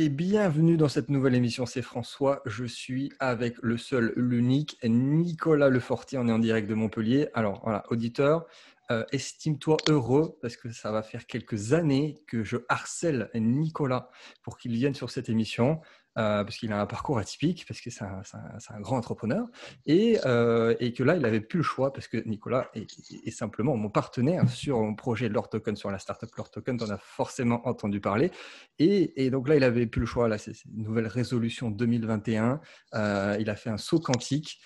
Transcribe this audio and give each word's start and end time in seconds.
et 0.00 0.10
bienvenue 0.10 0.76
dans 0.76 0.86
cette 0.86 1.08
nouvelle 1.08 1.34
émission. 1.34 1.66
C'est 1.66 1.82
François. 1.82 2.40
Je 2.46 2.64
suis 2.64 3.10
avec 3.18 3.56
le 3.62 3.76
seul, 3.76 4.12
l'unique 4.14 4.78
Nicolas 4.84 5.70
Lefortier. 5.70 6.18
On 6.18 6.28
est 6.28 6.32
en 6.32 6.38
direct 6.38 6.70
de 6.70 6.74
Montpellier. 6.74 7.26
Alors 7.34 7.62
voilà, 7.64 7.82
auditeur, 7.90 8.46
euh, 8.92 9.04
estime-toi 9.10 9.76
heureux 9.88 10.38
parce 10.40 10.56
que 10.56 10.70
ça 10.70 10.92
va 10.92 11.02
faire 11.02 11.26
quelques 11.26 11.72
années 11.72 12.22
que 12.28 12.44
je 12.44 12.58
harcèle 12.68 13.28
Nicolas 13.34 14.08
pour 14.44 14.56
qu'il 14.56 14.70
vienne 14.70 14.94
sur 14.94 15.10
cette 15.10 15.28
émission. 15.28 15.80
Euh, 16.18 16.42
parce 16.42 16.56
qu'il 16.56 16.72
a 16.72 16.80
un 16.80 16.86
parcours 16.86 17.18
atypique, 17.18 17.64
parce 17.68 17.80
que 17.80 17.90
c'est 17.90 18.02
un, 18.02 18.80
grand 18.80 18.96
entrepreneur, 18.96 19.46
euh, 19.88 20.74
et, 20.80 20.92
que 20.92 21.04
là, 21.04 21.14
il 21.14 21.22
n'avait 21.22 21.40
plus 21.40 21.58
le 21.58 21.62
choix, 21.62 21.92
parce 21.92 22.08
que 22.08 22.16
Nicolas 22.26 22.70
est, 22.74 23.30
simplement 23.30 23.76
mon 23.76 23.88
partenaire 23.88 24.48
sur 24.50 24.80
mon 24.80 24.96
projet 24.96 25.28
Lord 25.28 25.48
Token, 25.48 25.76
sur 25.76 25.92
la 25.92 26.00
startup 26.00 26.34
Lord 26.34 26.50
Token, 26.50 26.76
on 26.82 26.90
a 26.90 26.98
forcément 26.98 27.66
entendu 27.68 28.00
parler. 28.00 28.32
Et, 28.80 29.30
donc 29.30 29.48
là, 29.48 29.54
il 29.54 29.60
n'avait 29.60 29.86
plus 29.86 30.00
le 30.00 30.06
choix, 30.06 30.26
là, 30.26 30.38
c'est 30.38 30.64
une 30.64 30.82
nouvelle 30.82 31.06
résolution 31.06 31.70
2021, 31.70 32.60
euh, 32.94 33.36
il 33.38 33.48
a 33.48 33.54
fait 33.54 33.70
un 33.70 33.78
saut 33.78 34.00
quantique, 34.00 34.60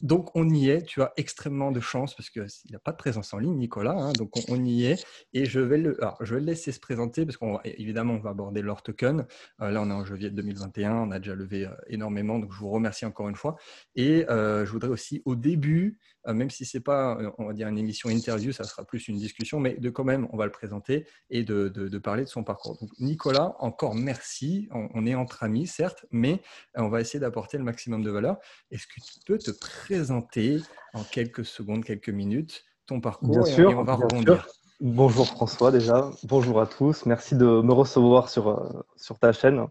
donc 0.00 0.34
on 0.34 0.48
y 0.48 0.70
est, 0.70 0.82
tu 0.82 1.02
as 1.02 1.12
extrêmement 1.16 1.70
de 1.70 1.80
chance, 1.80 2.14
parce 2.14 2.30
qu'il 2.30 2.46
n'a 2.70 2.78
pas 2.78 2.92
de 2.92 2.96
présence 2.96 3.34
en 3.34 3.38
ligne, 3.38 3.56
Nicolas, 3.56 3.96
hein, 3.96 4.12
donc 4.12 4.32
on, 4.48 4.64
y 4.64 4.86
est, 4.86 5.04
et 5.32 5.44
je 5.44 5.60
vais, 5.60 5.78
le, 5.78 5.98
je 6.20 6.34
vais 6.34 6.40
le 6.40 6.46
laisser 6.46 6.72
se 6.72 6.80
présenter, 6.80 7.26
parce 7.26 7.36
qu'évidemment, 7.36 8.14
on, 8.14 8.16
on 8.16 8.20
va 8.20 8.30
aborder 8.30 8.62
Lord 8.62 8.82
Token, 8.82 9.26
là 9.58 9.82
on 9.82 9.90
est 9.90 9.92
en 9.92 10.04
janvier 10.04 10.30
2021, 10.30 10.94
on 10.94 11.10
a 11.10 11.18
déjà 11.18 11.34
levé 11.34 11.66
euh, 11.66 11.70
énormément, 11.88 12.38
donc 12.38 12.52
je 12.52 12.58
vous 12.58 12.70
remercie 12.70 13.06
encore 13.06 13.28
une 13.28 13.36
fois. 13.36 13.56
Et 13.94 14.28
euh, 14.30 14.64
je 14.66 14.70
voudrais 14.70 14.90
aussi 14.90 15.22
au 15.24 15.34
début, 15.34 15.98
euh, 16.26 16.34
même 16.34 16.50
si 16.50 16.64
ce 16.64 16.76
n'est 16.76 16.82
pas, 16.82 17.18
on 17.38 17.46
va 17.46 17.52
dire, 17.52 17.68
une 17.68 17.78
émission 17.78 18.08
interview, 18.08 18.52
ça 18.52 18.64
sera 18.64 18.84
plus 18.84 19.08
une 19.08 19.16
discussion, 19.16 19.60
mais 19.60 19.74
de 19.74 19.90
quand 19.90 20.04
même, 20.04 20.28
on 20.32 20.36
va 20.36 20.46
le 20.46 20.52
présenter 20.52 21.06
et 21.30 21.44
de, 21.44 21.68
parler 21.98 22.24
de 22.24 22.28
son 22.28 22.44
parcours. 22.44 22.76
Donc 22.80 22.90
Nicolas, 22.98 23.56
encore 23.60 23.94
merci. 23.94 24.68
On, 24.70 25.06
est 25.06 25.14
entre 25.14 25.42
amis, 25.42 25.66
certes, 25.66 26.06
mais 26.10 26.42
on 26.74 26.88
va 26.88 27.00
essayer 27.00 27.20
d'apporter 27.20 27.56
le 27.56 27.64
maximum 27.64 28.02
de 28.02 28.10
valeur. 28.10 28.38
Est-ce 28.70 28.86
que 28.86 29.00
tu 29.00 29.20
peux 29.26 29.33
te 29.38 29.50
présenter 29.50 30.60
en 30.92 31.02
quelques 31.02 31.44
secondes, 31.44 31.84
quelques 31.84 32.10
minutes, 32.10 32.64
ton 32.86 33.00
parcours 33.00 33.30
bien 33.30 33.44
sûr, 33.44 33.78
on 33.78 33.84
va 33.84 33.94
rebondir 33.94 34.46
Bonjour 34.80 35.26
François 35.26 35.70
déjà, 35.70 36.10
bonjour 36.24 36.60
à 36.60 36.66
tous, 36.66 37.06
merci 37.06 37.36
de 37.36 37.44
me 37.44 37.72
recevoir 37.72 38.28
sur, 38.28 38.84
sur 38.96 39.18
ta 39.18 39.32
chaîne 39.32 39.66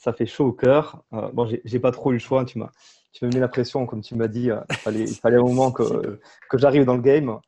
ça 0.00 0.14
fait 0.14 0.26
chaud 0.26 0.46
au 0.46 0.52
cœur. 0.52 1.02
Euh, 1.12 1.28
bon, 1.32 1.46
j'ai 1.64 1.78
pas 1.78 1.92
trop 1.92 2.10
eu 2.10 2.14
le 2.14 2.18
choix. 2.18 2.44
Tu 2.44 2.58
m'as, 2.58 2.70
tu 3.12 3.26
mis 3.26 3.36
la 3.36 3.48
pression, 3.48 3.86
comme 3.86 4.00
tu 4.00 4.14
m'as 4.14 4.28
dit. 4.28 4.50
Euh, 4.50 4.60
il, 4.70 4.76
fallait, 4.76 5.04
il 5.04 5.14
fallait 5.14 5.36
un 5.36 5.42
moment 5.42 5.70
que, 5.70 6.18
que 6.50 6.58
j'arrive 6.58 6.84
dans 6.84 6.96
le 6.96 7.02
game. 7.02 7.38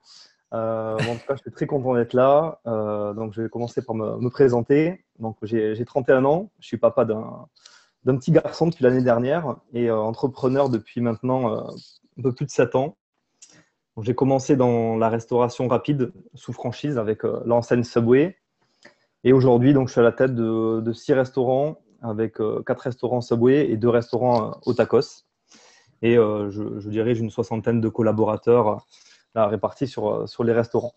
Euh, 0.53 0.97
en 0.97 1.17
tout 1.17 1.27
cas, 1.27 1.35
je 1.35 1.41
suis 1.41 1.51
très 1.51 1.67
content 1.67 1.95
d'être 1.95 2.13
là. 2.13 2.61
donc, 3.17 3.33
je 3.33 3.43
vais 3.43 3.49
commencer 3.49 3.83
par 3.83 3.95
me, 3.95 4.19
me 4.19 4.29
présenter. 4.29 5.03
Donc, 5.19 5.39
j'ai 5.43 5.85
31 5.85 6.27
ans. 6.27 6.51
Je 6.61 6.67
suis 6.67 6.77
papa 6.77 7.07
d'un 7.07 7.49
d'un 8.05 8.17
petit 8.17 8.33
garçon 8.33 8.67
depuis 8.67 8.85
l'année 8.85 9.03
dernière 9.03 9.57
et 9.73 9.91
entrepreneur 9.91 10.69
depuis 10.69 11.01
maintenant 11.01 11.69
un 12.19 12.23
peu 12.23 12.33
plus 12.33 12.47
de 12.47 12.51
7 12.51 12.75
ans. 12.75 12.97
J'ai 14.01 14.15
commencé 14.15 14.57
dans 14.57 14.97
la 14.97 15.09
restauration 15.09 15.69
rapide 15.69 16.13
sous 16.35 16.53
franchise 16.53 16.99
avec 16.99 17.23
l'enseigne 17.45 17.85
Subway. 17.85 18.37
Et 19.25 19.33
aujourd'hui, 19.33 19.73
donc, 19.73 19.89
je 19.89 19.93
suis 19.93 20.01
à 20.01 20.05
la 20.05 20.13
tête 20.13 20.35
de, 20.35 20.81
de 20.81 20.93
six 20.93 21.13
restaurants 21.13 21.79
avec 22.03 22.41
euh, 22.41 22.63
quatre 22.63 22.81
restaurants 22.81 23.21
Subway 23.21 23.71
et 23.71 23.77
deux 23.77 23.89
restaurants 23.89 24.49
euh, 24.49 24.55
au 24.67 24.75
tacos. 24.75 25.25
Et 26.03 26.19
euh, 26.19 26.51
je, 26.51 26.81
je 26.81 26.89
dirige 26.91 27.21
une 27.21 27.31
soixantaine 27.31 27.81
de 27.81 27.89
collaborateurs 27.89 28.85
répartis 29.35 29.87
sur, 29.87 30.29
sur 30.29 30.45
les 30.45 30.53
restaurants. 30.53 30.93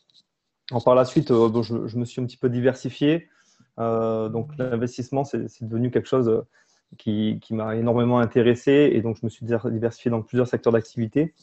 par 0.83 0.95
la 0.95 1.05
suite, 1.05 1.29
je, 1.29 1.97
me 1.97 2.05
suis 2.05 2.21
un 2.21 2.25
petit 2.25 2.35
peu 2.35 2.49
diversifié. 2.49 3.29
donc 3.77 4.49
l'investissement, 4.57 5.23
c'est 5.23 5.47
devenu 5.61 5.89
quelque 5.89 6.09
chose 6.09 6.43
qui, 6.97 7.39
qui 7.41 7.53
m'a 7.53 7.75
énormément 7.75 8.19
intéressé. 8.19 8.91
Et 8.93 9.01
donc 9.01 9.17
je 9.19 9.25
me 9.25 9.29
suis 9.29 9.45
diversifié 9.45 10.11
dans 10.11 10.21
plusieurs 10.21 10.47
secteurs 10.47 10.73
d'activité, 10.73 11.33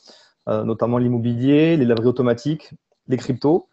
notamment 0.47 0.99
l'immobilier, 0.99 1.77
les 1.77 1.85
laveries 1.85 2.09
automatiques, 2.09 2.71
les 3.09 3.17
cryptos. 3.17 3.69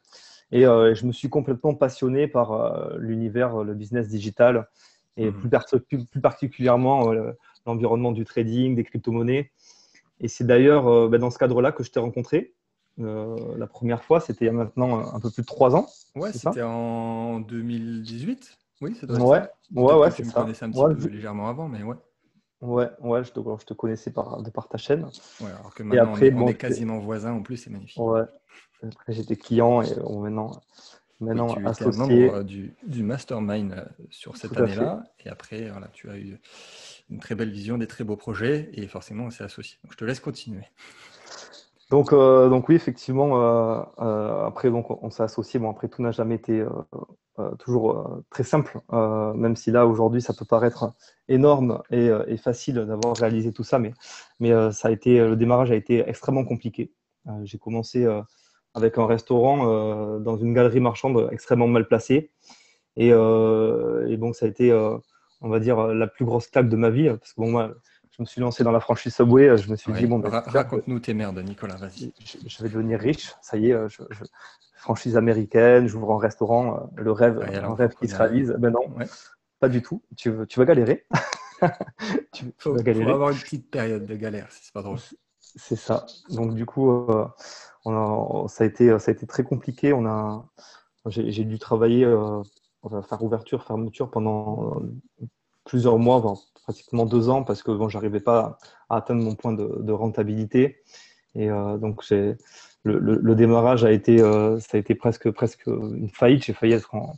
Et 0.51 0.63
je 0.63 1.05
me 1.05 1.11
suis 1.11 1.29
complètement 1.29 1.75
passionné 1.75 2.27
par 2.27 2.97
l'univers, 2.97 3.63
le 3.63 3.73
business 3.73 4.07
digital 4.07 4.67
et 5.19 5.31
mhm. 5.31 5.49
plus, 5.87 6.05
plus, 6.05 6.21
particulièrement 6.21 7.11
euh, 7.11 7.31
l'environnement 7.65 8.11
du 8.11 8.25
trading, 8.25 8.75
des 8.75 8.83
crypto-monnaies. 8.83 9.51
Et 10.21 10.27
c'est 10.27 10.45
d'ailleurs 10.45 10.87
euh, 10.87 11.09
bah, 11.09 11.17
dans 11.17 11.29
ce 11.29 11.37
cadre-là 11.37 11.71
que 11.71 11.83
je 11.83 11.91
t'ai 11.91 11.99
rencontré. 11.99 12.53
Euh, 12.99 13.35
la 13.57 13.67
première 13.67 14.03
fois, 14.03 14.19
c'était 14.19 14.45
il 14.45 14.47
y 14.47 14.51
a 14.51 14.53
maintenant 14.53 15.13
un 15.13 15.19
peu 15.19 15.29
plus 15.29 15.41
de 15.41 15.47
trois 15.47 15.75
ans. 15.75 15.87
Ouais, 16.15 16.31
c'était 16.33 16.61
en 16.61 17.39
2018. 17.41 18.57
Oui, 18.81 18.95
c'est 18.99 19.09
ouais, 19.11 19.19
ouais, 19.75 19.93
ouais, 19.93 20.11
Tu 20.11 20.23
me 20.23 20.31
connaissais 20.31 20.65
un 20.65 20.71
petit 20.71 21.01
peu 21.01 21.07
légèrement 21.09 21.49
avant, 21.49 21.67
mais 21.67 21.83
ouais. 21.83 21.95
Ouais, 22.61 22.89
ouais, 22.99 23.23
je 23.23 23.31
te, 23.31 23.39
je 23.39 23.65
te 23.65 23.73
connaissais 23.73 24.11
par, 24.11 24.41
de 24.41 24.49
par 24.49 24.67
ta 24.67 24.77
chaîne. 24.77 25.05
Ouais, 25.39 25.47
alors 25.47 25.73
que 25.73 25.83
maintenant, 25.83 26.13
après, 26.13 26.33
on, 26.33 26.47
est, 26.47 26.55
quasiment 26.55 26.99
voisins 26.99 27.31
en 27.31 27.41
plus, 27.41 27.57
c'est 27.57 27.69
magnifique. 27.69 28.01
Ouais. 28.01 28.23
Après, 28.83 29.13
j'étais 29.13 29.37
client 29.37 29.81
et 29.81 29.95
maintenant, 29.95 30.61
maintenant 31.21 31.53
tu 31.53 31.65
associé. 31.65 32.27
membre 32.27 32.43
du, 32.43 32.75
du, 32.85 33.03
mastermind 33.03 33.73
euh, 33.73 33.85
sur 34.09 34.35
cette 34.35 34.57
année-là. 34.57 35.03
Et 35.23 35.29
après, 35.29 35.69
voilà, 35.69 35.87
tu 35.87 36.09
as 36.09 36.17
eu 36.17 36.37
une 37.09 37.19
très 37.19 37.35
belle 37.35 37.51
vision, 37.51 37.77
des 37.77 37.87
très 37.87 38.03
beaux 38.03 38.17
projets 38.17 38.69
et 38.73 38.87
forcément, 38.87 39.25
on 39.25 39.29
s'est 39.29 39.43
associé. 39.43 39.77
Donc, 39.83 39.93
je 39.93 39.97
te 39.97 40.05
laisse 40.05 40.19
continuer. 40.19 40.65
Donc, 41.89 42.13
euh, 42.13 42.49
donc 42.49 42.69
oui, 42.69 42.75
effectivement, 42.75 43.41
euh, 43.41 44.45
après, 44.45 44.69
donc, 44.69 44.91
on 45.03 45.09
s'est 45.09 45.23
associé. 45.23 45.59
Bon, 45.59 45.71
après, 45.71 45.87
tout 45.87 46.01
n'a 46.01 46.11
jamais 46.11 46.35
été 46.35 46.63
toujours 47.59 48.21
très 48.29 48.43
simple, 48.43 48.81
même 48.91 49.55
si 49.55 49.71
là, 49.71 49.87
aujourd'hui, 49.87 50.21
ça 50.21 50.33
peut 50.33 50.45
paraître 50.45 50.91
énorme 51.29 51.81
et, 51.89 52.09
et 52.27 52.37
facile 52.37 52.75
d'avoir 52.75 53.15
réalisé 53.15 53.53
tout 53.53 53.63
ça, 53.63 53.79
mais, 53.79 53.93
mais 54.41 54.51
ça 54.73 54.89
a 54.89 54.91
été, 54.91 55.19
le 55.19 55.37
démarrage 55.37 55.71
a 55.71 55.75
été 55.75 56.07
extrêmement 56.07 56.43
compliqué. 56.43 56.91
J'ai 57.43 57.57
commencé 57.57 58.05
avec 58.73 58.97
un 58.97 59.05
restaurant 59.05 59.67
euh, 59.67 60.19
dans 60.19 60.37
une 60.37 60.53
galerie 60.53 60.79
marchande 60.79 61.29
extrêmement 61.31 61.67
mal 61.67 61.87
placée. 61.87 62.31
Et, 62.95 63.11
euh, 63.11 64.15
donc, 64.17 64.35
ça 64.35 64.45
a 64.45 64.49
été, 64.49 64.71
euh, 64.71 64.97
on 65.41 65.49
va 65.49 65.59
dire, 65.59 65.87
la 65.87 66.07
plus 66.07 66.25
grosse 66.25 66.47
claque 66.47 66.69
de 66.69 66.75
ma 66.75 66.89
vie. 66.89 67.09
Parce 67.09 67.33
que 67.33 67.41
bon, 67.41 67.51
moi, 67.51 67.73
je 68.19 68.23
me 68.23 68.27
suis 68.27 68.41
lancé 68.41 68.65
dans 68.65 68.71
la 68.71 68.81
franchise 68.81 69.15
Subway. 69.15 69.57
Je 69.57 69.71
me 69.71 69.77
suis 69.77 69.93
dit, 69.93 70.05
bon, 70.05 70.19
ben, 70.19 70.29
raconte-nous 70.29 70.99
tes 70.99 71.13
merdes, 71.13 71.39
Nicolas, 71.39 71.77
vas-y. 71.77 72.11
Je, 72.19 72.61
vais 72.61 72.67
devenir 72.67 72.99
riche. 72.99 73.33
Ça 73.41 73.55
y 73.55 73.69
est, 73.69 73.77
franchise 74.75 75.15
américaine, 75.15 75.87
j'ouvre 75.87 76.11
un 76.11 76.19
restaurant, 76.19 76.89
le 76.97 77.11
rêve, 77.13 77.39
un 77.41 77.75
rêve 77.75 77.93
qui 77.95 78.09
se 78.09 78.15
réalise. 78.17 78.53
Ben 78.59 78.71
non, 78.71 78.93
pas 79.61 79.69
du 79.69 79.81
tout. 79.81 80.01
Tu, 80.17 80.33
tu 80.49 80.59
vas 80.59 80.65
galérer. 80.65 81.05
tu, 82.33 82.53
faut, 82.57 82.73
vas 82.73 82.83
galérer. 82.83 83.05
Faut 83.05 83.11
avoir 83.11 83.29
une 83.29 83.37
petite 83.37 83.71
période 83.71 84.05
de 84.05 84.15
galère, 84.15 84.47
c'est 84.49 84.73
pas 84.73 84.81
drôle. 84.81 84.99
C'est 85.39 85.77
ça. 85.77 86.05
Donc 86.29 86.55
du 86.55 86.65
coup, 86.65 87.07
ça, 87.85 88.63
a 88.63 88.65
été, 88.65 88.99
ça 88.99 89.11
a 89.11 89.13
été 89.13 89.27
très 89.27 89.43
compliqué. 89.43 89.93
On 89.93 90.05
a, 90.05 90.45
j'ai, 91.07 91.45
dû 91.45 91.57
travailler, 91.57 92.03
euh, 92.03 92.41
faire 92.83 93.23
ouverture, 93.23 93.63
fermeture 93.63 94.11
pendant 94.11 94.75
euh, 94.75 95.25
plusieurs 95.63 95.97
mois, 95.97 96.19
pratiquement 96.69 97.05
deux 97.05 97.29
ans, 97.29 97.43
parce 97.43 97.63
que 97.63 97.71
bon, 97.71 97.89
j'arrivais 97.89 98.19
pas 98.19 98.59
à 98.89 98.97
atteindre 98.97 99.23
mon 99.23 99.35
point 99.35 99.53
de, 99.53 99.91
rentabilité. 99.91 100.77
Et 101.35 101.49
euh, 101.49 101.77
donc, 101.77 102.03
j'ai, 102.07 102.35
le, 102.83 103.35
démarrage 103.35 103.83
a 103.83 103.91
été, 103.91 104.17
ça 104.17 104.77
a 104.77 104.77
été 104.77 104.95
presque, 104.95 105.31
presque 105.31 105.67
une 105.67 106.09
faillite. 106.09 106.45
J'ai 106.45 106.53
failli 106.53 106.73
être 106.73 106.93
en, 106.95 107.15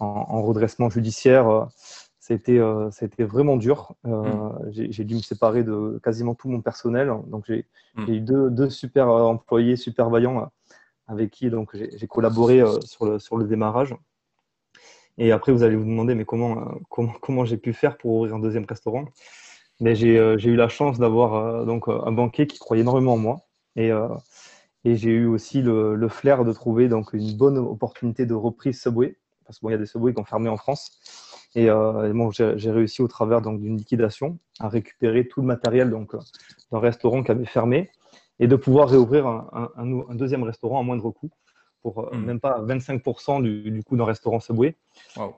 en 0.00 0.42
redressement 0.42 0.90
judiciaire. 0.90 1.68
C'était 2.28 2.58
euh, 2.58 2.90
vraiment 3.20 3.56
dur. 3.56 3.94
Euh, 4.06 4.10
mm. 4.10 4.90
J'ai 4.90 5.04
dû 5.04 5.14
me 5.14 5.20
séparer 5.20 5.64
de 5.64 5.98
quasiment 6.04 6.34
tout 6.34 6.50
mon 6.50 6.60
personnel. 6.60 7.10
Donc, 7.28 7.44
j'ai 7.46 7.64
mm. 7.96 8.12
eu 8.12 8.20
deux, 8.20 8.50
deux, 8.50 8.68
super 8.68 9.08
euh, 9.08 9.22
employés, 9.22 9.76
super 9.76 10.10
vaillants, 10.10 10.50
avec 11.06 11.30
qui 11.30 11.50
j'ai 11.72 12.06
collaboré 12.06 12.62
sur, 12.84 13.06
le, 13.06 13.18
sur 13.18 13.38
le 13.38 13.46
démarrage. 13.46 13.94
Et 15.18 15.32
après, 15.32 15.52
vous 15.52 15.62
allez 15.62 15.76
vous 15.76 15.84
demander, 15.84 16.14
mais 16.14 16.24
comment, 16.24 16.64
comment, 16.88 17.12
comment 17.20 17.44
j'ai 17.44 17.58
pu 17.58 17.72
faire 17.72 17.96
pour 17.98 18.12
ouvrir 18.12 18.34
un 18.34 18.38
deuxième 18.38 18.64
restaurant? 18.64 19.04
Mais 19.80 19.94
J'ai 19.94 20.16
eu 20.16 20.56
la 20.56 20.68
chance 20.68 20.98
d'avoir 20.98 21.64
donc 21.64 21.86
un 21.88 22.10
banquier 22.10 22.46
qui 22.48 22.58
croyait 22.58 22.82
énormément 22.82 23.14
en 23.14 23.18
moi. 23.18 23.36
Et, 23.76 23.92
j'ai 24.84 25.10
eu 25.10 25.26
aussi 25.26 25.62
le, 25.62 26.08
flair 26.08 26.44
de 26.44 26.52
trouver 26.52 26.88
donc, 26.88 27.12
une 27.12 27.36
bonne 27.36 27.58
opportunité 27.58 28.26
de 28.26 28.34
reprise 28.34 28.80
Subway. 28.80 29.16
Parce 29.46 29.60
qu'il 29.60 29.70
y 29.70 29.74
a 29.74 29.78
des 29.78 29.86
Subway 29.86 30.12
qui 30.12 30.20
ont 30.20 30.24
fermé 30.24 30.48
en 30.48 30.56
France. 30.56 30.98
Et, 31.54 31.70
euh, 31.70 32.12
bon, 32.12 32.30
j'ai 32.30 32.70
réussi 32.70 33.02
au 33.02 33.08
travers 33.08 33.40
d'une 33.40 33.76
liquidation 33.76 34.38
à 34.60 34.68
récupérer 34.68 35.26
tout 35.26 35.40
le 35.40 35.46
matériel 35.46 35.90
donc 35.90 36.14
euh, 36.14 36.18
d'un 36.70 36.78
restaurant 36.78 37.22
qui 37.22 37.30
avait 37.30 37.46
fermé 37.46 37.90
et 38.38 38.46
de 38.46 38.56
pouvoir 38.56 38.88
réouvrir 38.88 39.26
un, 39.26 40.14
deuxième 40.14 40.44
restaurant 40.44 40.78
à 40.80 40.82
moindre 40.82 41.10
coût 41.10 41.30
pour 41.92 42.08
euh, 42.12 42.16
hmm. 42.16 42.24
même 42.24 42.40
pas 42.40 42.60
25% 42.60 43.42
du, 43.42 43.70
du, 43.70 43.82
coût 43.82 43.96
d'un 43.96 44.04
restaurant 44.04 44.40
Subway. 44.40 44.76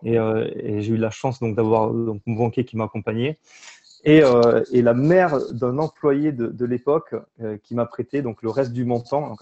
Et, 0.05 0.15
et 0.15 0.83
j'ai 0.83 0.93
eu 0.93 0.97
la 0.97 1.11
chance 1.11 1.41
donc 1.41 1.55
d'avoir 1.55 1.93
mon 1.93 2.21
banquier 2.27 2.65
qui 2.65 2.77
m'a 2.77 2.85
accompagné 2.85 3.39
et, 4.05 4.23
et, 4.73 4.81
la 4.81 4.95
mère 4.95 5.39
d'un 5.53 5.79
employé 5.79 6.33
de, 6.33 6.47
de 6.47 6.65
l'époque 6.65 7.15
qui 7.63 7.75
m'a 7.75 7.85
prêté 7.85 8.23
donc 8.23 8.43
le 8.43 8.49
reste 8.49 8.73
du 8.73 8.87
montant, 8.87 9.37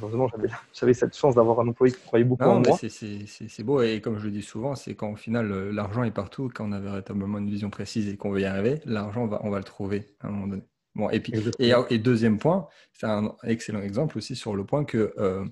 heureusement, 0.00 0.28
j'avais 0.72 0.94
cette 0.94 1.14
chance 1.14 1.34
d'avoir 1.34 1.60
un 1.60 1.68
employé 1.68 1.94
qui 1.94 2.00
croyait 2.00 2.24
beaucoup 2.24 2.44
en 2.44 2.60
moi. 2.60 2.78
C'est 2.78 3.62
beau 3.62 3.82
et 3.82 4.00
comme 4.00 4.18
je 4.18 4.24
le 4.24 4.30
dis 4.30 4.42
souvent, 4.42 4.74
c'est 4.74 4.94
quand 4.94 5.10
au 5.10 5.16
final 5.16 5.70
l'argent 5.70 6.04
est 6.04 6.10
partout, 6.10 6.50
quand 6.54 6.68
on 6.68 6.72
a 6.72 6.80
véritablement 6.80 7.38
une 7.38 7.50
vision 7.50 7.70
précise 7.70 8.08
et 8.08 8.16
qu'on 8.16 8.30
veut 8.30 8.40
y 8.40 8.46
arriver, 8.46 8.80
l'argent, 8.86 9.24
on 9.24 9.26
va, 9.26 9.40
on 9.44 9.50
va 9.50 9.58
le 9.58 9.64
trouver 9.64 10.06
à 10.20 10.28
un 10.28 10.30
moment 10.30 10.46
donné. 10.46 10.62
Bon, 10.98 11.08
et, 11.10 11.20
puis, 11.20 11.32
et, 11.60 11.98
deuxième 11.98 12.38
point, 12.38 12.66
c'est 12.92 13.06
un 13.06 13.34
excellent 13.44 13.80
exemple 13.80 14.18
aussi 14.18 14.34
sur 14.34 14.56
le 14.56 14.66
point 14.66 14.84
que, 14.84 15.14
euh, 15.16 15.44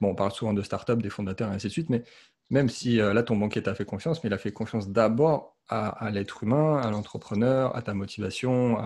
bon, 0.00 0.08
on 0.08 0.14
parle 0.14 0.32
souvent 0.32 0.54
de 0.54 0.62
start-up, 0.62 1.02
des 1.02 1.10
fondateurs 1.10 1.52
et 1.52 1.54
ainsi 1.54 1.66
de 1.66 1.72
suite, 1.72 1.90
mais 1.90 2.02
même 2.48 2.70
si 2.70 2.98
euh, 2.98 3.12
là, 3.12 3.22
ton 3.22 3.36
banquier 3.36 3.62
t'a 3.62 3.74
fait 3.74 3.84
confiance, 3.84 4.24
mais 4.24 4.30
il 4.30 4.32
a 4.32 4.38
fait 4.38 4.52
confiance 4.52 4.88
d'abord 4.88 5.54
à, 5.68 6.10
l'être 6.12 6.44
humain, 6.44 6.78
à 6.78 6.90
l'entrepreneur, 6.90 7.76
à 7.76 7.82
ta 7.82 7.92
motivation, 7.92 8.78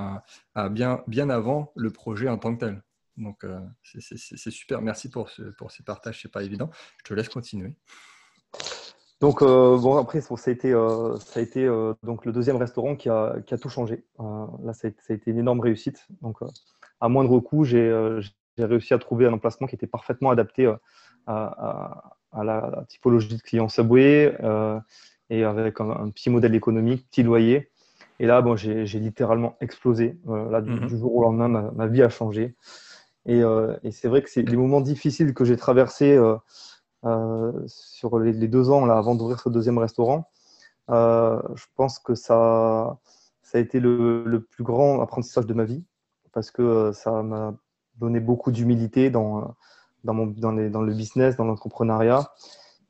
à, 0.55 0.69
bien, 0.71 1.05
bien 1.07 1.31
avant 1.31 1.73
le 1.77 1.91
projet 1.91 2.29
en 2.29 2.39
tant 2.39 2.55
que 2.56 2.61
tel. 2.61 2.83
Donc, 3.17 3.45
euh, 3.45 3.61
c'est 3.83 4.51
super. 4.51 4.81
Merci 4.81 5.11
pour, 5.11 5.29
ce, 5.29 5.43
pour 5.43 5.71
ces 5.71 5.83
partages. 5.83 6.23
Ce 6.23 6.27
n'est 6.27 6.31
pas 6.31 6.43
évident. 6.43 6.71
Je 6.99 7.05
te 7.05 7.15
laisse 7.15 7.29
continuer. 7.29 7.75
Donc, 9.20 9.43
euh, 9.43 9.76
bon, 9.76 9.96
après, 9.99 10.20
ça 10.20 10.34
a 10.34 10.50
été, 10.50 10.72
ça 11.20 11.40
a 11.40 11.43
été 11.43 11.67
donc 12.02 12.25
le 12.25 12.32
deuxième 12.32 12.56
restaurant 12.56 12.96
qui 12.96 13.08
a, 13.08 13.37
qui 13.46 13.55
a 13.55 13.58
tout 13.58 13.69
changé. 13.69 14.05
là, 14.19 14.72
ça 14.72 14.88
a, 14.88 15.12
été 15.12 15.31
une 15.31 15.38
énorme 15.38 15.61
réussite. 15.61 16.06
Donc, 16.22 16.38
à 17.00 17.08
moindre 17.08 17.38
coût, 17.40 17.64
j'ai 17.64 17.93
réussi 18.58 18.94
à 18.94 18.99
trouver 18.99 19.26
un 19.26 19.32
emplacement 19.32 19.67
qui 19.67 19.75
était 19.75 19.87
parfaitement 19.87 20.31
adapté 20.31 20.72
à 21.26 22.14
à 22.32 22.44
la 22.44 22.84
typologie 22.88 23.37
de 23.37 23.43
client 23.43 23.69
Subway 23.69 24.37
euh, 24.43 24.78
et 25.31 25.44
avec 25.44 25.81
un, 25.81 26.11
petit 26.11 26.31
modèle 26.31 26.55
économique, 26.55 27.08
petit 27.11 27.22
loyer. 27.22 27.70
Et 28.19 28.26
là, 28.26 28.43
bon, 28.43 28.56
j'ai 28.56 28.84
littéralement 28.99 29.56
explosé. 29.61 30.19
Euh, 30.28 30.50
là, 30.50 30.61
mhm. 30.61 30.87
du, 30.87 30.99
jour 30.99 31.14
au 31.14 31.22
lendemain, 31.22 31.70
ma, 31.75 31.87
vie 31.87 32.02
a 32.02 32.08
changé. 32.08 32.55
Et, 33.26 33.43
euh, 33.43 33.76
et 33.82 33.90
c'est 33.90 34.08
vrai 34.08 34.22
que 34.22 34.31
c'est 34.31 34.43
les 34.43 34.56
moments 34.56 34.81
difficiles 34.81 35.34
que 35.34 35.44
j'ai 35.44 35.56
traversés 35.56 36.19
sur 37.67 38.19
les, 38.19 38.32
deux 38.49 38.70
ans 38.70 38.85
là, 38.87 38.97
avant 38.97 39.14
d'ouvrir 39.14 39.41
ce 39.41 39.49
deuxième 39.49 39.79
restaurant. 39.79 40.31
je 40.88 41.67
pense 41.76 41.99
que 41.99 42.14
ça, 42.14 42.99
ça 43.43 43.58
a 43.58 43.61
été 43.61 43.81
le, 43.81 44.25
le, 44.25 44.41
plus 44.43 44.64
grand 44.64 45.00
apprentissage 45.00 45.47
de 45.47 45.55
ma 45.55 45.64
vie 45.64 45.85
parce 46.32 46.50
que 46.50 46.93
ça 46.93 47.23
m'a 47.23 47.55
donné 47.99 48.20
beaucoup 48.20 48.52
d'humilité 48.52 49.11
dans 49.11 49.55
dans, 50.05 50.14
mon, 50.14 50.26
dans, 50.26 50.52
les, 50.52 50.70
dans 50.70 50.82
le 50.82 50.93
business, 50.93 51.37
dans 51.37 51.44
l'entrepreneuriat. 51.44 52.32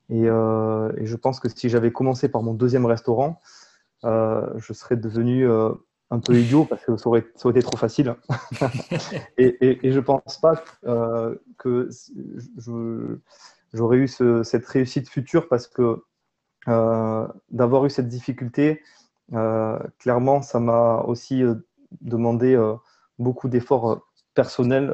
Et, 0.09 0.27
euh, 0.27 0.91
et, 0.97 1.05
je 1.05 1.15
pense 1.15 1.39
que 1.39 1.49
si 1.49 1.69
j'avais 1.69 1.91
commencé 1.91 2.29
par 2.29 2.43
mon 2.43 2.53
deuxième 2.53 2.85
restaurant, 2.85 3.39
euh, 4.03 4.47
je 4.57 4.73
serais 4.73 4.97
devenu 4.97 5.47
euh, 5.47 5.71
un 6.09 6.19
peu 6.19 6.35
idiot 6.35 6.65
parce 6.65 6.83
que 6.83 6.97
ça 6.97 7.07
aurait, 7.07 7.25
ça 7.35 7.47
aurait 7.47 7.57
été 7.57 7.67
trop 7.67 7.77
facile. 7.77 8.15
et, 9.37 9.87
et, 9.87 9.91
je 9.91 9.99
ne 9.99 10.03
pense 10.03 10.39
pas 10.39 10.61
euh, 10.85 11.35
que 11.57 11.89
j'aurais 13.73 13.97
eu 13.97 14.07
ce, 14.07 14.43
cette 14.43 14.65
réussite 14.65 15.09
future 15.09 15.47
parce 15.47 15.67
que 15.67 16.03
euh, 16.67 17.27
d'avoir 17.49 17.85
eu 17.85 17.89
cette 17.89 18.07
difficulté, 18.07 18.81
clairement, 19.99 20.41
ça 20.41 20.59
m'a 20.59 21.03
aussi 21.07 21.43
demandé 22.01 22.57
beaucoup 23.17 23.47
d'efforts 23.47 24.05
personnels 24.33 24.91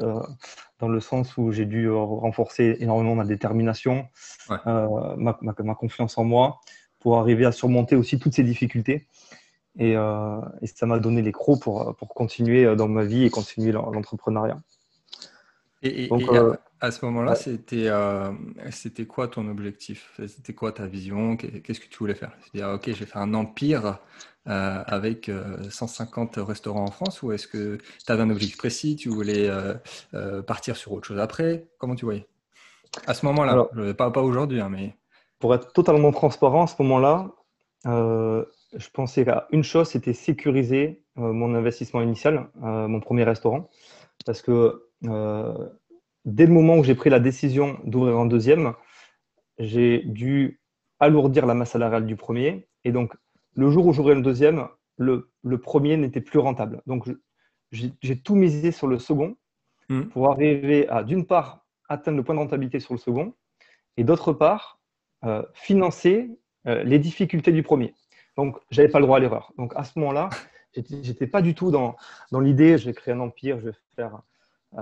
dans 0.78 0.88
le 0.88 1.00
sens 1.00 1.36
où 1.36 1.52
j'ai 1.52 1.66
dû 1.66 1.86
euh, 1.86 1.96
renforcer 1.96 2.76
énormément 2.80 3.14
ma 3.14 3.24
détermination, 3.24 4.06
euh, 4.50 5.16
ma, 5.16 5.38
ma, 5.40 5.74
confiance 5.74 6.18
en 6.18 6.24
moi, 6.24 6.60
pour 7.00 7.18
arriver 7.18 7.44
à 7.44 7.52
surmonter 7.52 7.96
aussi 7.96 8.18
toutes 8.18 8.34
ces 8.34 8.44
difficultés. 8.44 9.06
Et, 9.78 9.96
euh, 9.96 10.40
et 10.62 10.66
ça 10.66 10.86
m'a 10.86 10.98
donné 10.98 11.22
les 11.22 11.32
crocs 11.32 11.60
pour, 11.60 11.94
pour 11.96 12.08
continuer 12.08 12.74
dans 12.76 12.88
ma 12.88 13.04
vie 13.04 13.24
et 13.24 13.30
continuer 13.30 13.72
l'entrepreneuriat. 13.72 14.58
Et, 15.82 16.08
à, 16.80 16.90
ce 16.90 17.04
moment-là, 17.04 17.34
c'était 17.34 17.90
c'était 18.70 19.06
quoi 19.06 19.28
ton 19.28 19.48
objectif? 19.48 20.18
C'était 20.26 20.54
quoi 20.54 20.72
ta 20.72 20.86
vision? 20.86 21.36
Qu'est-ce 21.36 21.80
que 21.80 21.88
tu 21.88 21.98
voulais 21.98 22.14
faire? 22.14 22.32
C'est-à-dire, 22.40 22.74
ok, 22.74 22.86
j'ai 22.86 23.06
fait 23.06 23.18
un 23.18 23.34
empire 23.34 23.98
euh, 24.48 24.82
avec 24.86 25.30
150 25.68 26.38
euh, 26.38 26.42
restaurants 26.42 26.84
en 26.84 26.90
France 26.90 27.22
ou 27.22 27.32
est-ce 27.32 27.46
que 27.46 27.76
tu 27.76 28.12
avais 28.12 28.22
un 28.22 28.30
objectif 28.30 28.56
précis? 28.56 28.96
Tu 28.96 29.10
voulais 29.10 29.46
euh, 29.50 30.42
partir 30.42 30.76
sur 30.76 30.92
autre 30.92 31.06
chose 31.06 31.18
après? 31.18 31.66
Comment 31.76 31.94
tu 31.94 32.06
voyais? 32.06 32.26
À 33.06 33.12
ce 33.12 33.26
moment-là, 33.26 33.68
pas, 33.94 34.10
pas 34.10 34.22
aujourd'hui, 34.22 34.60
hein, 34.60 34.70
mais. 34.70 34.94
Pour 35.38 35.54
être 35.54 35.72
totalement 35.72 36.10
transparent, 36.10 36.64
à 36.64 36.66
ce 36.66 36.74
moment-là, 36.82 37.30
je 37.84 38.88
pensais 38.92 39.28
à 39.28 39.46
une 39.52 39.62
chose, 39.62 39.88
c'était 39.90 40.12
sécuriser 40.12 41.04
mon 41.14 41.54
investissement 41.54 42.00
initial, 42.00 42.48
mon 42.56 42.98
premier 42.98 43.22
restaurant. 43.22 43.70
Parce 44.26 44.42
que 44.42 44.82
dès 46.28 46.46
le 46.46 46.52
moment 46.52 46.76
où 46.76 46.84
j'ai 46.84 46.94
pris 46.94 47.10
la 47.10 47.20
décision 47.20 47.78
d'ouvrir 47.84 48.18
un 48.18 48.26
deuxième, 48.26 48.74
j'ai 49.58 50.02
dû 50.04 50.60
alourdir 51.00 51.46
la 51.46 51.54
masse 51.54 51.70
salariale 51.70 52.06
du 52.06 52.16
premier. 52.16 52.68
Et 52.84 52.92
donc, 52.92 53.14
le 53.54 53.70
jour 53.70 53.86
où 53.86 53.92
j'ouvrais 53.92 54.14
le 54.14 54.22
deuxième, 54.22 54.68
le, 54.98 55.30
premier 55.58 55.96
n'était 55.96 56.20
plus 56.20 56.38
rentable. 56.38 56.82
Donc, 56.86 57.08
j'ai 57.72 58.20
tout 58.20 58.34
misé 58.34 58.72
sur 58.72 58.86
le 58.86 58.98
second 58.98 59.36
hmm. 59.88 60.04
pour 60.04 60.30
arriver 60.30 60.88
à, 60.88 61.02
d'une 61.02 61.24
part, 61.26 61.66
atteindre 61.88 62.18
le 62.18 62.24
point 62.24 62.34
de 62.34 62.40
rentabilité 62.40 62.78
sur 62.78 62.92
le 62.92 62.98
second, 62.98 63.34
et 63.96 64.04
d'autre 64.04 64.32
part, 64.32 64.80
euh, 65.24 65.42
financer 65.54 66.30
euh, 66.66 66.82
les 66.84 66.98
difficultés 66.98 67.52
du 67.52 67.62
premier. 67.62 67.94
Donc, 68.36 68.58
je 68.70 68.80
n'avais 68.80 68.90
pas 68.90 68.98
le 68.98 69.06
droit 69.06 69.16
à 69.16 69.20
l'erreur. 69.20 69.52
Donc, 69.56 69.72
à 69.76 69.84
ce 69.84 69.98
moment-là, 69.98 70.28
j'étais 70.74 71.26
pas 71.26 71.40
du 71.40 71.54
tout 71.54 71.70
dans, 71.70 71.96
dans 72.30 72.40
l'idée, 72.40 72.76
je 72.76 72.86
vais 72.86 72.92
créer 72.92 73.14
un 73.14 73.20
empire, 73.20 73.58
je 73.60 73.66
vais 73.66 73.76
faire 73.96 74.20
euh, 74.76 74.80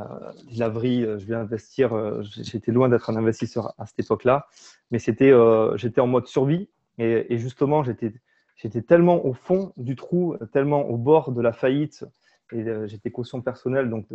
de 0.51 0.59
laverie, 0.59 1.03
je 1.03 1.27
vais 1.27 1.35
investir. 1.35 2.23
j'étais 2.23 2.73
loin 2.73 2.89
d'être 2.89 3.11
un 3.11 3.17
investisseur 3.17 3.75
à 3.79 3.87
cette 3.87 4.01
époque-là, 4.01 4.47
mais 4.91 4.99
c'était, 4.99 5.33
j'étais 5.77 6.01
en 6.01 6.07
mode 6.07 6.27
survie. 6.27 6.69
Et, 6.99 7.39
justement, 7.39 7.85
j'étais 7.85 8.13
j'étais 8.57 8.81
tellement 8.81 9.27
au 9.27 9.35
fond 9.35 9.73
du 9.77 9.97
trou, 9.97 10.35
tellement 10.53 10.89
au 10.89 10.97
bord 10.97 11.31
de 11.31 11.43
la 11.43 11.53
faillite, 11.53 12.07
et 12.53 12.63
euh, 12.63 12.87
j'étais 12.87 13.11
caution 13.11 13.41
personnelle 13.41 13.91
donc 13.91 14.07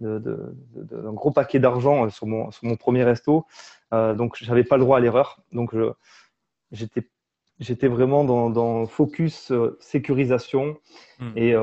d'un 0.00 1.12
gros 1.12 1.30
paquet 1.30 1.58
d'argent 1.58 2.06
euh, 2.06 2.08
sur 2.08 2.26
mon, 2.26 2.50
sur 2.50 2.66
mon 2.66 2.76
premier 2.76 3.04
resto. 3.04 3.46
Euh, 3.92 4.14
donc, 4.14 4.36
je 4.38 4.48
n'avais 4.48 4.64
pas 4.64 4.76
le 4.76 4.84
droit 4.84 4.96
à 4.96 5.00
l'erreur. 5.00 5.40
Donc, 5.52 5.74
j'étais 6.72 7.08
j'étais 7.60 7.88
vraiment 7.88 8.24
dans, 8.24 8.86
focus 8.86 9.52
sécurisation 9.78 10.78
hmm. 11.20 11.32
et, 11.36 11.54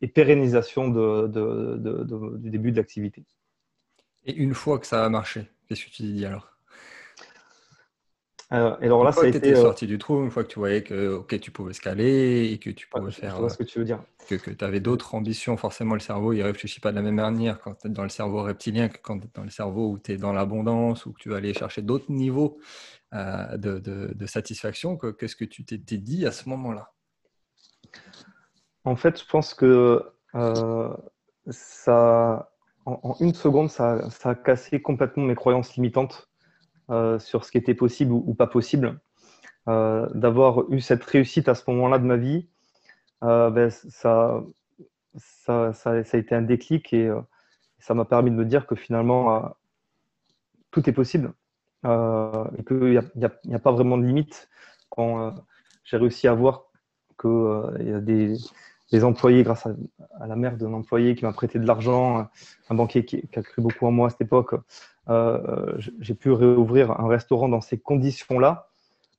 et, 0.00 0.08
pérennisation 0.08 0.88
de, 0.88 2.36
du 2.36 2.50
début 2.50 2.72
de 2.72 2.76
l'activité. 2.76 3.24
Et 4.26 4.34
une 4.34 4.54
fois 4.54 4.78
que 4.78 4.86
ça 4.86 5.04
a 5.04 5.08
marché, 5.08 5.48
qu'est-ce 5.66 5.86
que 5.86 5.90
tu 5.90 6.02
dis 6.02 6.26
alors? 6.26 6.49
Euh, 8.52 8.76
et 8.80 8.86
alors 8.86 9.04
là, 9.04 9.12
ça 9.12 9.22
a 9.22 9.26
été 9.26 9.52
euh, 9.52 9.62
sorti 9.62 9.86
du 9.86 9.96
trou 9.98 10.24
une 10.24 10.30
fois 10.30 10.42
que 10.42 10.48
tu 10.48 10.58
voyais 10.58 10.82
que 10.82 11.14
ok, 11.14 11.38
tu 11.38 11.52
pouvais 11.52 11.72
scaler 11.72 12.50
et 12.52 12.58
que 12.58 12.70
tu 12.70 12.88
pouvais 12.88 13.12
faire. 13.12 13.36
Je 13.36 13.40
vois 13.40 13.48
ce 13.48 13.56
que 13.56 13.62
tu 13.62 13.78
veux 13.78 13.84
dire. 13.84 14.02
Que, 14.28 14.34
que 14.34 14.50
tu 14.50 14.64
avais 14.64 14.80
d'autres 14.80 15.14
ambitions. 15.14 15.56
Forcément, 15.56 15.94
le 15.94 16.00
cerveau, 16.00 16.32
il 16.32 16.42
réfléchit 16.42 16.80
pas 16.80 16.90
de 16.90 16.96
la 16.96 17.02
même 17.02 17.14
manière 17.14 17.60
quand 17.60 17.74
tu 17.74 17.86
es 17.86 17.90
dans 17.90 18.02
le 18.02 18.08
cerveau 18.08 18.42
reptilien 18.42 18.88
que 18.88 18.98
quand 19.00 19.20
tu 19.20 19.26
es 19.26 19.30
dans 19.32 19.44
le 19.44 19.50
cerveau 19.50 19.90
où 19.90 19.98
tu 19.98 20.12
es 20.12 20.16
dans 20.16 20.32
l'abondance 20.32 21.06
ou 21.06 21.12
que 21.12 21.20
tu 21.20 21.28
vas 21.28 21.36
aller 21.36 21.54
chercher 21.54 21.82
d'autres 21.82 22.10
niveaux 22.10 22.58
euh, 23.14 23.56
de, 23.56 23.78
de, 23.78 24.26
satisfaction. 24.26 24.96
Qu'est-ce 24.96 25.36
que 25.36 25.44
tu 25.44 25.64
t'es 25.64 25.78
dit 25.98 26.26
à 26.26 26.32
ce 26.32 26.48
moment-là 26.48 26.92
En 28.84 28.96
fait, 28.96 29.20
je 29.20 29.26
pense 29.26 29.54
que 29.54 30.02
ça, 31.50 32.50
en, 32.84 33.16
une 33.20 33.34
seconde, 33.34 33.70
ça, 33.70 34.10
ça 34.10 34.30
a 34.30 34.34
cassé 34.34 34.82
complètement 34.82 35.22
mes 35.22 35.36
croyances 35.36 35.76
limitantes 35.76 36.29
euh, 36.29 36.29
sur 37.18 37.44
ce 37.44 37.50
qui 37.50 37.58
était 37.58 37.74
possible 37.74 38.12
ou, 38.12 38.34
pas 38.34 38.46
possible. 38.46 39.00
Euh, 39.68 40.08
d'avoir 40.14 40.70
eu 40.72 40.80
cette 40.80 41.04
réussite 41.04 41.48
à 41.48 41.54
ce 41.54 41.62
moment-là 41.70 41.98
de 41.98 42.04
ma 42.04 42.16
vie, 42.16 42.48
euh, 43.22 43.50
ben, 43.50 43.70
ça, 43.70 44.42
ça, 45.16 45.72
ça, 45.72 45.90
a 45.90 46.16
été 46.16 46.34
un 46.34 46.42
déclic 46.42 46.92
et 46.92 47.10
ça 47.78 47.94
m'a 47.94 48.04
permis 48.04 48.30
de 48.30 48.36
me 48.36 48.44
dire 48.44 48.66
que 48.66 48.74
finalement, 48.74 49.54
tout 50.70 50.88
est 50.88 50.92
possible 50.92 51.32
et 51.84 52.64
qu'il 52.66 53.02
n'y 53.14 53.54
a, 53.54 53.58
pas 53.58 53.72
vraiment 53.72 53.98
de 53.98 54.04
limite 54.04 54.48
quand 54.88 55.34
j'ai 55.84 55.96
réussi 55.96 56.28
à 56.28 56.34
voir 56.34 56.66
qu'il 57.20 57.86
y 57.86 57.92
a 57.92 58.00
des, 58.00 58.34
des, 58.90 59.04
employés, 59.04 59.42
grâce 59.42 59.66
à, 59.66 60.26
la 60.26 60.36
mère 60.36 60.56
d'un 60.56 60.72
employé 60.72 61.14
qui 61.14 61.24
m'a 61.24 61.32
prêté 61.32 61.58
de 61.58 61.66
l'argent, 61.66 62.28
un 62.68 62.74
banquier 62.74 63.04
qui, 63.04 63.28
a 63.36 63.42
cru 63.42 63.62
beaucoup 63.62 63.86
en 63.86 63.92
moi 63.92 64.08
à 64.08 64.10
cette 64.10 64.22
époque, 64.22 64.54
euh, 65.08 65.72
j'ai 65.78 66.14
pu 66.14 66.30
réouvrir 66.30 66.92
un 67.00 67.08
restaurant 67.08 67.48
dans 67.48 67.60
ces 67.60 67.78
conditions-là, 67.78 68.68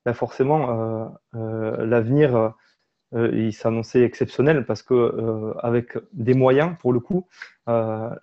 ben 0.06 0.14
forcément, 0.14 0.70
euh, 0.70 1.06
euh, 1.36 1.86
l'avenir, 1.86 2.54
il 3.14 3.52
s'annonçait 3.52 4.04
exceptionnel 4.04 4.66
parce 4.66 4.84
que 4.84 5.54
avec 5.60 5.98
des 6.14 6.34
moyens, 6.34 6.78
pour 6.80 6.94
le 6.94 7.02
coup, 7.02 7.28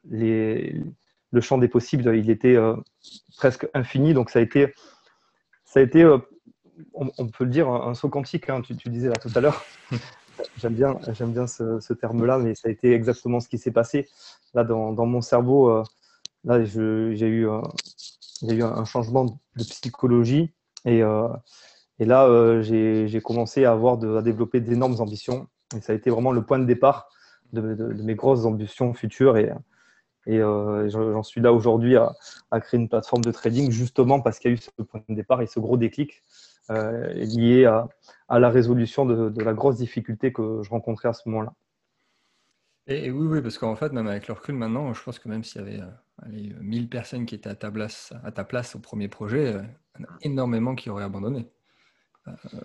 les, 0.04 0.82
le 1.30 1.40
champ 1.42 1.58
des 1.58 1.68
possibles, 1.68 2.16
il 2.16 2.30
était 2.30 2.56
presque 3.36 3.68
infini. 3.74 4.14
Donc 4.14 4.30
ça 4.30 4.38
a 4.38 4.42
été, 4.42 4.72
ça 5.64 5.80
a 5.80 5.82
été 5.82 6.08
on, 6.94 7.28
peut 7.28 7.44
le 7.44 7.50
dire, 7.50 7.68
un 7.68 7.94
saut 7.94 8.08
quantique, 8.08 8.48
hein, 8.48 8.62
tu, 8.62 8.74
disais 8.88 9.08
là 9.08 9.16
tout 9.16 9.30
à 9.34 9.40
l'heure. 9.40 9.62
J'aime 10.58 10.74
bien, 10.74 10.98
j'aime 11.12 11.32
bien 11.32 11.46
ce, 11.46 11.92
terme-là, 11.92 12.38
mais 12.38 12.54
ça 12.54 12.68
a 12.68 12.70
été 12.70 12.92
exactement 12.92 13.40
ce 13.40 13.48
qui 13.48 13.58
s'est 13.58 13.70
passé. 13.70 14.08
Là, 14.54 14.64
dans, 14.64 15.06
mon 15.06 15.20
cerveau, 15.20 15.82
là, 16.44 16.64
j'ai 16.64 17.26
eu, 17.28 17.46
eu 18.42 18.62
un 18.62 18.84
changement 18.84 19.24
de 19.24 19.64
psychologie 19.64 20.52
et, 20.84 21.02
et 22.00 22.04
là, 22.04 22.62
j'ai 22.62 23.20
commencé 23.22 23.64
à 23.64 23.72
avoir 23.72 24.02
à 24.16 24.22
développer 24.22 24.60
d'énormes 24.60 25.00
ambitions. 25.00 25.48
Et 25.76 25.80
ça 25.80 25.92
a 25.92 25.96
été 25.96 26.10
vraiment 26.10 26.32
le 26.32 26.42
point 26.42 26.58
de 26.58 26.64
départ 26.64 27.08
de, 27.52 28.02
mes 28.02 28.14
grosses 28.14 28.44
ambitions 28.44 28.94
futures. 28.94 29.36
Et, 29.36 29.50
j'en 30.26 31.22
suis 31.22 31.40
là 31.40 31.52
aujourd'hui 31.52 31.96
à, 31.96 32.14
créer 32.60 32.80
une 32.80 32.88
plateforme 32.88 33.22
de 33.24 33.32
trading 33.32 33.70
justement 33.70 34.20
parce 34.20 34.38
qu'il 34.38 34.50
y 34.50 34.54
a 34.54 34.56
eu 34.56 34.60
ce 34.60 34.82
point 34.82 35.02
de 35.08 35.14
départ 35.14 35.40
et 35.42 35.46
ce 35.46 35.58
gros 35.58 35.76
déclic 35.76 36.22
euh, 36.70 37.12
lié 37.14 37.64
à, 37.64 37.88
à, 38.28 38.38
la 38.38 38.50
résolution 38.50 39.06
de, 39.06 39.42
la 39.42 39.54
grosse 39.54 39.76
difficulté 39.76 40.32
que 40.32 40.60
je 40.62 40.70
rencontrais 40.70 41.08
à 41.08 41.12
ce 41.12 41.28
moment-là. 41.28 41.54
Et, 42.86 43.10
oui, 43.10 43.26
oui, 43.26 43.42
parce 43.42 43.58
qu'en 43.58 43.76
fait, 43.76 43.92
même 43.92 44.06
avec 44.06 44.28
le 44.28 44.34
recul 44.34 44.54
maintenant, 44.54 44.92
je 44.94 45.02
pense 45.02 45.18
que 45.18 45.28
même 45.28 45.44
s'il 45.44 45.60
y 45.60 45.64
avait 45.64 45.80
allez, 46.22 46.54
1000 46.60 46.88
personnes 46.88 47.26
qui 47.26 47.34
étaient 47.34 47.50
à 47.50 47.54
ta 47.54 47.70
place, 47.70 48.12
à 48.24 48.76
au 48.76 48.78
premier 48.78 49.08
projet, 49.08 49.54
euh, 49.54 49.62
il 49.98 50.02
y 50.02 50.04
en 50.04 50.08
a 50.08 50.16
énormément 50.22 50.74
qui 50.74 50.90
auraient 50.90 51.04
abandonné. 51.04 51.46
Euh, 52.28 52.64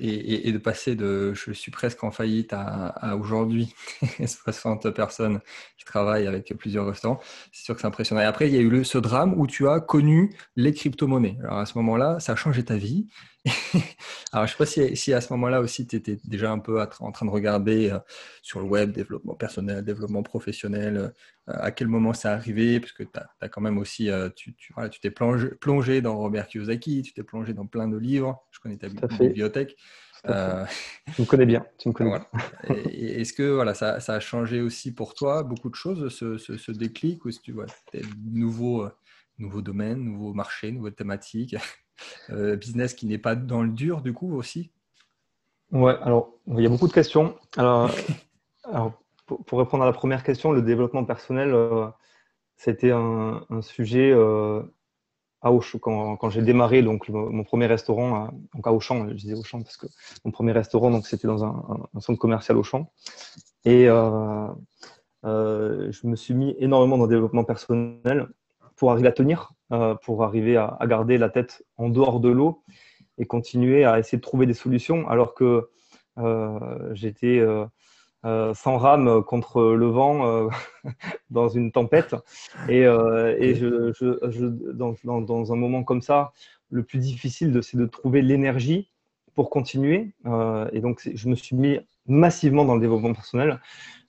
et, 0.00 0.52
de 0.52 0.58
passer 0.58 0.96
de 0.96 1.34
je 1.34 1.52
suis 1.52 1.70
presque 1.70 2.02
en 2.04 2.10
faillite 2.10 2.52
à, 2.52 3.16
aujourd'hui 3.16 3.74
60 4.26 4.90
personnes 4.90 5.40
qui 5.78 5.84
travaillent 5.84 6.26
avec 6.26 6.52
plusieurs 6.58 6.86
restaurants, 6.86 7.20
c'est 7.52 7.64
sûr 7.64 7.74
que 7.74 7.80
c'est 7.80 7.86
impressionnant. 7.86 8.20
Et 8.20 8.24
après, 8.24 8.48
il 8.48 8.54
y 8.54 8.58
a 8.58 8.60
eu 8.60 8.84
ce 8.84 8.98
drame 8.98 9.34
où 9.38 9.46
tu 9.46 9.68
as 9.68 9.80
connu 9.80 10.34
les 10.56 10.72
crypto-monnaies. 10.72 11.38
Alors 11.40 11.58
à 11.58 11.66
ce 11.66 11.78
moment-là, 11.78 12.18
ça 12.20 12.32
a 12.32 12.36
changé 12.36 12.64
ta 12.64 12.76
vie. 12.76 13.06
Alors, 14.32 14.46
je 14.46 14.54
ne 14.54 14.66
sais 14.66 14.86
pas 14.88 14.96
si, 14.96 15.12
à 15.12 15.20
ce 15.20 15.32
moment-là 15.34 15.60
aussi, 15.60 15.86
tu 15.86 15.96
étais 15.96 16.18
déjà 16.24 16.50
un 16.50 16.58
peu 16.58 16.80
en 17.00 17.12
train 17.12 17.26
de 17.26 17.30
regarder 17.30 17.90
euh, 17.90 17.98
sur 18.42 18.60
le 18.60 18.66
web, 18.66 18.92
développement 18.92 19.34
personnel, 19.34 19.84
développement 19.84 20.22
professionnel, 20.22 20.96
euh, 20.96 21.08
à 21.46 21.70
quel 21.70 21.88
moment 21.88 22.14
c'est 22.14 22.28
arrivé, 22.28 22.80
parce 22.80 22.92
que 22.92 23.02
tu 23.02 23.20
as, 23.40 23.48
quand 23.48 23.60
même 23.60 23.78
aussi, 23.78 24.10
euh, 24.10 24.30
tu 24.34 24.54
t'es 25.00 25.10
plongé, 25.10 25.48
plongé, 25.48 26.00
dans 26.00 26.16
Robert 26.16 26.48
Kiyosaki, 26.48 27.02
tu 27.02 27.12
t'es 27.12 27.22
plongé 27.22 27.52
dans 27.52 27.66
plein 27.66 27.86
de 27.86 27.98
livres, 27.98 28.42
je 28.50 28.60
connais 28.60 28.78
ta 28.78 28.88
bibliothèque. 28.88 29.76
Tu 30.24 30.30
me 31.20 31.26
connais 31.26 31.44
bien. 31.44 31.66
Tu 31.76 31.90
me 31.90 31.92
connais 31.92 32.18
Est-ce 32.90 33.34
que 33.34 33.42
voilà, 33.42 33.74
ça, 33.74 33.96
a 33.96 34.20
changé 34.20 34.62
aussi 34.62 34.94
pour 34.94 35.12
toi? 35.12 35.42
Beaucoup 35.42 35.68
de 35.68 35.74
choses, 35.74 36.08
ce, 36.08 36.72
déclic, 36.72 37.24
ou 37.24 37.28
est-ce 37.28 37.40
que 37.40 37.44
tu 37.44 37.52
vois, 37.52 37.66
nouveau, 38.24 38.88
nouveau 39.38 39.60
domaine, 39.60 40.02
nouveau 40.02 40.32
marché, 40.32 40.72
nouvelle 40.72 40.94
thématique? 40.94 41.56
Euh, 42.30 42.56
business 42.56 42.94
qui 42.94 43.06
n'est 43.06 43.18
pas 43.18 43.34
dans 43.34 43.62
le 43.62 43.70
dur, 43.70 44.00
du 44.00 44.12
coup, 44.12 44.34
aussi? 44.36 44.70
Ouais, 45.72 45.96
alors, 46.02 46.34
il 46.46 46.60
y 46.60 46.66
a 46.66 46.68
beaucoup 46.68 46.88
de 46.88 46.92
questions. 46.92 47.36
Alors, 47.56 47.90
pour, 49.26 49.58
répondre 49.58 49.82
à 49.82 49.86
la 49.86 49.92
première 49.92 50.22
question, 50.22 50.52
le 50.52 50.62
développement 50.62 51.04
personnel, 51.04 51.52
euh, 51.52 51.86
c'était 52.56 52.90
un, 52.90 53.44
sujet 53.60 54.10
euh, 54.12 54.62
à 55.40 55.52
Auchan, 55.52 55.78
quand, 55.78 56.30
j'ai 56.30 56.42
démarré 56.42 56.82
donc, 56.82 57.08
mon 57.08 57.44
premier 57.44 57.66
restaurant, 57.66 58.14
à, 58.14 58.30
donc 58.54 58.66
à 58.66 58.72
Auchan, 58.72 59.08
je 59.08 59.14
disais 59.14 59.34
Auchan 59.34 59.62
parce 59.62 59.76
que 59.76 59.86
mon 60.24 60.30
premier 60.30 60.52
restaurant, 60.52 60.90
donc, 60.90 61.06
c'était 61.06 61.26
dans 61.26 61.44
un, 61.44 62.00
centre 62.00 62.18
commercial 62.18 62.56
Auchan. 62.56 62.92
Et 63.64 63.86
je 65.24 66.06
me 66.06 66.16
suis 66.16 66.34
mis 66.34 66.54
énormément 66.58 66.98
dans 66.98 67.04
le 67.04 67.10
développement 67.10 67.44
personnel 67.44 68.28
pour 68.76 68.92
arriver 68.92 69.08
à 69.08 69.12
tenir, 69.12 69.53
euh, 69.72 69.94
pour 69.94 70.22
arriver 70.24 70.58
à, 70.58 70.78
garder 70.82 71.16
la 71.16 71.30
tête 71.30 71.64
en 71.78 71.88
dehors 71.88 72.20
de 72.20 72.28
l'eau 72.28 72.62
et 73.16 73.24
continuer 73.24 73.86
à 73.86 73.98
essayer 73.98 74.18
de 74.18 74.22
trouver 74.22 74.44
des 74.44 74.52
solutions 74.52 75.08
alors 75.08 75.32
que 75.32 75.70
euh, 76.18 76.94
j'étais 76.94 77.40
euh, 77.40 78.54
sans 78.54 78.76
rame 78.76 79.24
contre 79.24 79.62
le 79.62 79.86
vent 79.86 80.50
dans 81.30 81.48
une 81.48 81.72
tempête. 81.72 82.14
Et, 82.68 82.80
et 82.82 83.54
je, 83.54 83.92
je, 83.98 84.44
dans, 84.44 84.94
dans, 85.02 85.52
un 85.52 85.56
moment 85.56 85.82
comme 85.82 86.02
ça, 86.02 86.32
le 86.68 86.82
plus 86.82 86.98
difficile, 86.98 87.58
c'est 87.62 87.78
de 87.78 87.86
trouver 87.86 88.20
l'énergie 88.20 88.90
pour 89.34 89.48
continuer. 89.48 90.14
et 90.72 90.80
donc, 90.80 91.08
je 91.12 91.28
me 91.28 91.34
suis 91.34 91.56
mis 91.56 91.78
massivement 92.06 92.66
dans 92.66 92.74
le 92.74 92.80
développement 92.82 93.14
personnel. 93.14 93.60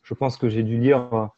Je 0.04 0.14
pense 0.14 0.36
que 0.36 0.50
j'ai 0.50 0.64
dû 0.64 0.78
lire 0.78 1.30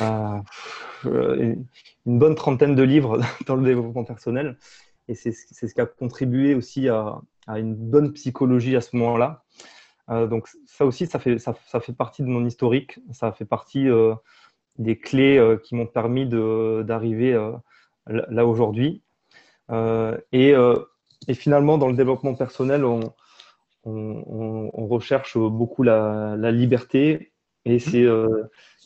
une 0.00 1.66
bonne 2.06 2.34
trentaine 2.34 2.74
de 2.74 2.82
livres 2.82 3.20
dans 3.46 3.56
le 3.56 3.64
développement 3.64 4.04
personnel. 4.04 4.58
Et 5.08 5.14
c'est 5.14 5.32
ce 5.32 5.66
qui 5.66 5.80
a 5.80 5.86
contribué 5.86 6.54
aussi 6.54 6.88
à, 6.88 7.20
une 7.48 7.74
bonne 7.74 8.12
psychologie 8.12 8.76
à 8.76 8.80
ce 8.80 8.96
moment-là. 8.96 9.44
Euh, 10.10 10.26
donc 10.26 10.48
ça 10.66 10.86
aussi, 10.86 11.06
ça 11.06 11.18
fait, 11.18 11.38
ça, 11.38 11.54
fait 11.54 11.92
partie 11.92 12.22
de 12.22 12.28
mon 12.28 12.44
historique. 12.46 12.98
Ça 13.10 13.32
fait 13.32 13.44
partie 13.44 13.88
euh, 13.88 14.14
des 14.78 14.98
clés 14.98 15.56
qui 15.64 15.74
m'ont 15.74 15.86
permis 15.86 16.26
d'arriver 16.26 17.32
là 18.06 18.46
aujourd'hui. 18.46 19.02
Et, 19.70 20.54
et, 21.28 21.34
finalement, 21.34 21.78
dans 21.78 21.88
le 21.88 21.96
développement 21.96 22.34
personnel, 22.34 22.84
on, 22.84 23.00
on, 23.84 24.70
on 24.72 24.86
recherche 24.86 25.36
beaucoup 25.36 25.82
la, 25.82 26.36
la 26.38 26.52
liberté. 26.52 27.32
Et 27.64 27.78
c'est 27.78 28.06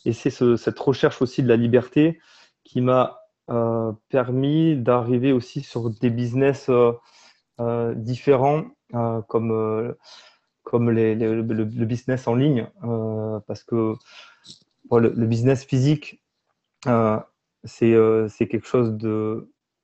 et 0.07 0.13
c'est 0.13 0.31
cette 0.31 0.79
recherche 0.79 1.21
aussi 1.21 1.43
de 1.43 1.49
la 1.49 1.57
liberté 1.57 2.21
qui 2.65 2.81
m'a 2.81 3.21
euh, 3.51 3.93
permis 4.09 4.77
d'arriver 4.77 5.33
aussi 5.33 5.61
sur 5.61 5.91
des 5.91 6.11
business 6.11 6.69
euh, 6.69 6.93
euh, 7.61 7.95
différents 7.95 8.65
comme, 9.29 9.95
comme 10.63 10.91
le, 10.91 11.85
business 11.85 12.29
en 12.29 12.37
ligne. 12.37 12.69
parce 13.49 13.65
que 13.65 13.95
le, 14.93 15.27
business 15.27 15.65
physique, 15.65 16.23
c'est 17.65 18.47
quelque 18.49 18.67
chose 18.67 18.97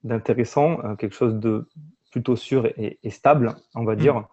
d'intéressant, 0.05 0.95
quelque 0.97 1.17
chose 1.17 1.35
de 1.35 1.67
plutôt 2.13 2.37
sûr 2.37 2.67
et, 2.77 3.11
stable, 3.11 3.57
on 3.75 3.85
va 3.85 3.95
mmh. 3.95 3.99
dire, 3.99 4.29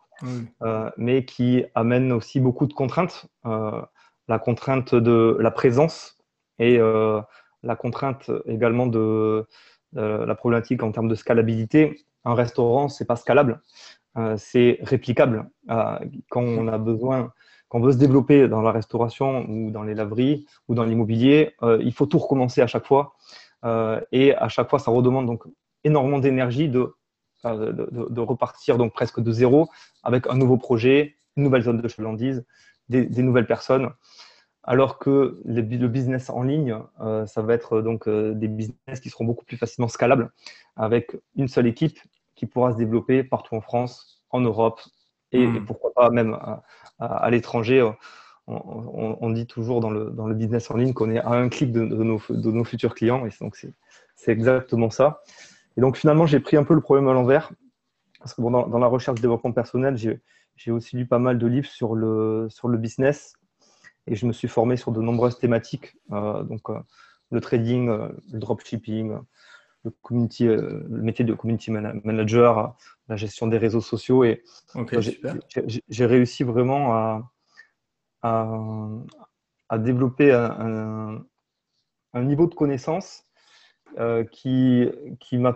mais 0.97 1.25
qui 1.25 1.65
amène 1.73 2.11
aussi 2.11 2.39
beaucoup 2.39 2.67
de 2.67 2.73
contraintes 2.73 3.25
la 4.29 4.39
contrainte 4.39 4.95
de 4.95 5.35
la 5.41 5.51
présence 5.51 6.15
et 6.59 6.77
euh, 6.77 7.19
la 7.63 7.75
contrainte 7.75 8.31
également 8.45 8.87
de 8.87 9.45
la 9.93 10.35
problématique 10.35 10.83
en 10.83 10.91
termes 10.91 11.07
de 11.07 11.15
scalabilité. 11.15 12.05
Un 12.23 12.35
restaurant, 12.35 12.89
c'est 12.89 13.05
pas 13.05 13.15
scalable, 13.15 13.61
euh, 14.17 14.35
c'est 14.37 14.77
réplicable. 14.83 15.49
Euh, 15.71 15.97
quand 16.29 16.43
on 16.43 16.67
a 16.67 16.77
besoin, 16.77 17.33
quand 17.69 17.79
on 17.79 17.81
veut 17.81 17.93
se 17.93 17.97
développer 17.97 18.47
dans 18.47 18.61
la 18.61 18.71
restauration 18.71 19.49
ou 19.49 19.71
dans 19.71 19.83
les 19.83 19.95
laveries 19.95 20.45
ou 20.67 20.75
dans 20.75 20.83
l'immobilier, 20.83 21.55
il 21.61 21.93
faut 21.93 22.05
tout 22.05 22.19
recommencer 22.19 22.61
à 22.61 22.67
chaque 22.67 22.85
fois. 22.85 23.15
et 24.11 24.35
à 24.35 24.47
chaque 24.47 24.69
fois, 24.69 24.79
ça 24.79 24.91
redemande 24.91 25.27
donc 25.27 25.43
énormément 25.83 26.19
d'énergie 26.19 26.67
de, 26.67 26.95
de, 27.43 28.21
repartir 28.21 28.77
donc 28.77 28.93
presque 28.93 29.21
de 29.21 29.31
zéro 29.31 29.69
avec 30.03 30.27
un 30.27 30.35
nouveau 30.35 30.57
projet, 30.57 31.15
une 31.37 31.43
nouvelle 31.43 31.61
zone 31.61 31.79
de 31.79 31.87
chalandise, 31.87 32.43
des, 32.89 33.23
nouvelles 33.23 33.47
personnes. 33.47 33.89
Alors 34.63 34.99
que 34.99 35.39
le 35.45 35.61
business 35.61 36.29
en 36.29 36.43
ligne, 36.43 36.77
euh, 37.01 37.25
ça 37.25 37.41
va 37.41 37.53
être 37.53 37.81
donc 37.81 38.07
euh, 38.07 38.33
des 38.33 38.47
business 38.47 38.99
qui 39.01 39.09
seront 39.09 39.25
beaucoup 39.25 39.45
plus 39.45 39.57
facilement 39.57 39.87
scalables 39.87 40.31
avec 40.75 41.15
une 41.35 41.47
seule 41.47 41.67
équipe 41.67 41.97
qui 42.35 42.45
pourra 42.45 42.73
se 42.73 42.77
développer 42.77 43.23
partout 43.23 43.55
en 43.55 43.61
France, 43.61 44.21
en 44.31 44.41
Europe 44.41 44.81
et, 45.31 45.47
hmm. 45.47 45.65
pourquoi 45.65 45.93
pas 45.93 46.09
même 46.09 46.37
à, 46.99 47.29
l'étranger. 47.29 47.87
On, 48.47 49.29
dit 49.29 49.45
toujours 49.45 49.79
dans 49.79 49.91
le, 49.91 50.09
dans 50.09 50.25
le, 50.25 50.33
business 50.33 50.71
en 50.71 50.77
ligne 50.77 50.93
qu'on 50.93 51.11
est 51.11 51.19
à 51.19 51.29
un 51.29 51.49
clic 51.49 51.71
de, 51.71 51.81
nos, 51.81 52.19
de 52.29 52.51
nos, 52.51 52.63
futurs 52.63 52.95
clients 52.95 53.23
et 53.27 53.29
donc 53.39 53.55
c'est 53.55 54.31
exactement 54.31 54.89
ça. 54.89 55.21
Et 55.77 55.81
donc 55.81 55.97
finalement, 55.97 56.25
j'ai 56.25 56.39
pris 56.39 56.57
un 56.57 56.63
peu 56.63 56.73
le 56.73 56.81
problème 56.81 57.07
à 57.07 57.13
l'envers 57.13 57.51
parce 58.17 58.33
que 58.33 58.41
dans, 58.41 58.67
dans, 58.67 58.79
la 58.79 58.87
recherche 58.87 59.17
de 59.17 59.21
développement 59.21 59.51
personnel, 59.51 59.97
j'ai 59.97 60.19
j'ai 60.59 60.71
aussi 60.71 60.97
lu 60.97 61.05
pas 61.05 61.19
mal 61.19 61.39
de 61.39 61.47
livres 61.47 61.69
sur 61.69 61.95
le, 61.95 62.47
sur 62.49 62.67
le 62.67 62.77
business 62.77 63.33
et 64.07 64.15
je 64.15 64.25
me 64.25 64.33
suis 64.33 64.49
formé 64.49 64.75
sur 64.75 64.91
de 64.91 65.01
nombreuses 65.01 65.39
thématiques, 65.39 65.95
euh, 66.11 66.43
donc 66.43 66.69
euh, 66.69 66.79
le 67.31 67.39
trading, 67.39 67.87
euh, 67.87 68.09
le 68.33 68.39
dropshipping, 68.39 69.17
le, 69.85 69.91
community, 70.01 70.45
le 70.45 70.85
métier 70.89 71.23
de 71.23 71.33
community 71.33 71.71
manager, 71.71 72.75
la 73.07 73.15
gestion 73.15 73.47
des 73.47 73.57
réseaux 73.57 73.79
sociaux. 73.79 74.25
Et 74.25 74.43
j'ai 75.87 76.05
réussi 76.05 76.43
vraiment 76.43 76.93
à, 76.93 77.31
à, 78.21 79.77
développer 79.77 80.33
un, 80.33 81.23
un, 82.13 82.23
niveau 82.23 82.47
de 82.47 82.55
connaissance 82.55 83.23
qui, 84.31 84.89
qui 85.21 85.37
m'a 85.37 85.53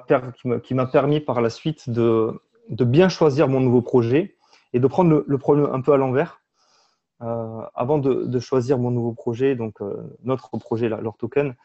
permis 0.86 1.19
par 1.19 1.41
la 1.41 1.50
suite 1.50 1.89
de, 1.89 2.31
de 2.69 2.86
bien 2.86 3.10
choisir 3.10 3.50
mon 3.50 3.60
nouveau 3.60 3.81
projet 3.81 4.38
et 4.74 4.80
de 4.80 4.88
prendre 4.88 5.24
le, 5.25 5.38
problème 5.38 5.70
un 5.72 5.82
peu 5.82 5.94
à 5.94 5.98
l'envers. 5.98 6.42
Euh, 7.22 7.62
avant 7.74 8.00
de, 8.00 8.39
choisir 8.39 8.77
mon 8.77 8.92
nouveau 8.92 9.13
projet, 9.13 9.56
donc 9.56 9.82
euh, 9.82 10.18
notre 10.24 10.58
projet, 10.58 10.89
leur 10.89 11.15
token, 11.15 11.56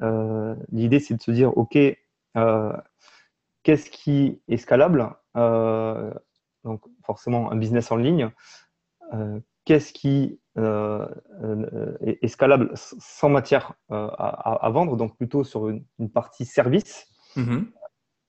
euh, 0.00 0.54
l'idée 0.72 1.00
c'est 1.00 1.14
de 1.14 1.20
se 1.20 1.30
dire, 1.30 1.56
OK, 1.58 1.72
qu'est-ce 3.62 3.90
qui 3.90 4.40
est 4.48 4.56
scalable 4.56 5.14
Donc 5.34 6.82
forcément 7.04 7.50
un 7.50 7.56
business 7.56 7.90
en 7.90 7.96
ligne. 7.96 8.30
qu'est-ce 9.64 9.92
qui 9.92 10.40
est, 10.56 12.28
scalable 12.28 12.70
sans 12.74 13.28
matière 13.28 13.74
à, 13.90 14.70
vendre, 14.72 14.96
donc 14.96 15.16
plutôt 15.16 15.44
sur 15.44 15.68
une, 15.68 15.84
partie 16.14 16.46
service. 16.46 17.08
Mm-hmm. 17.36 17.64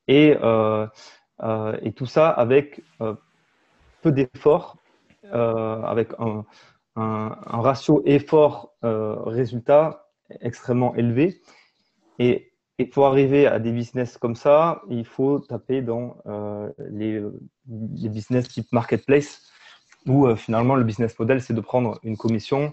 Et, 0.07 0.35
et, 1.87 1.91
tout 1.93 2.05
ça 2.07 2.29
avec 2.29 2.81
peu 4.01 4.11
d'efforts, 4.11 4.77
avec 5.31 6.09
un, 6.19 6.45
un, 6.95 7.61
ratio 7.61 8.01
effort-résultat 8.05 10.05
extrêmement 10.41 10.95
élevé. 10.95 11.41
Et, 12.19 12.45
pour 12.93 13.07
arriver 13.07 13.45
à 13.45 13.59
des 13.59 13.73
business 13.73 14.17
comme 14.17 14.37
ça, 14.37 14.81
il 14.89 15.05
faut 15.05 15.39
taper 15.39 15.81
dans 15.81 16.15
euh, 16.27 16.69
les, 16.89 17.21
business 17.65 18.47
type 18.47 18.71
marketplace, 18.71 19.41
où 20.07 20.25
euh, 20.25 20.37
finalement 20.37 20.75
le 20.75 20.85
business 20.85 21.19
model, 21.19 21.41
c'est 21.41 21.53
de 21.53 21.59
prendre 21.59 21.99
une 22.03 22.15
commission 22.15 22.71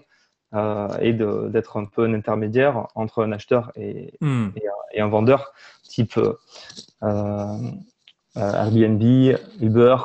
euh, 0.53 0.87
et 1.01 1.11
d'être 1.11 1.75
un 1.75 1.83
peu 1.83 2.05
un 2.05 2.13
intermédiaire 2.13 2.87
entre 2.95 3.21
un 3.21 3.33
acheteur 3.33 3.73
et, 3.75 4.13
hmm. 4.21 4.51
et, 4.93 5.01
un 5.01 5.09
vendeur, 5.09 5.51
type 5.83 6.17
Airbnb, 7.01 9.03
Uber. 9.59 9.97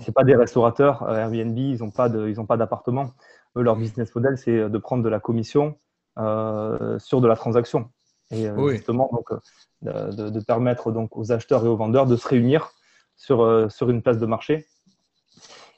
C'est 0.00 0.14
pas 0.14 0.24
des 0.24 0.36
restaurateurs. 0.36 1.08
Airbnb, 1.08 1.56
ils 1.58 1.78
n'ont 1.78 1.90
pas 1.90 2.08
d'appartement. 2.56 3.12
Leur 3.54 3.76
business 3.76 4.14
model, 4.14 4.36
c'est 4.36 4.68
de 4.68 4.78
prendre 4.78 5.02
de 5.02 5.08
la 5.08 5.20
commission 5.20 5.76
euh, 6.18 6.98
sur 6.98 7.20
de 7.20 7.28
la 7.28 7.36
transaction. 7.36 7.90
Et 8.30 8.48
euh, 8.48 8.70
justement, 8.70 9.10
donc, 9.12 9.30
euh, 9.86 10.30
de, 10.30 10.40
permettre 10.40 10.90
donc, 10.90 11.14
aux 11.14 11.30
acheteurs 11.30 11.62
et 11.64 11.68
aux 11.68 11.76
vendeurs 11.76 12.06
de 12.06 12.16
se 12.16 12.26
réunir 12.26 12.72
sur, 13.16 13.70
sur 13.70 13.90
une 13.90 14.00
place 14.00 14.18
de 14.18 14.24
marché. 14.24 14.66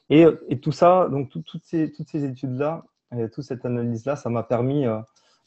Et, 0.09 0.25
et 0.47 0.59
tout 0.61 0.71
ça, 0.71 1.09
donc 1.11 1.29
toutes 1.29 1.63
ces, 1.65 1.91
toutes 1.91 2.07
ces 2.07 2.23
études-là, 2.23 2.85
et 3.17 3.29
toute 3.29 3.43
cette 3.43 3.65
analyse-là, 3.65 4.15
ça 4.15 4.29
m'a 4.29 4.43
permis, 4.43 4.85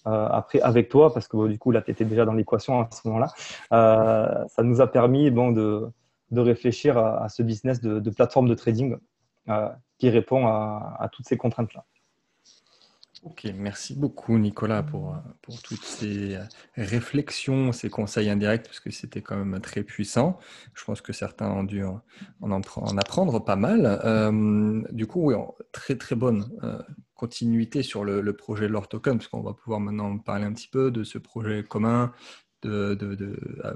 après 0.04 0.60
avec 0.60 0.90
toi, 0.90 1.12
parce 1.12 1.26
que 1.26 1.48
du 1.48 1.58
coup, 1.58 1.70
là, 1.70 1.80
tu 1.80 1.90
étais 1.90 2.04
déjà 2.04 2.26
dans 2.26 2.34
l'équation 2.34 2.80
à 2.80 2.88
ce 2.90 3.08
moment-là, 3.08 3.28
ça 3.70 4.62
nous 4.62 4.82
a 4.82 4.86
permis 4.86 5.30
bon, 5.30 5.52
de, 5.52 5.88
de 6.32 6.40
réfléchir 6.40 6.98
à, 6.98 7.28
ce 7.28 7.42
business 7.42 7.80
de, 7.80 8.00
de, 8.00 8.10
plateforme 8.10 8.48
de 8.48 8.54
trading 8.54 8.96
qui 9.98 10.08
répond 10.08 10.46
à, 10.46 11.08
toutes 11.12 11.26
ces 11.28 11.36
contraintes-là. 11.36 11.84
Ok, 13.22 13.46
merci 13.54 13.94
beaucoup 13.94 14.36
Nicolas 14.36 14.82
pour, 14.82 15.16
toutes 15.62 15.84
ces 15.84 16.38
réflexions, 16.74 17.70
ces 17.70 17.88
conseils 17.88 18.28
indirects, 18.28 18.64
parce 18.64 18.80
que 18.80 18.90
c'était 18.90 19.22
quand 19.22 19.36
même 19.36 19.60
très 19.60 19.84
puissant. 19.84 20.40
Je 20.74 20.84
pense 20.84 21.00
que 21.00 21.12
certains 21.12 21.48
ont 21.48 21.62
dû 21.62 21.84
en, 21.84 22.02
en, 22.40 22.96
apprendre 22.98 23.44
pas 23.44 23.54
mal. 23.54 24.00
Euh, 24.04 24.82
du 24.90 25.06
coup, 25.06 25.30
oui, 25.30 25.36
très 25.70 25.96
très 25.96 26.16
bonne 26.16 26.50
euh, 26.64 26.82
continuité 27.14 27.84
sur 27.84 28.02
le, 28.02 28.20
le 28.20 28.32
projet 28.32 28.66
Lord 28.66 28.88
Token, 28.88 29.18
parce 29.18 29.28
qu'on 29.28 29.42
va 29.42 29.54
pouvoir 29.54 29.78
maintenant 29.78 30.18
parler 30.18 30.44
un 30.44 30.52
petit 30.52 30.66
peu 30.66 30.90
de 30.90 31.04
ce 31.04 31.18
projet 31.18 31.62
commun, 31.62 32.12
euh, 32.64 32.96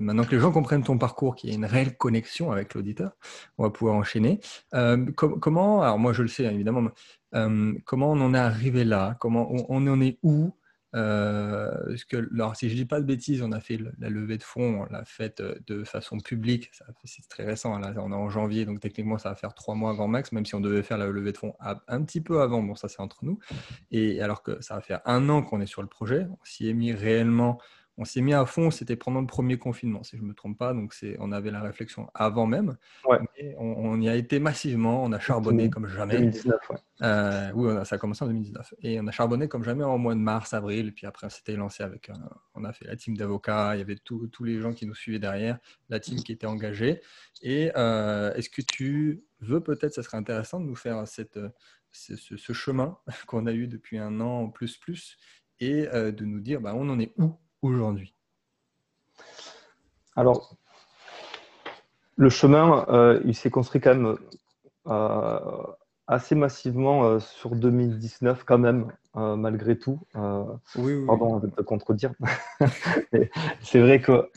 maintenant 0.01 0.25
que 0.25 0.35
les 0.35 0.41
gens 0.41 0.53
comprennent 0.53 0.83
ton 0.83 0.99
parcours, 0.99 1.35
qu'il 1.35 1.51
y 1.51 1.53
a 1.53 1.57
une 1.57 1.65
réelle 1.65 1.97
connexion 1.97 2.51
avec 2.53 2.75
l'auditeur, 2.75 3.13
on 3.59 3.65
va 3.65 3.71
pouvoir 3.71 3.97
enchaîner. 3.97 4.41
Euh, 4.75 5.05
comment, 5.15 5.83
alors 5.83 5.99
moi 5.99 6.13
je 6.13 6.23
le 6.23 6.29
sais 6.29 6.45
évidemment, 6.45 6.91
euh, 7.35 7.75
comment 7.85 8.13
on 8.13 8.21
en 8.21 8.35
est 8.35 8.39
arrivé 8.39 8.85
là? 8.85 9.17
Comment 9.21 9.51
on, 9.69 9.87
en 9.87 10.01
est 10.01 10.19
où? 10.23 10.53
Euh, 10.95 11.95
que, 12.09 12.33
alors, 12.35 12.57
si 12.57 12.71
je 12.71 12.75
dis 12.75 12.87
pas 12.87 13.01
de 13.01 13.05
bêtises, 13.05 13.43
on 13.43 13.53
a 13.53 13.61
fait 13.61 13.79
la 13.99 14.09
levée 14.09 14.39
de 14.39 14.43
fonds, 14.43 14.83
on 14.83 14.93
l'a 14.93 15.05
faite 15.05 15.43
de 15.67 15.85
façon 15.85 16.19
publique. 16.19 16.71
C'est 17.05 17.29
très 17.29 17.45
récent. 17.45 17.79
Là, 17.79 17.93
on 17.99 18.13
est 18.13 18.15
en 18.15 18.31
janvier, 18.31 18.65
donc 18.65 18.81
techniquement, 18.81 19.19
ça 19.19 19.29
va 19.31 19.35
faire 19.35 19.53
trois 19.55 19.75
mois 19.75 19.93
grand 19.95 20.09
max, 20.09 20.33
même 20.33 20.47
si 20.47 20.55
on 20.55 20.61
devait 20.61 20.83
faire 20.83 20.97
la 20.97 21.07
levée 21.07 21.33
de 21.33 21.39
fonds 21.39 21.55
un 21.61 22.03
petit 22.03 22.23
peu 22.23 22.41
avant. 22.41 22.63
Bon, 22.63 22.75
ça, 22.75 22.89
c'est 22.89 23.01
entre 23.01 23.25
nous. 23.25 23.39
Et 23.91 24.23
alors 24.23 24.43
que 24.43 24.61
ça 24.63 24.77
va 24.77 24.81
faire 24.81 25.01
un 25.05 25.29
an 25.29 25.43
qu'on 25.43 25.61
est 25.61 25.67
sur 25.67 25.83
le 25.83 25.89
projet, 25.89 26.27
on 26.31 26.45
s'y 26.45 26.69
est 26.69 26.75
mis 26.75 26.93
réellement 26.93 27.59
on 27.99 28.05
s'est 28.05 28.21
mis 28.21 28.35
à 28.35 28.45
fond, 28.45 28.71
c'était 28.71 28.97
pendant 28.97 29.21
le 29.21 29.27
premier 29.27 29.59
confinement, 29.59 30.03
si 30.03 30.17
je 30.17 30.23
ne 30.23 30.29
me 30.29 30.35
trompe 30.35 30.59
pas. 30.59 30.75
Donc, 30.75 30.95
on 31.19 31.33
avait 31.33 31.51
la 31.51 31.63
réflexion 31.63 32.11
avant 32.15 32.47
même. 32.47 32.77
on, 33.59 34.01
y 34.01 34.09
a 34.09 34.15
été 34.15 34.39
massivement, 34.39 35.03
on 35.03 35.13
a 35.13 35.19
charbonné 35.19 35.71
comme 35.71 35.87
jamais. 35.87 36.15
2019, 36.15 36.57
euh, 37.03 37.51
oui, 37.55 37.73
ça 37.85 37.97
a 37.97 37.99
commencé 37.99 38.23
en 38.25 38.29
2019. 38.29 38.75
Et 38.83 39.01
on 39.01 39.07
a 39.07 39.11
charbonné 39.11 39.49
comme 39.49 39.65
jamais 39.65 39.85
en 39.85 39.97
mois 39.97 40.15
de 40.15 40.21
mars, 40.21 40.53
avril. 40.53 40.93
Puis 40.93 41.07
après, 41.07 41.27
on 41.27 41.31
s'était 41.31 41.57
lancé 41.57 41.83
avec. 41.83 42.11
on 42.55 42.65
a 42.65 42.73
fait 42.73 42.87
la 42.87 42.97
team 42.97 43.17
d'avocats, 43.17 43.75
il 43.75 43.79
y 43.79 43.83
avait 43.83 43.97
tous 43.97 44.45
les 44.45 44.61
gens 44.61 44.73
qui 44.73 44.87
nous 44.87 44.95
suivaient 44.95 45.19
derrière, 45.19 45.59
la 45.89 45.99
team 45.99 46.19
qui 46.19 46.33
était 46.33 46.47
engagée. 46.47 47.01
Et 47.43 47.71
euh, 47.77 48.35
est-ce 48.35 48.51
que 48.51 48.63
tu 48.63 49.25
veux 49.41 49.61
peut-être, 49.61 49.95
ça 49.95 50.03
serait 50.03 50.19
intéressant 50.19 50.61
de 50.61 50.67
nous 50.67 50.77
faire 50.77 51.07
cette, 51.09 51.39
ce, 51.93 52.53
chemin 52.53 52.99
qu'on 53.27 53.47
a 53.47 53.53
eu 53.53 53.69
depuis 53.69 53.99
un 53.99 54.21
an 54.21 54.49
plus 54.49 54.77
plus 54.77 55.17
et 55.61 55.89
euh, 55.89 56.13
de 56.13 56.25
nous 56.25 56.41
dire 56.41 56.61
bah, 56.61 56.75
on 56.75 56.89
en 56.91 57.01
est 57.01 57.13
où 57.17 57.35
aujourd'hui 57.67 58.15
Alors, 60.15 60.57
le 62.17 62.31
chemin, 62.31 62.87
euh, 62.89 63.21
il 63.25 63.35
s'est 63.35 63.51
construit 63.51 63.81
quand 63.81 63.95
même 63.95 64.17
euh, 64.89 65.39
assez 66.07 66.35
massivement 66.35 67.05
euh, 67.05 67.19
sur 67.19 67.55
2019 67.55 68.45
quand 68.45 68.59
même, 68.59 68.93
malgré 69.15 69.79
tout. 69.79 70.01
Pardon 71.07 71.39
de 71.39 71.49
te 71.49 71.63
contredire. 71.63 72.13
c'est 73.61 73.81
vrai 73.81 74.01
que 74.01 74.31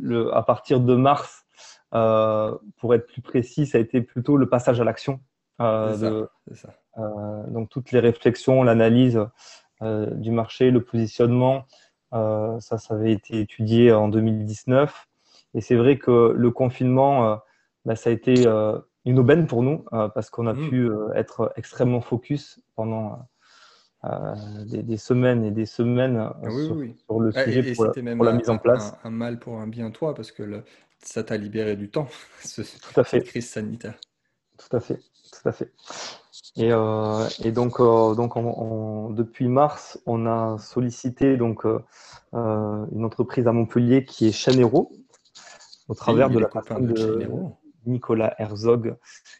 le, 0.00 0.34
à 0.34 0.42
partir 0.42 0.80
de 0.80 0.96
mars, 0.96 1.44
pour 1.90 2.94
être 2.94 3.06
plus 3.06 3.22
précis, 3.22 3.66
ça 3.66 3.78
a 3.78 3.80
été 3.80 4.00
plutôt 4.00 4.36
le 4.36 4.48
passage 4.48 4.80
à 4.80 4.84
l'action. 4.84 5.20
donc 5.58 7.68
toutes 7.70 7.92
les 7.92 8.00
réflexions, 8.00 8.64
l'analyse 8.64 9.20
du 9.80 10.32
marché, 10.32 10.72
le 10.72 10.82
positionnement, 10.82 11.64
ça, 12.12 12.78
ça 12.78 12.94
avait 12.94 13.12
été 13.12 13.40
étudié 13.40 13.92
en 13.92 14.08
2019. 14.08 15.08
Et 15.54 15.60
c'est 15.60 15.76
vrai 15.76 15.98
que 15.98 16.32
le 16.36 16.50
confinement, 16.50 17.32
euh, 17.32 17.36
bah, 17.84 17.96
ça 17.96 18.10
a 18.10 18.12
été 18.12 18.46
euh, 18.46 18.78
une 19.04 19.18
aubaine 19.18 19.46
pour 19.46 19.62
nous 19.62 19.84
parce 19.90 20.30
qu'on 20.30 20.46
a 20.46 20.52
mmh. 20.52 20.68
pu 20.68 20.90
être 21.14 21.52
extrêmement 21.56 22.00
focus 22.00 22.60
pendant 22.74 23.26
des, 24.66 24.96
semaines 24.96 25.44
et 25.44 25.50
des 25.50 25.66
semaines 25.66 26.18
ah 26.18 26.50
sur, 26.50 26.74
le 27.20 27.32
sujet 27.32 27.74
pour, 27.74 27.86
la, 28.24 28.32
mise 28.32 28.50
en 28.50 28.58
place. 28.58 28.94
Un, 29.02 29.08
un, 29.08 29.10
mal 29.10 29.38
pour 29.38 29.58
un 29.58 29.66
bien, 29.66 29.90
toi, 29.90 30.14
parce 30.14 30.30
que 30.30 30.42
le, 30.42 30.62
ça 31.00 31.24
t'a 31.24 31.36
libéré 31.36 31.76
du 31.76 31.90
temps, 31.90 32.08
ce, 32.40 32.62
Tout 32.62 33.00
à 33.00 33.04
fait. 33.04 33.20
cette 33.20 33.28
crise 33.28 33.48
sanitaire. 33.48 33.98
Tout 34.58 34.76
à 34.76 34.80
fait. 34.80 34.96
Tout 34.96 35.48
à 35.48 35.52
fait. 35.52 35.72
Et, 36.56 36.72
euh, 36.72 37.28
et 37.44 37.52
donc, 37.52 37.80
euh, 37.80 38.14
donc 38.14 38.34
depuis 39.14 39.48
mars, 39.48 40.00
on 40.06 40.26
a 40.26 40.58
sollicité 40.58 41.36
donc, 41.36 41.64
euh, 41.64 41.78
une 42.32 43.04
entreprise 43.04 43.46
à 43.46 43.52
Montpellier 43.52 44.04
qui 44.04 44.26
est 44.26 44.32
Chanero, 44.32 44.92
au 45.88 45.94
travers 45.94 46.30
de 46.30 46.38
la 46.38 46.48
personne 46.48 46.86
de, 46.86 47.28
Nicolas 47.86 48.34
Herzog, 48.38 48.96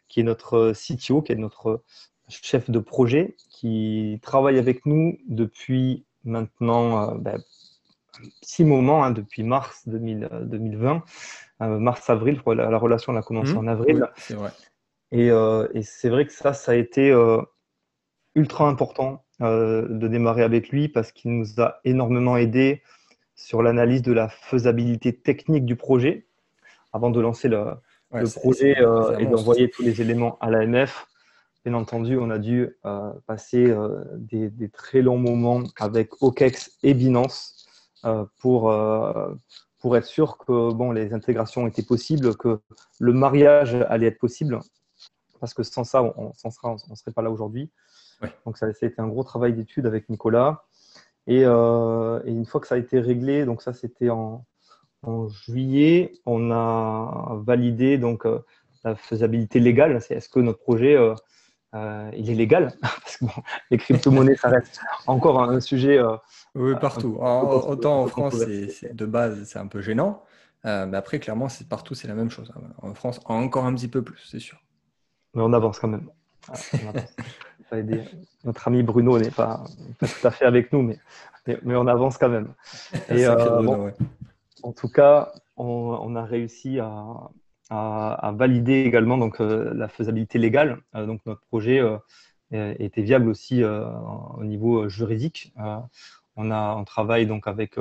qui 0.09 0.21
est 0.21 0.23
notre 0.23 0.73
CTO, 0.73 1.21
qui 1.21 1.33
est 1.33 1.37
notre 1.37 1.83
chef 2.29 2.71
de 2.71 2.79
projet, 2.79 3.37
qui 3.51 4.21
travaille 4.23 4.59
avec 4.59 4.87
nous 4.87 5.19
depuis 5.29 6.07
maintenant 6.25 7.15
ben, 7.17 7.43
six 8.43 8.65
moments, 8.65 9.05
hein, 9.05 9.11
depuis 9.11 9.43
mars 9.43 9.83
2020, 9.87 11.03
mars-avril, 11.61 12.41
la, 12.47 12.79
relation 12.79 13.15
a 13.17 13.23
commencé 13.23 13.53
mmh. 13.53 13.59
en 13.59 13.67
avril. 13.67 14.07
c'est 14.17 14.35
vrai. 14.35 14.51
Euh, 15.15 15.69
et, 15.75 15.83
c'est 15.83 16.09
vrai 16.09 16.27
que 16.27 16.33
ça, 16.33 16.53
ça 16.53 16.73
a 16.73 16.75
été 16.75 17.11
euh, 17.11 17.41
ultra 18.35 18.69
important 18.69 19.25
euh, 19.41 19.87
de 19.89 20.09
démarrer 20.09 20.43
avec 20.43 20.69
lui 20.69 20.89
parce 20.89 21.13
qu'il 21.13 21.33
nous 21.33 21.61
a 21.61 21.81
énormément 21.85 22.37
aidé 22.37 22.83
sur 23.35 23.63
l'analyse 23.63 24.03
de 24.03 24.13
la 24.13 24.29
faisabilité 24.29 25.15
technique 25.17 25.65
du 25.65 25.77
projet 25.77 26.27
avant 26.93 27.11
de 27.11 27.21
lancer 27.21 27.49
le, 27.49 27.75
projet 28.35 28.77
et 29.19 29.27
d'envoyer 29.27 29.71
tous 29.71 29.83
les 29.83 30.01
éléments 30.01 30.39
à 30.41 30.51
l'AMF. 30.51 31.07
Bien 31.65 31.75
entendu, 31.75 32.19
on 32.19 32.31
a 32.31 32.39
dû 32.39 32.77
passer 33.27 33.73
des, 34.17 34.49
des, 34.49 34.69
très 34.71 35.03
longs 35.03 35.19
moments 35.19 35.63
avec 35.79 36.21
OKEX 36.23 36.79
et 36.83 36.95
Binance 36.95 37.69
pour, 38.39 38.75
pour 39.79 39.97
être 39.97 40.07
sûr 40.07 40.39
que 40.39 40.73
bon, 40.73 40.91
les 40.91 41.13
intégrations 41.13 41.67
étaient 41.69 41.83
possibles, 41.83 42.37
que 42.37 42.61
le 42.99 43.13
mariage 43.13 43.77
allait 43.89 44.07
être 44.07 44.19
possible 44.19 44.59
parce 45.39 45.55
que 45.55 45.63
sans 45.63 45.85
ça, 45.85 46.03
on 46.03 46.33
ne 46.45 46.95
serait 46.97 47.13
pas 47.13 47.23
là 47.23 47.31
aujourd'hui. 47.31 47.71
Donc, 48.45 48.59
ça, 48.59 48.67
a 48.67 48.71
été 48.71 48.95
un 48.99 49.09
gros 49.09 49.25
travail 49.25 49.53
d'étude 49.53 49.87
avec 49.87 50.09
Nicolas. 50.09 50.65
Euh, 51.29 52.21
et, 52.25 52.31
une 52.31 52.47
fois 52.47 52.61
que 52.61 52.67
ça 52.67 52.75
a 52.75 52.79
été 52.79 53.01
réglé, 53.01 53.45
donc 53.45 53.63
ça, 53.63 53.73
c'était 53.73 54.11
en, 54.11 54.45
juillet, 55.47 56.13
on 56.27 56.51
a 56.51 57.41
validé 57.45 57.99
donc, 57.99 58.27
euh, 58.27 58.41
la 58.85 58.97
faisabilité 58.97 59.61
légale. 59.61 60.01
C'est 60.01 60.15
est-ce 60.15 60.29
que 60.29 60.41
notre 60.41 60.59
projet 60.59 60.97
euh, 60.97 62.11
il 62.17 62.31
est 62.31 62.35
légal? 62.35 62.73
Parce 62.81 63.19
que 63.19 63.27
les 63.71 63.79
crypto-monnaies, 63.79 64.37
ça 64.37 64.49
reste 64.49 64.81
encore 65.07 65.43
un 65.43 65.61
sujet. 65.61 66.01
oui, 66.55 66.75
partout. 66.81 67.19
autant 67.21 68.03
en 68.03 68.07
France, 68.07 68.39
de 68.39 69.07
base, 69.07 69.45
c'est 69.45 69.59
un 69.59 69.67
peu 69.67 69.81
gênant. 69.81 70.25
mais 70.65 70.97
après, 70.97 71.21
clairement, 71.21 71.49
c'est 71.49 71.69
partout, 71.69 71.95
c'est 71.95 72.09
la 72.09 72.15
même 72.15 72.31
chose. 72.31 72.53
En 72.83 72.95
France, 72.95 73.21
encore 73.27 73.67
un 73.67 73.75
petit 73.75 73.89
peu 73.89 74.03
plus, 74.03 74.27
c'est 74.29 74.41
sûr 74.41 74.59
mais 75.39 75.45
on 75.45 75.53
avance 75.53 75.79
quand 75.79 75.89
même. 75.89 76.09
pas 77.71 77.79
aider. 77.79 78.03
Notre 78.45 78.67
ami 78.67 78.83
Bruno 78.83 79.19
n'est 79.19 79.31
pas, 79.31 79.65
tout 80.01 80.27
à 80.27 80.31
fait 80.33 80.45
avec 80.45 80.73
nous, 80.73 80.83
mais, 80.83 80.99
mais, 81.63 81.77
on 81.77 81.87
avance 81.87 82.19
quand 82.19 82.29
même. 82.29 82.53
Et, 83.09 83.25
euh, 83.25 83.91
En 84.65 84.73
tout 84.73 84.89
cas, 84.89 85.33
on, 85.57 86.17
a 86.17 86.25
réussi 86.25 86.81
à, 86.81 87.31
à, 87.71 88.33
valider 88.35 88.83
également 88.83 89.17
donc, 89.17 89.41
euh, 89.41 89.73
la 89.75 89.87
faisabilité 89.89 90.39
légale. 90.39 90.81
Euh, 90.97 91.07
donc 91.07 91.21
notre 91.25 91.43
projet 91.47 91.81
était 92.51 93.03
viable 93.03 93.29
aussi 93.29 93.63
au 93.63 94.43
niveau 94.45 94.89
juridique. 94.89 95.53
on, 96.37 96.51
a, 96.51 96.75
on 96.75 96.85
travaille 96.85 97.27
donc 97.27 97.47
avec 97.47 97.77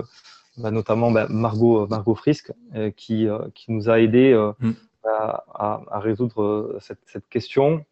bah, 0.58 0.70
notamment 0.70 1.10
bah, 1.10 1.28
Margot, 1.30 1.88
Margot 1.88 2.15
Frisk 2.15 2.52
qui, 2.96 3.28
qui 3.56 3.72
nous 3.72 3.89
a 3.89 4.00
aidé 4.00 4.36
mm. 4.60 4.74
À, 5.08 5.84
à, 5.89 6.00
résoudre 6.00 6.78
cette, 6.80 7.00
cette 7.06 7.28
question. 7.28 7.86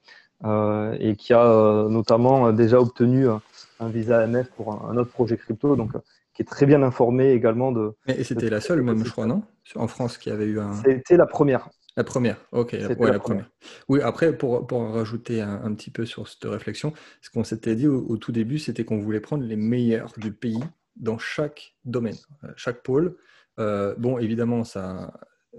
Euh, 0.43 0.95
et 0.99 1.15
qui 1.15 1.33
a 1.33 1.43
euh, 1.43 1.87
notamment 1.87 2.51
déjà 2.51 2.79
obtenu 2.79 3.27
un 3.27 3.89
visa 3.89 4.19
AMF 4.19 4.49
pour 4.51 4.85
un, 4.85 4.97
autre 4.97 5.09
projet 5.09 5.37
crypto, 5.37 5.77
donc 5.77 5.91
qui 6.33 6.41
est 6.41 6.45
très 6.45 6.65
bien 6.65 6.83
informé 6.83 7.31
également 7.31 7.71
de. 7.71 7.93
Et 8.07 8.23
c'était 8.23 8.49
la 8.49 8.59
seule, 8.59 8.81
même, 8.81 9.03
je 9.05 9.11
crois, 9.11 9.25
non? 9.25 9.43
En 9.75 9.87
France, 9.87 10.17
qui 10.17 10.29
avait 10.29 10.45
eu 10.45 10.59
un. 10.59 10.73
C'était 10.73 11.15
la 11.15 11.25
première. 11.25 11.69
La 11.97 12.03
première, 12.03 12.35
ok, 12.51 12.73
ouais, 12.73 13.09
la, 13.09 13.19
première. 13.19 13.49
Oui, 13.87 14.01
après, 14.01 14.37
pour, 14.37 14.67
pour 14.67 14.81
rajouter 14.91 15.39
un, 15.41 15.73
petit 15.73 15.91
peu 15.91 16.05
sur 16.05 16.27
cette 16.27 16.43
réflexion, 16.43 16.91
ce 17.21 17.29
qu'on 17.29 17.45
s'était 17.45 17.73
dit 17.73 17.87
au, 17.87 18.17
tout 18.17 18.33
début, 18.33 18.59
c'était 18.59 18.83
qu'on 18.83 18.99
voulait 18.99 19.21
prendre 19.21 19.45
les 19.45 19.55
meilleurs 19.55 20.11
du 20.17 20.33
pays 20.33 20.59
dans 20.97 21.17
chaque 21.17 21.73
domaine, 21.85 22.17
euh, 22.43 22.49
chaque 22.57 22.83
pôle. 22.83 23.15
bon, 23.57 24.17
évidemment, 24.17 24.65
ça, 24.65 25.13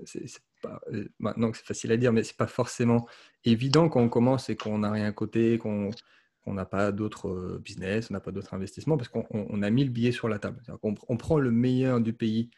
c'est 0.04 0.26
euh, 0.92 1.08
maintenant 1.18 1.50
que 1.50 1.58
c'est 1.58 1.66
facile 1.66 1.92
à 1.92 1.96
dire, 1.96 2.12
mais 2.12 2.22
c'est 2.22 2.36
pas 2.36 2.46
forcément 2.46 3.06
évident 3.44 3.88
quand 3.88 4.00
on 4.00 4.08
commence 4.08 4.48
et 4.50 4.56
qu'on 4.56 4.78
n'a 4.78 4.90
rien 4.90 5.06
à 5.06 5.12
côté, 5.12 5.58
qu'on 5.58 5.90
n'a 6.46 6.64
pas 6.64 6.92
d'autres 6.92 7.28
euh, 7.28 7.60
business, 7.62 8.10
on 8.10 8.14
n'a 8.14 8.20
pas 8.20 8.32
d'autres 8.32 8.54
investissements, 8.54 8.96
parce 8.96 9.08
qu'on 9.08 9.62
a 9.62 9.70
mis 9.70 9.84
le 9.84 9.90
billet 9.90 10.12
sur 10.12 10.28
la 10.28 10.38
table. 10.38 10.62
On, 10.82 11.16
prend 11.16 11.38
le 11.38 11.50
meilleur 11.50 12.00
du 12.00 12.12
pays 12.12 12.50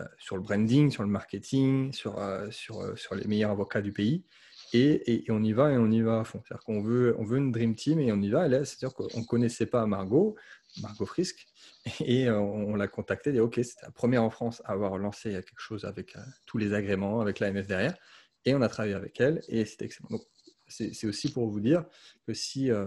euh, 0.00 0.04
sur 0.18 0.36
le 0.36 0.42
branding, 0.42 0.90
sur 0.90 1.02
le 1.02 1.08
marketing, 1.08 1.92
sur 1.92 2.16
les 2.18 3.26
meilleurs 3.26 3.50
avocats 3.50 3.82
du 3.82 3.92
pays, 3.92 4.24
et, 4.72 5.24
et, 5.26 5.30
on 5.30 5.42
y 5.42 5.52
va 5.52 5.72
et 5.72 5.78
on 5.78 5.90
y 5.90 6.00
va 6.00 6.20
à 6.20 6.24
fond. 6.24 6.40
C'est-à-dire 6.44 6.64
qu'on 6.64 6.80
veut, 6.80 7.14
on 7.18 7.24
veut 7.24 7.38
une 7.38 7.52
dream 7.52 7.74
team 7.74 7.98
et 8.00 8.12
on 8.12 8.20
y 8.20 8.30
va. 8.30 8.48
C'est-à-dire 8.64 8.94
qu'on 8.94 9.18
ne 9.18 9.24
connaissait 9.24 9.66
pas 9.66 9.86
Margot, 9.86 10.36
Margot 10.80 11.06
Frisk, 11.06 11.46
et 12.00 12.28
euh, 12.28 12.38
on, 12.38 12.76
l'a 12.76 12.88
contacté, 12.88 13.32
dit 13.32 13.40
OK, 13.40 13.54
c'était 13.56 13.86
la 13.86 13.90
première 13.90 14.22
en 14.22 14.30
France 14.30 14.62
à 14.64 14.72
avoir 14.72 14.98
lancé 14.98 15.32
quelque 15.32 15.60
chose 15.60 15.84
avec 15.84 16.16
euh, 16.16 16.20
tous 16.46 16.58
les 16.58 16.72
agréments, 16.72 17.20
avec 17.20 17.40
l'AMF 17.40 17.66
derrière. 17.66 17.96
Et 18.44 18.54
on 18.54 18.62
a 18.62 18.68
travaillé 18.68 18.94
avec 18.94 19.20
elle 19.20 19.42
et 19.48 19.64
c'était 19.64 19.86
excellent. 19.86 20.08
Donc, 20.10 20.22
c'est 20.68 21.06
aussi 21.06 21.32
pour 21.32 21.48
vous 21.48 21.58
dire 21.58 21.84
que 22.28 22.32
si 22.32 22.70
euh, 22.70 22.86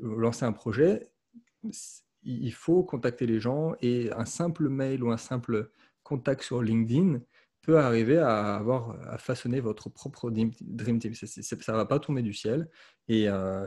vous 0.00 0.16
lancez 0.16 0.44
un 0.44 0.52
projet, 0.52 1.10
il 2.22 2.52
faut 2.52 2.84
contacter 2.84 3.26
les 3.26 3.40
gens 3.40 3.74
et 3.82 4.12
un 4.12 4.24
simple 4.24 4.68
mail 4.68 5.02
ou 5.02 5.10
un 5.10 5.16
simple 5.16 5.70
contact 6.04 6.42
sur 6.42 6.62
LinkedIn 6.62 7.20
arriver 7.74 8.18
à 8.18 8.56
avoir 8.56 8.96
à 9.10 9.18
façonner 9.18 9.60
votre 9.60 9.88
propre 9.88 10.30
dream 10.30 10.98
team. 10.98 11.14
ça 11.14 11.72
va 11.72 11.86
pas 11.86 11.98
tomber 11.98 12.22
du 12.22 12.32
ciel 12.32 12.68
et, 13.08 13.24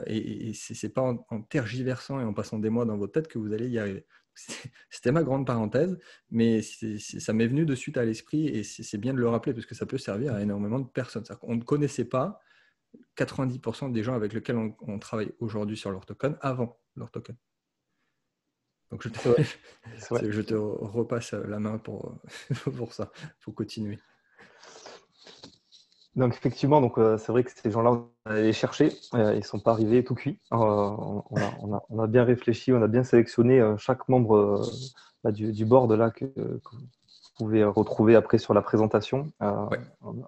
et, 0.08 0.54
ce 0.54 0.86
n'est 0.86 0.94
pas 0.94 1.02
en, 1.02 1.26
en, 1.30 1.42
tergiversant 1.42 2.20
et 2.20 2.24
en 2.24 2.34
passant 2.34 2.60
des 2.60 2.70
mois 2.70 2.86
dans 2.86 2.98
votre 2.98 3.14
tête 3.14 3.28
que 3.28 3.38
vous 3.38 3.54
allez 3.54 3.68
y 3.68 3.80
arriver. 3.80 4.06
C'était 4.90 5.12
ma 5.12 5.24
grande 5.24 5.46
parenthèse, 5.46 5.98
mais 6.32 6.62
ça 6.62 7.34
m'est 7.34 7.48
venu 7.48 7.66
de 7.66 7.76
suite 7.76 7.98
à 7.98 8.06
l'esprit 8.06 8.48
et 8.48 8.64
c'est 8.64 8.98
bien 8.98 9.14
de 9.14 9.20
le 9.20 9.28
rappeler 9.28 9.54
parce 9.54 9.66
que 9.66 9.76
ça 9.76 9.86
peut 9.86 9.98
servir 9.98 10.34
à 10.34 10.42
énormément 10.42 10.80
de 10.80 10.88
personnes. 10.88 11.24
On 11.44 11.56
ne 11.56 11.64
connaissait 11.64 12.06
pas 12.06 12.40
90% 13.18 13.92
des 13.92 14.04
gens 14.04 14.16
avec 14.16 14.34
lesquels 14.34 14.58
on, 14.58 15.00
travaille 15.00 15.32
aujourd'hui 15.40 15.78
sur 15.78 15.92
leur 15.92 16.06
token 16.06 16.38
avant 16.42 16.80
leur 16.96 17.12
token. 17.12 17.36
Donc 18.92 19.04
je 19.04 19.10
te, 19.10 19.30
je 20.30 20.42
te 20.42 20.56
repasse 20.56 21.34
la 21.34 21.60
main 21.60 21.78
pour, 21.78 22.16
pour 22.78 22.94
ça, 22.94 23.12
pour 23.42 23.56
continuer. 23.56 24.00
Donc 26.16 26.34
effectivement, 26.34 26.82
donc 26.82 26.98
euh, 26.98 27.18
c'est 27.18 27.32
vrai 27.32 27.44
que 27.44 27.52
ces 27.56 27.72
gens-là, 27.72 27.92
on 27.92 28.10
a 28.26 28.36
les 28.36 28.52
chercher, 28.52 28.92
euh, 29.14 29.34
ils 29.36 29.40
ne 29.40 29.44
sont 29.44 29.60
pas 29.60 29.72
arrivés 29.72 30.04
tout 30.04 30.16
cuits. 30.16 30.40
Euh, 30.52 30.58
on, 30.58 32.00
a, 32.00 32.08
bien 32.08 32.24
réfléchi, 32.24 32.74
on 32.74 32.82
a 32.82 32.88
bien 32.88 33.04
sélectionné 33.04 33.62
chaque 33.78 34.10
membre 34.10 34.62
bah, 35.24 35.32
du, 35.32 35.66
board 35.66 35.92
là 35.94 36.10
que, 36.10 36.26
vous 36.36 37.46
pouvez 37.46 37.64
retrouver 37.64 38.16
après 38.16 38.38
sur 38.38 38.54
la 38.54 38.62
présentation. 38.62 39.32
En, 39.40 39.70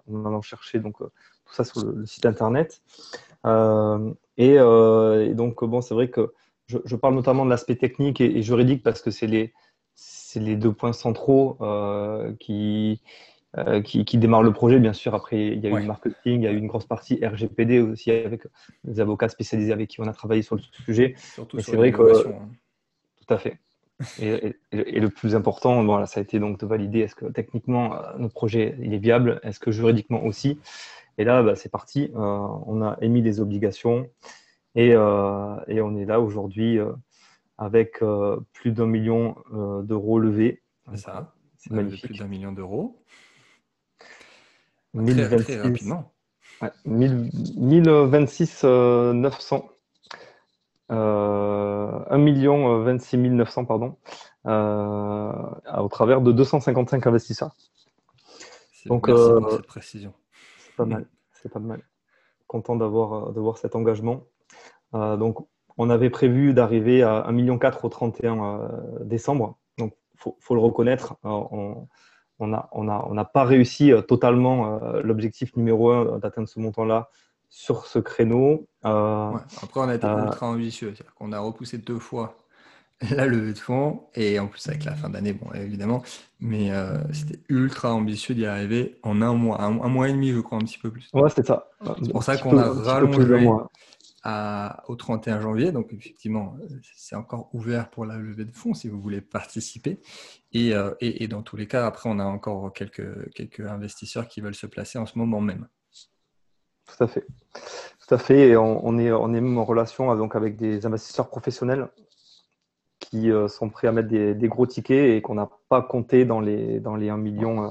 allant 0.08 0.40
chercher 0.40 0.78
donc 0.78 0.96
tout 0.98 1.54
ça 1.54 1.64
sur 1.64 1.84
le, 1.84 2.06
site 2.06 2.24
internet. 2.24 2.80
Et, 3.44 4.56
donc 4.56 5.64
bon, 5.64 5.80
c'est 5.82 5.94
vrai 5.94 6.08
que 6.08 6.32
je, 6.84 6.96
parle 6.96 7.14
notamment 7.14 7.44
de 7.44 7.50
l'aspect 7.50 7.76
technique 7.76 8.20
et, 8.20 8.38
et, 8.38 8.42
juridique 8.42 8.82
parce 8.82 9.02
que 9.02 9.10
c'est 9.10 9.26
les, 9.26 9.52
les 10.36 10.56
deux 10.56 10.72
points 10.72 10.92
centraux 10.92 11.58
qui 12.38 13.00
euh, 13.58 13.82
qui, 13.82 14.06
qui, 14.06 14.16
démarre 14.16 14.42
le 14.42 14.54
projet. 14.54 14.78
Bien 14.78 14.94
sûr, 14.94 15.14
après, 15.14 15.48
il 15.48 15.60
y 15.60 15.66
a 15.66 15.70
eu 15.70 15.80
le 15.80 15.84
marketing, 15.84 16.40
il 16.40 16.42
y 16.42 16.46
a 16.46 16.52
eu 16.52 16.56
une 16.56 16.68
grosse 16.68 16.86
partie 16.86 17.20
RGPD 17.22 17.80
aussi 17.80 18.10
avec 18.10 18.46
des 18.84 18.98
avocats 18.98 19.28
spécialisés 19.28 19.74
avec 19.74 19.90
qui 19.90 20.00
on 20.00 20.06
a 20.06 20.14
travaillé 20.14 20.40
sur 20.40 20.56
le 20.56 20.62
sujet. 20.86 21.14
Surtout 21.18 21.60
c'est 21.60 21.76
vrai 21.76 21.92
que. 21.92 22.28
Hein. 22.28 22.48
Tout 23.20 23.34
à 23.34 23.36
fait. 23.36 23.58
Et, 24.22 24.56
le 24.72 25.08
plus 25.10 25.34
important, 25.34 25.84
bon, 25.84 26.06
ça 26.06 26.20
a 26.20 26.22
été 26.22 26.38
donc 26.38 26.60
de 26.60 26.64
valider 26.64 27.00
est-ce 27.00 27.14
que 27.14 27.26
techniquement 27.26 27.94
euh, 27.94 27.98
notre 28.16 28.32
projet 28.32 28.74
il 28.80 28.94
est 28.94 28.98
viable, 28.98 29.38
est-ce 29.42 29.60
que 29.60 29.70
juridiquement 29.70 30.24
aussi. 30.24 30.58
Et 31.18 31.24
là, 31.24 31.42
bah, 31.42 31.54
c'est 31.54 31.70
parti. 31.70 32.10
Euh, 32.16 32.18
on 32.18 32.80
a 32.80 32.96
émis 33.02 33.20
des 33.20 33.38
obligations 33.38 34.08
et, 34.74 34.90
et 34.90 35.80
on 35.80 35.96
est 35.96 36.04
là 36.04 36.20
aujourd'hui 36.20 36.78
avec 37.58 38.00
plus 38.52 38.72
d'un 38.72 38.86
million 38.86 39.36
d'euros 39.82 40.18
levés. 40.18 40.62
C'est 40.90 40.98
ça. 40.98 41.34
C'est 41.56 41.72
magnifique. 41.72 42.06
Plus 42.06 42.18
d'un 42.18 42.26
million 42.26 42.52
d'euros. 42.52 43.02
1026, 44.94 45.56
rapidement. 45.58 46.12
1026 46.84 48.64
900. 48.64 49.68
1 50.92 52.18
million 52.18 52.82
26 52.82 53.16
900, 53.16 53.64
pardon, 53.64 53.96
euh, 54.46 55.32
au 55.78 55.88
travers 55.88 56.20
de 56.20 56.32
255 56.32 57.06
investisseurs. 57.06 57.54
Donc, 58.86 59.08
euh, 59.08 59.40
cette 59.50 59.66
précision. 59.66 60.12
C'est 60.58 60.76
pas 60.76 60.84
mal. 60.84 61.06
C'est 61.32 61.48
pas 61.50 61.60
mal. 61.60 61.82
Content 62.46 62.76
d'avoir 62.76 63.28
euh, 63.28 63.32
de 63.32 63.40
voir 63.40 63.58
cet 63.58 63.76
engagement. 63.76 64.24
Donc, 64.92 65.46
on 65.78 65.88
avait 65.90 66.10
prévu 66.10 66.52
d'arriver 66.52 67.02
à 67.02 67.26
1,4 67.28 67.32
million 67.32 67.58
au 67.82 67.88
31 67.88 68.68
décembre. 69.00 69.58
Donc, 69.78 69.94
il 70.14 70.20
faut, 70.20 70.36
faut, 70.40 70.54
le 70.54 70.60
reconnaître. 70.60 71.16
On, 71.24 71.86
on 72.42 72.48
n'a 72.48 72.68
on 72.72 72.88
a, 72.88 73.06
on 73.08 73.24
pas 73.24 73.44
réussi 73.44 73.92
euh, 73.92 74.02
totalement 74.02 74.80
euh, 74.82 75.00
l'objectif 75.02 75.56
numéro 75.56 75.90
un 75.90 76.18
d'atteindre 76.18 76.48
ce 76.48 76.58
montant-là 76.58 77.08
sur 77.48 77.86
ce 77.86 77.98
créneau. 77.98 78.66
Euh, 78.84 79.30
après, 79.62 79.80
on 79.80 79.88
a 79.88 79.94
été 79.94 80.06
ultra 80.06 80.48
ambitieux. 80.48 80.94
On 81.20 81.32
a 81.32 81.38
repoussé 81.38 81.78
deux 81.78 81.98
fois 81.98 82.36
la 83.10 83.26
levée 83.26 83.52
de 83.52 83.58
fonds, 83.58 84.04
et 84.14 84.38
en 84.38 84.46
plus 84.46 84.66
avec 84.68 84.84
la 84.84 84.94
fin 84.94 85.10
d'année, 85.10 85.32
bon, 85.32 85.52
évidemment, 85.54 86.02
mais 86.38 86.70
c'était 87.12 87.40
ultra 87.48 87.92
ambitieux 87.92 88.32
d'y 88.32 88.46
arriver 88.46 88.96
en 89.02 89.20
un 89.22 89.34
mois, 89.34 89.60
un, 89.60 89.70
mois 89.70 90.08
et 90.08 90.12
demi, 90.12 90.30
je 90.30 90.38
crois, 90.38 90.58
un 90.58 90.60
petit 90.60 90.78
peu 90.78 90.88
plus. 90.90 91.10
Ouais, 91.12 91.28
c'était 91.28 91.48
ça. 91.48 91.68
C'est 92.00 92.12
pour 92.12 92.22
ça 92.22 92.36
qu'on 92.36 92.56
a 92.58 92.70
rallongé 92.70 93.48
au 94.24 94.96
31 94.96 95.40
janvier. 95.40 95.72
Donc, 95.72 95.92
effectivement, 95.92 96.56
c'est 96.94 97.16
encore 97.16 97.48
ouvert 97.52 97.90
pour 97.90 98.04
la 98.04 98.16
levée 98.16 98.44
de 98.44 98.52
fonds 98.52 98.74
si 98.74 98.88
vous 98.88 99.00
voulez 99.00 99.20
participer. 99.20 100.00
Euh, 100.54 100.94
et, 101.00 101.26
dans 101.28 101.42
tous 101.42 101.56
les 101.56 101.66
cas, 101.66 101.86
après, 101.86 102.08
on 102.08 102.18
a 102.18 102.24
encore 102.24 102.72
quelques, 102.72 103.32
quelques 103.34 103.66
investisseurs 103.66 104.28
qui 104.28 104.40
veulent 104.40 104.54
se 104.54 104.66
placer 104.66 104.98
en 104.98 105.06
ce 105.06 105.18
moment 105.18 105.40
même. 105.40 105.68
Tout 106.86 107.04
à 107.04 107.08
fait. 107.08 107.26
Tout 107.54 108.14
à 108.14 108.18
fait. 108.18 108.50
Et 108.50 108.56
on, 108.56 108.98
est, 108.98 109.10
on 109.12 109.28
est 109.34 109.40
même 109.40 109.58
en 109.58 109.64
relation 109.64 110.14
donc, 110.16 110.36
avec 110.36 110.56
des 110.56 110.86
investisseurs 110.86 111.28
professionnels 111.28 111.88
qui 112.98 113.30
euh, 113.30 113.48
sont 113.48 113.68
prêts 113.68 113.88
à 113.88 113.92
mettre 113.92 114.08
des, 114.08 114.48
gros 114.48 114.66
tickets 114.66 115.16
et 115.16 115.20
qu'on 115.22 115.34
n'a 115.34 115.50
pas 115.68 115.82
compté 115.82 116.24
dans 116.24 116.40
les, 116.40 116.80
dans 116.80 116.94
les 116.94 117.08
1 117.08 117.16
million. 117.16 117.64
Euh, 117.64 117.70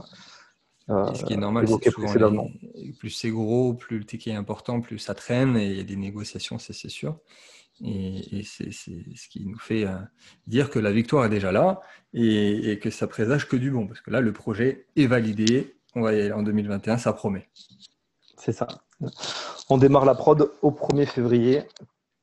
ce 0.87 1.25
qui 1.25 1.33
est 1.33 1.37
normal, 1.37 1.67
c'est 1.67 1.91
plus 2.99 3.09
c'est 3.09 3.29
gros, 3.29 3.73
plus 3.73 3.99
le 3.99 4.05
ticket 4.05 4.31
est 4.31 4.35
important, 4.35 4.81
plus 4.81 4.99
ça 4.99 5.13
traîne 5.15 5.55
et 5.57 5.67
il 5.67 5.77
y 5.77 5.79
a 5.79 5.83
des 5.83 5.95
négociations, 5.95 6.59
c'est 6.59 6.73
sûr. 6.89 7.17
Et, 7.83 8.43
c'est 8.43 8.71
ce 8.71 9.27
qui 9.29 9.45
nous 9.45 9.57
fait 9.57 9.85
euh, 9.85 9.95
dire 10.47 10.69
que 10.69 10.79
la 10.79 10.91
victoire 10.91 11.25
est 11.25 11.29
déjà 11.29 11.51
là 11.51 11.81
et, 12.13 12.79
que 12.79 12.89
ça 12.89 13.07
présage 13.07 13.47
que 13.47 13.55
du 13.55 13.71
bon. 13.71 13.87
Parce 13.87 14.01
que 14.01 14.11
là, 14.11 14.21
le 14.21 14.33
projet 14.33 14.85
est 14.95 15.07
validé. 15.07 15.75
On 15.95 16.01
va 16.01 16.13
y 16.13 16.21
aller 16.21 16.31
en 16.31 16.43
2021, 16.43 16.97
ça 16.97 17.13
promet. 17.13 17.49
C'est 18.37 18.53
ça. 18.53 18.67
On 19.69 19.77
démarre 19.77 20.05
la 20.05 20.15
prod 20.15 20.51
au 20.61 20.71
1er 20.71 21.05
février. 21.05 21.63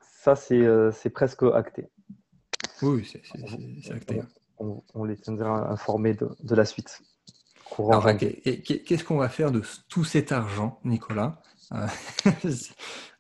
Ça, 0.01 0.37
c'est 0.37 0.61
euh, 0.61 0.93
presque 1.13 1.43
acté. 1.43 1.89
Oui, 2.83 3.09
c'est 3.11 3.93
acté. 3.93 4.23
On, 4.59 5.05
les 5.05 5.17
tiendra 5.17 5.71
informés 5.71 6.15
de, 6.15 6.29
de 6.41 6.55
la 6.55 6.65
suite. 6.65 7.01
Courant 7.83 8.17
Qu'est-ce 8.17 9.05
qu'on 9.05 9.19
va 9.19 9.29
faire 9.29 9.53
de 9.53 9.63
tout 9.89 10.05
cet 10.05 10.33
argent, 10.33 10.81
Nicolas? 10.85 11.41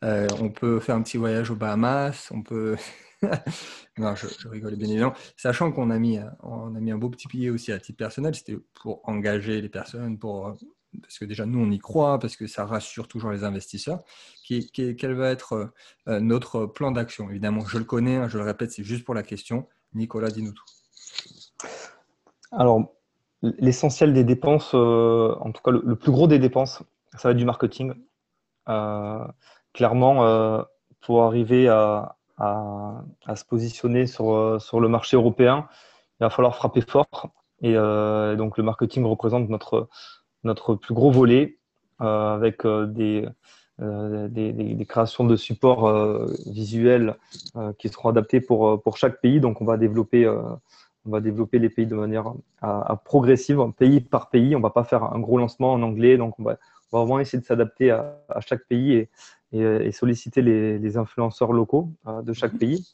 On 0.03 0.51
peut 0.51 0.81
faire 0.81 0.97
un 0.97 1.03
petit 1.03 1.16
voyage 1.16 1.51
aux 1.51 1.57
Bahamas, 1.57 2.31
on 2.31 2.42
peut. 2.42 2.77
non, 3.99 4.14
je, 4.14 4.27
je, 4.29 4.49
rigole 4.49 4.77
bien 4.77 4.88
évidemment. 4.88 5.14
Sachant 5.37 5.73
qu'on 5.73 5.90
a 5.90 5.99
mis, 5.99 6.18
on 6.42 6.75
a 6.75 6.81
mis 6.81 6.92
un 6.92 6.99
beau 6.99 7.11
petit 7.11 7.27
billet 7.29 7.51
aussi 7.51 7.73
à 7.73 7.79
titre 7.79 7.99
personnel, 7.99 8.35
c'était 8.35 8.57
pour 8.75 9.01
engager 9.09 9.61
les 9.61 9.68
personnes, 9.68 10.18
pour 10.18 10.57
parce 11.03 11.18
que 11.18 11.25
déjà 11.25 11.44
nous 11.47 11.59
on 11.59 11.71
y 11.71 11.79
croit, 11.79 12.18
parce 12.18 12.37
que 12.37 12.47
ça 12.47 12.64
rassure 12.64 13.09
toujours 13.09 13.31
les 13.31 13.44
investisseurs, 13.44 14.03
qui, 14.44 14.71
quel 14.71 15.14
va 15.14 15.31
être 15.31 15.73
euh, 16.07 16.21
notre 16.21 16.66
plan 16.66 16.92
d'action? 16.92 17.29
Évidemment, 17.29 17.66
je 17.66 17.79
le 17.79 17.85
connais, 17.85 18.16
hein, 18.16 18.29
je 18.29 18.38
le 18.38 18.44
répète, 18.44 18.73
c'est 18.73 18.85
juste 18.85 19.05
pour 19.05 19.14
la 19.14 19.23
question. 19.23 19.68
Nicolas, 19.94 20.31
dis-nous 20.31 20.53
tout. 20.53 20.64
Alors, 22.53 22.94
l'essentiel 23.42 24.12
des 24.12 24.24
dépenses, 24.24 24.72
euh, 24.74 25.35
en 25.40 25.53
tout 25.53 25.62
cas 25.62 25.70
le, 25.70 25.96
plus 25.96 26.12
gros 26.12 26.27
des 26.27 26.38
dépenses, 26.38 26.83
ça 27.16 27.29
va 27.29 27.31
être 27.33 27.37
du 27.37 27.44
marketing. 27.44 27.92
Euh, 28.68 29.24
clairement, 29.72 30.64
pour 31.01 31.22
arriver 31.22 31.68
à, 31.68 32.16
se 32.38 33.44
positionner 33.44 34.07
sur, 34.07 34.61
sur 34.61 34.81
le 34.81 34.88
marché 34.88 35.16
européen, 35.16 35.68
il 36.20 36.24
va 36.24 36.31
falloir 36.31 36.55
frapper 36.55 36.81
fort. 36.81 37.31
Et 37.62 37.74
donc 37.74 38.59
le 38.59 38.62
marketing 38.62 39.05
représente 39.05 39.48
notre, 39.48 39.88
notre 40.44 40.74
plus 40.74 40.94
gros 40.94 41.11
volet 41.11 41.59
euh, 42.01 42.35
avec 42.35 42.64
euh, 42.64 42.87
euh, 43.81 44.29
des, 44.29 44.53
des, 44.53 44.87
créations 44.87 45.24
de 45.24 45.37
supports 45.37 46.27
visuels 46.46 47.16
qui 47.79 47.88
seront 47.88 48.09
adaptés 48.09 48.40
pour, 48.40 48.83
pour 48.83 48.96
chaque 48.96 49.20
pays. 49.20 49.40
Donc, 49.40 49.61
on 49.61 49.64
va 49.64 49.77
développer 49.77 50.29
on 51.07 51.11
va 51.11 51.21
développer 51.21 51.59
les 51.59 51.71
pays 51.71 51.87
de 51.87 51.95
manière 51.95 52.33
à, 52.61 53.01
progressive, 53.05 53.61
pays 53.77 54.01
par 54.01 54.31
pays. 54.31 54.55
On 54.55 54.59
ne 54.59 54.63
va 54.63 54.71
pas 54.71 54.85
faire 54.85 55.05
un 55.05 55.19
gros 55.19 55.39
lancement 55.39 55.73
en 55.73 55.83
anglais. 55.83 56.17
Donc, 56.17 56.35
on 56.39 56.43
va, 56.43 56.59
vraiment 56.93 57.21
essayer 57.21 57.41
de 57.41 57.47
s'adapter 57.47 57.91
à, 57.91 58.19
chaque 58.41 58.65
pays 58.67 58.93
et, 58.95 59.09
et, 59.53 59.93
solliciter 59.93 60.43
les, 60.43 60.97
influenceurs 60.97 61.53
locaux 61.53 61.91
de 62.23 62.33
chaque 62.33 62.55
mhm. 62.55 62.59
pays. 62.59 62.93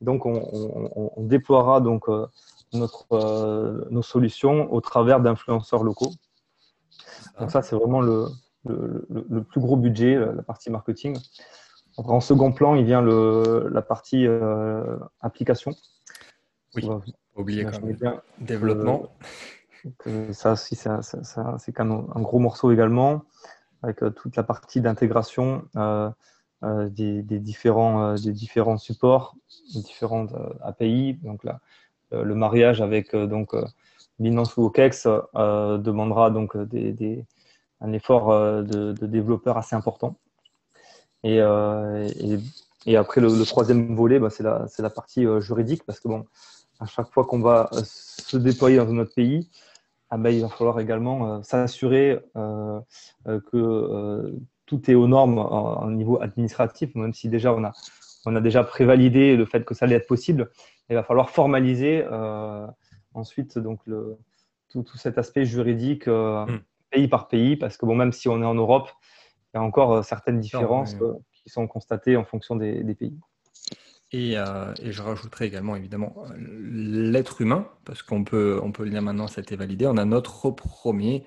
Donc, 0.00 0.26
on, 0.26 1.10
on 1.16 1.22
déploiera 1.24 1.80
donc, 1.80 2.08
notre, 2.72 3.88
nos 3.90 4.02
solutions 4.02 4.72
au 4.72 4.80
travers 4.80 5.20
d'influenceurs 5.20 5.84
locaux. 5.84 6.12
Donc 7.38 7.50
ça, 7.50 7.62
c'est 7.62 7.76
vraiment 7.76 8.00
le, 8.00 8.28
le, 8.64 9.42
plus 9.42 9.60
gros 9.60 9.76
budget, 9.76 10.14
euh, 10.14 10.32
la 10.34 10.42
partie 10.42 10.70
marketing. 10.70 11.18
en 11.96 12.20
second 12.20 12.52
plan, 12.52 12.74
il 12.74 12.84
vient 12.84 13.02
le, 13.02 13.68
la 13.72 13.82
partie 13.82 14.26
euh, 14.26 14.96
application. 15.20 15.74
Oui, 16.74 16.88
oublier 17.36 17.64
quand 17.64 17.82
même. 17.82 18.20
Développement. 18.38 19.08
ça 20.32 20.52
aussi, 20.52 20.76
c'est 20.76 21.72
quand 21.72 21.84
même 21.84 22.06
un 22.14 22.20
gros 22.20 22.38
morceau 22.38 22.72
également, 22.72 23.22
avec 23.82 24.02
euh, 24.02 24.10
toute 24.10 24.36
la 24.36 24.42
partie 24.42 24.80
d'intégration 24.80 25.64
des, 26.62 27.22
différents, 27.22 28.14
des 28.14 28.32
différents 28.32 28.78
supports, 28.78 29.36
des 29.74 29.82
différentes 29.82 30.32
API. 30.62 31.14
Donc 31.22 31.44
là, 31.44 31.60
le 32.10 32.34
mariage 32.34 32.80
avec 32.80 33.16
donc, 33.16 33.54
Binance 34.22 34.56
ou 34.56 34.64
OKEx 34.64 35.08
euh, 35.34 35.78
demandera 35.78 36.30
donc 36.30 36.56
des, 36.56 37.24
un 37.80 37.92
effort 37.92 38.30
euh, 38.30 38.62
de, 38.62 39.06
développeur 39.06 39.56
assez 39.58 39.74
important. 39.74 40.16
Et, 41.24 41.40
euh, 41.40 42.08
et, 42.86 42.96
après, 42.96 43.20
le, 43.20 43.44
troisième 43.44 43.94
volet, 43.94 44.18
bah, 44.18 44.30
c'est 44.30 44.42
la, 44.42 44.66
la, 44.78 44.90
partie 44.90 45.24
juridique 45.40 45.84
parce 45.84 46.00
que 46.00 46.08
bon, 46.08 46.26
à 46.82 46.86
chaque 46.86 47.10
fois 47.12 47.24
qu'on 47.24 47.40
va 47.40 47.70
se 47.84 48.36
déployer 48.36 48.76
dans 48.76 48.90
un 48.90 48.98
autre 48.98 49.14
pays, 49.14 49.48
ah 50.10 50.18
bah, 50.18 50.30
il 50.30 50.42
va 50.42 50.48
falloir 50.48 50.78
également 50.80 51.42
s'assurer 51.42 52.18
que 52.34 54.36
tout 54.66 54.90
est 54.90 54.94
aux 54.94 55.08
normes 55.08 55.38
au 55.38 55.90
niveau 55.90 56.20
administratif, 56.20 56.94
même 56.94 57.14
si 57.14 57.28
déjà 57.28 57.54
on 57.54 57.64
a, 57.64 57.72
on 58.26 58.36
a 58.36 58.40
déjà 58.40 58.62
prévalidé 58.62 59.36
le 59.36 59.46
fait 59.46 59.64
que 59.64 59.74
ça 59.74 59.86
allait 59.86 59.96
être 59.96 60.06
possible. 60.06 60.50
Il 60.90 60.96
va 60.96 61.02
falloir 61.02 61.30
formaliser 61.30 62.04
ensuite 63.14 63.58
donc 63.58 63.80
le, 63.86 64.18
tout, 64.72 64.96
cet 64.96 65.18
aspect 65.18 65.44
juridique 65.44 66.08
euh, 66.08 66.46
hmm. 66.46 66.60
pays 66.90 67.08
par 67.08 67.28
pays, 67.28 67.56
parce 67.56 67.76
que 67.76 67.86
bon, 67.86 67.94
même 67.94 68.12
si 68.12 68.28
on 68.28 68.40
est 68.42 68.46
en 68.46 68.54
Europe, 68.54 68.88
il 69.52 69.58
y 69.58 69.60
a 69.60 69.62
encore 69.62 69.92
euh, 69.92 70.02
certaines 70.02 70.40
différences 70.40 70.94
euh, 71.00 71.14
qui 71.32 71.50
sont 71.50 71.66
constatées 71.66 72.16
en 72.16 72.24
fonction 72.24 72.56
des, 72.56 72.94
pays. 72.94 73.18
Et, 74.12 74.32
et, 74.32 74.92
je 74.92 75.02
rajouterai 75.02 75.46
également 75.46 75.74
évidemment 75.74 76.14
l'être 76.36 77.40
humain, 77.40 77.68
parce 77.84 78.02
qu'on 78.02 78.24
peut, 78.24 78.60
on 78.62 78.70
peut 78.70 78.88
maintenant, 78.88 79.26
ça 79.26 79.40
a 79.40 79.42
été 79.42 79.56
validé. 79.56 79.86
On 79.86 79.96
a 79.96 80.04
notre 80.04 80.50
premier 80.50 81.24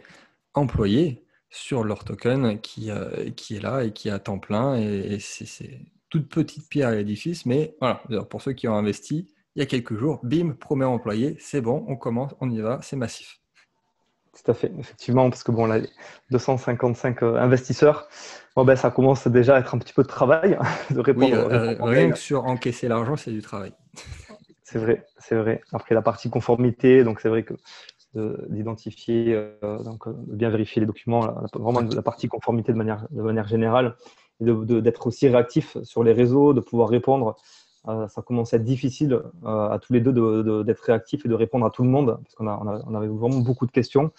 employé 0.54 1.26
sur 1.50 1.84
leur 1.84 2.04
token 2.04 2.60
qui, 2.62 2.92
qui 3.36 3.56
est 3.56 3.60
là 3.60 3.84
et 3.84 3.92
qui 3.92 4.10
est 4.10 4.12
à 4.12 4.20
temps 4.20 4.40
plein. 4.40 4.76
Et, 4.78 5.20
c'est 5.20 5.82
toute 6.10 6.30
petite 6.30 6.70
pierre 6.70 6.90
à 6.90 6.96
l'édifice, 6.96 7.46
mais 7.46 7.76
voilà, 7.80 8.04
pour 8.30 8.42
ceux 8.42 8.54
qui 8.54 8.68
ont 8.68 8.76
investi, 8.76 9.28
il 9.56 9.60
y 9.60 9.62
a 9.64 9.66
quelques 9.66 9.98
jours, 9.98 10.20
bim, 10.24 10.52
premier 10.52 10.86
employé, 10.86 11.38
c'est 11.40 11.62
bon, 11.62 11.86
on 11.88 11.96
commence, 11.96 12.36
on 12.42 12.50
y 12.50 12.60
va, 12.60 12.80
c'est 12.84 12.98
massif. 12.98 13.40
Tout 14.36 14.52
à 14.52 14.54
fait, 14.54 14.72
effectivement, 14.78 15.30
parce 15.30 15.44
que 15.44 15.52
bon, 15.52 15.66
là, 15.66 15.80
255 16.32 17.24
euh, 17.24 17.38
investisseurs, 17.38 18.08
bon, 18.56 18.66
ben, 18.66 18.76
ça 18.76 18.92
commence 18.92 19.28
déjà 19.28 19.56
à 19.56 19.60
être 19.60 19.74
un 19.74 19.78
petit 19.78 19.94
peu 19.94 20.04
de 20.04 20.08
travail 20.08 20.58
de 20.92 21.00
répondre. 21.00 21.48
Oui, 21.48 21.54
euh, 21.54 21.76
rien 21.80 22.12
que 22.12 22.18
sur 22.18 22.46
encaisser 22.46 22.88
l'argent, 22.88 23.16
c'est 23.16 23.32
du 23.32 23.42
travail. 23.42 23.72
C'est 24.68 24.80
vrai, 24.80 25.06
c'est 25.20 25.36
vrai. 25.36 25.62
Après 25.72 25.94
la 25.94 26.02
partie 26.02 26.28
conformité, 26.28 27.04
donc 27.04 27.22
c'est 27.22 27.30
vrai 27.30 27.44
que 27.44 27.54
d'identifier, 28.50 29.36
euh, 29.36 29.78
donc 29.84 30.10
de 30.10 30.36
bien 30.36 30.50
vérifier 30.50 30.80
les 30.80 30.88
documents, 30.88 31.34
vraiment 31.54 31.82
la 31.82 32.02
partie 32.02 32.28
conformité 32.28 32.74
de 32.74 32.78
manière, 32.78 33.06
de 33.12 33.22
manière 33.22 33.48
générale, 33.48 33.96
et 34.42 34.46
d'être 34.82 35.08
aussi 35.08 35.28
réactif 35.28 35.78
sur 35.84 36.04
les 36.04 36.14
réseaux, 36.14 36.54
de 36.54 36.62
pouvoir 36.62 36.90
répondre 36.90 37.28
euh, 37.30 37.32
ça 38.08 38.22
commence 38.22 38.54
à 38.54 38.58
être 38.58 38.64
difficile 38.64 39.14
euh, 39.14 39.70
à 39.70 39.80
tous 39.80 39.94
les 39.94 40.02
deux 40.02 40.64
d'être 40.64 40.82
réactifs 40.82 41.26
et 41.26 41.30
de 41.30 41.34
répondre 41.34 41.66
à 41.66 41.70
tout 41.70 41.84
le 41.84 41.90
monde, 41.90 42.18
parce 42.24 42.36
qu'on 42.36 42.48
on 42.48 42.96
avait 42.96 43.08
vraiment 43.08 43.40
beaucoup 43.40 43.66
de 43.66 43.72
questions. 43.72 44.12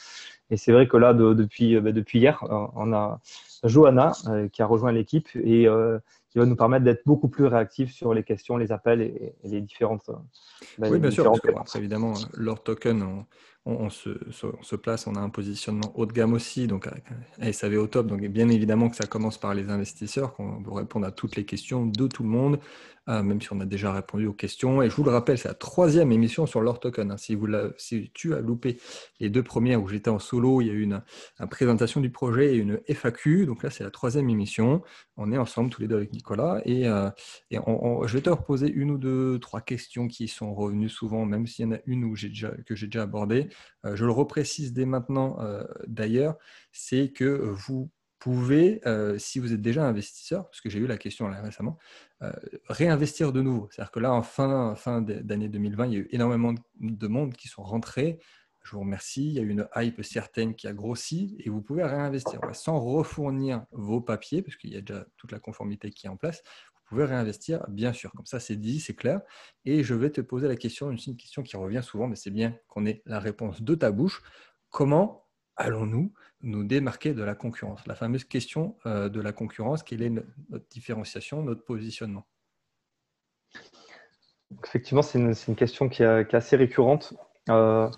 Et 0.51 0.57
c'est 0.57 0.73
vrai 0.73 0.87
que 0.87 0.97
là, 0.97 1.13
depuis, 1.13 1.81
bah, 1.81 1.93
depuis 1.93 2.21
hier, 2.21 2.43
euh, 2.45 2.67
on 2.77 2.93
a 2.93 3.21
Johanna 3.65 4.13
qui 4.53 4.63
a 4.63 4.67
rejoint 4.67 4.93
l'équipe 4.93 5.29
et 5.35 5.67
qui 6.31 6.39
va 6.39 6.47
nous 6.47 6.57
permettre 6.57 6.85
d'être 6.85 7.03
beaucoup 7.07 7.29
plus 7.29 7.47
réactifs 7.47 7.93
sur 7.93 8.15
les 8.15 8.23
questions, 8.23 8.57
les 8.57 8.73
appels 8.73 9.01
et, 9.01 9.35
les 9.45 9.61
différentes. 9.61 10.11
Bah, 10.79 10.89
oui, 10.91 10.99
bien 10.99 11.11
sûr, 11.11 11.25
parce 11.55 11.73
que, 11.73 11.79
évidemment, 11.79 12.15
leur 12.35 12.63
token, 12.63 13.03
on, 13.03 13.27
se, 13.91 14.77
place, 14.77 15.07
on 15.07 15.15
a 15.15 15.21
un 15.21 15.29
positionnement 15.29 15.93
haut 15.95 16.07
de 16.07 16.13
gamme 16.13 16.33
aussi, 16.33 16.67
donc 16.67 16.89
un 17.41 17.53
SAV 17.53 17.79
au 17.79 17.87
top. 17.87 18.07
Donc 18.07 18.21
bien 18.21 18.49
évidemment 18.49 18.89
que 18.89 18.97
ça 18.97 19.07
commence 19.07 19.39
par 19.39 19.55
les 19.55 19.71
investisseurs, 19.71 20.35
qu'on 20.35 20.61
veut 20.61 20.73
répondre 20.73 21.07
à 21.07 21.13
toutes 21.13 21.37
les 21.37 21.45
questions 21.45 21.87
de 21.87 22.07
tout 22.07 22.23
le 22.23 22.29
monde, 22.29 22.59
euh, 23.09 23.23
même 23.23 23.41
si 23.41 23.53
on 23.53 23.61
a 23.61 23.65
déjà 23.65 23.93
répondu 23.93 24.27
aux 24.27 24.33
questions. 24.33 24.83
Et 24.83 24.91
je 24.91 24.97
vous 24.97 25.05
le 25.05 25.11
rappelle, 25.11 25.39
c'est 25.39 25.47
la 25.47 25.55
troisième 25.55 26.11
émission 26.11 26.45
sur 26.47 26.61
leur 26.61 26.81
token. 26.81 27.13
Hein. 27.13 27.17
Si, 27.17 27.37
vous 27.37 27.47
si 27.77 28.11
tu 28.13 28.35
as 28.35 28.41
loupé 28.41 28.79
les 29.21 29.31
deux 29.31 29.45
premières 29.45 29.81
où 29.81 29.87
j'étais 29.87 30.11
en 30.11 30.19
solo, 30.19 30.61
il 30.61 30.67
y 30.67 30.71
a 30.71 30.73
eu 30.73 30.83
une, 30.83 31.03
présentation 31.49 32.01
du 32.01 32.11
projet 32.11 32.55
et 32.55 32.57
une 32.57 32.81
FAQ. 32.89 33.47
Donc 33.47 33.63
là, 33.63 33.71
c'est 33.71 33.85
la 33.85 33.93
troisième 33.93 34.29
émission. 34.29 34.83
On 35.17 35.31
est 35.31 35.39
ensemble 35.39 35.71
tous 35.71 35.83
les 35.83 35.89
deux 35.89 35.97
avec 35.97 36.13
Nicolas. 36.13 36.61
Et, 36.65 36.89
euh, 36.89 37.09
je 37.53 38.13
vais 38.13 38.23
te 38.23 38.31
reposer 38.31 38.69
une 38.69 38.91
ou 38.91 38.99
deux, 38.99 39.39
trois 39.39 39.61
questions 39.61 40.09
qui 40.09 40.27
sont 40.27 40.53
revenues 40.53 40.89
souvent, 40.89 41.25
même 41.25 41.47
s'il 41.47 41.67
y 41.67 41.69
en 41.69 41.73
a 41.77 41.79
une 41.87 42.05
où 42.05 42.17
déjà, 42.17 42.51
que 42.67 42.75
j'ai 42.75 42.87
déjà 42.87 43.03
abordée. 43.03 43.49
Euh, 43.85 43.97
je 43.97 44.05
le 44.05 44.13
reprécise 44.13 44.73
dès 44.73 44.87
maintenant 44.87 45.41
euh, 45.41 45.65
d'ailleurs, 45.87 46.37
c'est 46.73 47.11
que 47.11 47.25
vous 47.25 47.91
pouvez, 48.19 48.81
euh, 48.87 49.19
si 49.19 49.39
vous 49.39 49.53
êtes 49.53 49.61
déjà 49.61 49.87
investisseur, 49.87 50.49
parce 50.49 50.61
que 50.61 50.71
j'ai 50.71 50.79
eu 50.79 50.87
la 50.87 50.97
question 50.97 51.31
récemment, 51.43 51.79
réinvestir 52.69 53.33
de 53.33 53.43
nouveau. 53.43 53.69
C'est-à-dire 53.71 53.93
que 53.93 54.01
là, 54.01 54.13
en 54.13 54.23
fin, 54.23 54.75
fin 54.75 55.03
d'année 55.03 55.49
2020, 55.49 55.87
il 55.87 55.93
y 55.93 55.97
a 55.97 55.99
eu 56.01 56.09
énormément 56.11 56.55
de 56.81 57.07
monde 57.07 57.35
qui 57.35 57.47
sont 57.49 57.63
rentrés. 57.63 58.19
Je 58.65 58.73
vous 58.73 58.81
remercie. 58.81 59.27
Il 59.27 59.33
y 59.35 59.39
a 59.39 59.43
eu 59.43 59.51
une 59.51 59.69
hype 59.77 60.03
certaine 60.03 60.55
qui 60.55 60.67
a 60.67 60.73
grossi 60.73 61.37
et 61.39 61.51
vous 61.51 61.61
pouvez 61.61 61.85
réinvestir 61.85 62.41
sans 62.53 62.81
refournir 62.81 63.65
vos 63.71 64.01
papiers, 64.01 64.43
parce 64.43 64.57
qu'il 64.57 64.73
y 64.73 64.77
a 64.77 64.81
déjà 64.81 65.07
toute 65.19 65.31
la 65.31 65.39
conformité 65.39 65.91
qui 65.91 66.07
est 66.07 66.11
en 66.11 66.17
place 66.17 66.43
pouvez 66.87 67.05
réinvestir, 67.05 67.65
bien 67.69 67.93
sûr. 67.93 68.13
Comme 68.13 68.27
ça, 68.27 68.41
c'est 68.41 68.57
dit, 68.57 68.81
c'est 68.81 68.95
clair. 68.95 69.21
Et 69.65 69.83
je 69.83 69.95
vais 69.95 70.11
te 70.11 70.21
poser 70.21 70.49
la 70.49 70.57
question, 70.57 70.91
une 70.91 71.17
question 71.17 71.43
qui 71.43 71.57
revient 71.57 71.83
souvent, 71.83 72.07
mais 72.07 72.17
c'est 72.17 72.31
bien 72.31 72.57
qu'on 72.69 72.87
ait 72.87 73.03
la 73.07 73.19
réponse 73.19 73.63
de 73.63 73.75
ta 73.75 73.91
bouche. 73.91 74.23
Comment 74.71 75.27
allons-nous 75.57 76.13
nous 76.43 76.65
démarquer 76.65 77.15
de 77.15 77.23
la 77.23 77.35
concurrence? 77.35 77.87
La 77.87 77.95
fameuse 77.95 78.25
question 78.25 78.77
euh, 78.87 79.09
de 79.09 79.21
la 79.21 79.33
concurrence, 79.33 79.83
quelle 79.83 80.03
est 80.03 80.11
notre 80.11 80.69
différenciation, 80.71 81.43
notre 81.43 81.65
positionnement? 81.65 82.27
Effectivement, 84.65 85.03
c'est 85.03 85.19
une, 85.19 85.57
question 85.57 85.89
qui 85.89 86.03
est, 86.03 86.35
assez 86.35 86.57
récurrente. 86.57 87.15
Euh, 87.49 87.91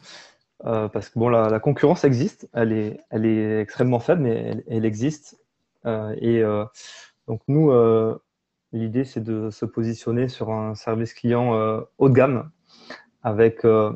euh, 0.65 0.89
parce 0.89 1.09
que 1.11 1.19
bon, 1.19 1.29
la, 1.29 1.61
concurrence 1.61 2.05
existe, 2.05 2.49
elle 2.53 2.73
est, 2.73 3.61
extrêmement 3.61 4.01
faible, 4.01 4.23
mais 4.23 4.35
elle, 4.35 4.65
elle 4.67 4.85
existe. 4.85 5.39
et 5.85 6.43
donc 7.27 7.43
nous, 7.49 7.71
L'idée, 8.73 9.05
c'est 9.05 9.23
de 9.23 9.51
se 9.51 9.65
positionner 9.65 10.29
sur 10.29 10.51
un 10.51 10.75
service 10.75 11.15
client 11.15 11.55
euh, 11.55 11.81
haut 11.99 12.09
de 12.09 12.15
gamme 12.15 12.51
avec 13.23 13.65
euh, 13.65 13.93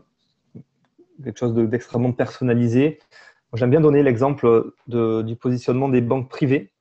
quelque 1.22 1.38
chose 1.38 1.54
d'extrêmement 1.54 2.12
personnalisé, 2.12 2.98
J'aime 3.54 3.68
bien 3.68 3.82
donner 3.82 4.02
l'exemple 4.02 4.72
du 4.86 5.36
positionnement 5.36 5.90
des 5.90 6.00
banques 6.00 6.30
privées 6.30 6.72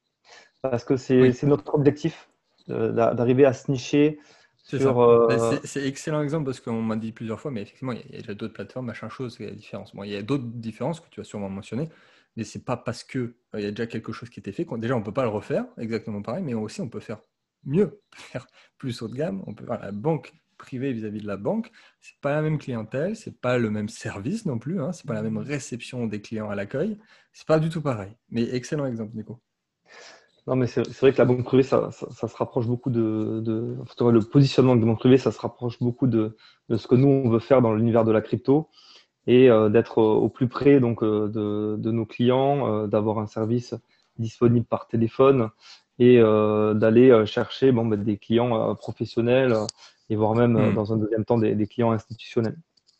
parce 0.62 0.86
que 0.86 0.96
c'est 0.96 1.44
notre 1.44 1.76
objectif 1.76 2.30
d'arriver 2.70 3.44
à 3.44 3.52
se 3.52 3.70
nicher 3.70 4.20
euh, 4.74 5.60
c'est 5.64 5.86
excellent 5.86 6.22
exemple 6.22 6.46
parce 6.46 6.60
qu'on 6.60 6.82
m'a 6.82 6.96
dit 6.96 7.12
plusieurs 7.12 7.40
fois, 7.40 7.52
mais 7.52 7.62
effectivement, 7.62 7.92
il 7.92 8.00
y 8.12 8.16
a, 8.16 8.20
déjà 8.20 8.34
d'autres 8.34 8.54
plateformes, 8.54 8.86
machin 8.86 9.10
chose, 9.10 9.38
il 9.40 9.46
y 9.46 9.50
a 9.50 9.52
différence. 9.52 9.92
il 10.04 10.12
y 10.12 10.16
a 10.16 10.22
d'autres 10.22 10.46
différences 10.46 11.00
que 11.00 11.10
tu 11.10 11.20
as 11.20 11.24
sûrement 11.24 11.50
mentionné, 11.50 11.90
mais 12.38 12.44
c'est 12.44 12.64
pas 12.64 12.78
parce 12.78 13.04
que 13.04 13.20
euh, 13.20 13.34
il 13.56 13.64
y 13.64 13.66
a 13.66 13.72
déjà 13.72 13.88
quelque 13.88 14.12
chose 14.12 14.30
qui 14.30 14.40
était 14.40 14.52
fait. 14.52 14.66
Déjà, 14.78 14.96
on 14.96 15.02
peut 15.02 15.14
pas 15.14 15.24
le 15.24 15.30
refaire 15.30 15.66
exactement 15.78 16.22
pareil, 16.22 16.44
mais 16.44 16.54
aussi 16.54 16.82
on 16.82 16.90
peut 16.90 17.00
faire 17.00 17.20
mieux, 17.66 18.02
plus 18.78 19.02
haut 19.02 19.08
de 19.08 19.16
gamme. 19.16 19.44
On 19.48 19.54
peut 19.54 19.66
faire 19.66 19.80
la 19.80 19.92
banque 19.92 20.34
privée 20.58 20.94
vis-à-vis 20.94 21.22
de 21.22 21.28
la 21.28 21.38
banque, 21.38 21.72
c'est 22.00 22.20
pas 22.22 22.36
la 22.36 22.42
même 22.44 22.60
clientèle, 22.60 23.16
c'est 23.16 23.42
pas 23.42 23.58
le 23.58 23.72
même 23.72 23.90
service 23.90 24.46
non 24.46 24.60
plus, 24.60 24.80
hein, 24.80 24.92
c'est 24.92 25.08
pas 25.08 25.16
la 25.16 25.24
même 25.24 25.40
réception 25.40 26.06
des 26.06 26.22
clients 26.22 26.50
à 26.52 26.56
l'accueil, 26.56 27.00
c'est 27.34 27.48
pas 27.48 27.60
du 27.60 27.70
tout 27.70 27.82
pareil. 27.82 28.16
Mais 28.30 28.44
excellent 28.44 28.86
exemple, 28.86 29.16
Nico. 29.16 29.42
Non, 30.48 30.56
mais 30.56 30.66
c'est 30.66 30.88
vrai 31.00 31.14
que 31.14 31.18
la 31.20 31.26
banque 31.26 31.44
privée, 31.44 31.64
ça, 31.64 31.92
se 31.92 32.36
rapproche 32.36 32.66
beaucoup 32.66 32.90
de, 32.90 33.42
de 33.42 33.78
le 34.10 34.20
positionnement 34.20 34.76
de 34.76 34.82
la 34.82 34.88
banque 34.88 35.00
privée, 35.00 35.18
ça 35.18 35.32
se 35.32 35.40
rapproche 35.40 35.80
beaucoup 35.80 36.08
de, 36.08 36.36
ce 36.70 36.88
que 36.88 36.96
nous, 36.96 37.08
on 37.08 37.30
veut 37.30 37.40
faire 37.40 37.62
dans 37.62 37.74
l'univers 37.74 38.06
de 38.06 38.12
la 38.12 38.22
crypto 38.22 38.70
et 39.28 39.52
euh, 39.52 39.70
d'être 39.70 40.00
au 40.00 40.30
plus 40.30 40.48
près 40.48 40.80
donc, 40.80 41.04
euh, 41.04 41.28
de, 41.28 41.76
de 41.78 41.92
nos 41.92 42.08
clients, 42.08 42.68
euh, 42.68 42.88
d'avoir 42.88 43.20
un 43.20 43.28
service 43.28 43.76
disponible 44.18 44.66
par 44.66 44.88
téléphone 44.88 45.50
et 46.00 46.20
d'aller 46.20 47.26
chercher 47.26 47.72
bon, 47.72 47.86
ben, 47.86 48.04
des 48.04 48.18
clients 48.18 48.76
professionnels 48.76 49.56
et 50.10 50.16
voire 50.16 50.36
même 50.36 50.54
hmm. 50.54 50.74
dans 50.74 50.94
un 50.94 50.98
deuxième 50.98 51.26
temps 51.26 51.38
des, 51.38 51.56
des 51.56 51.68
clients 51.68 51.92
institutionnels. 51.92 52.58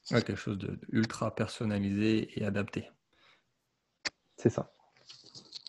quelque 0.10 0.36
chose 0.36 0.58
d'ultra 0.58 1.34
personnalisé 1.34 2.30
et 2.40 2.46
adapté. 2.46 2.90
C'est 4.38 4.50
ça. 4.50 4.72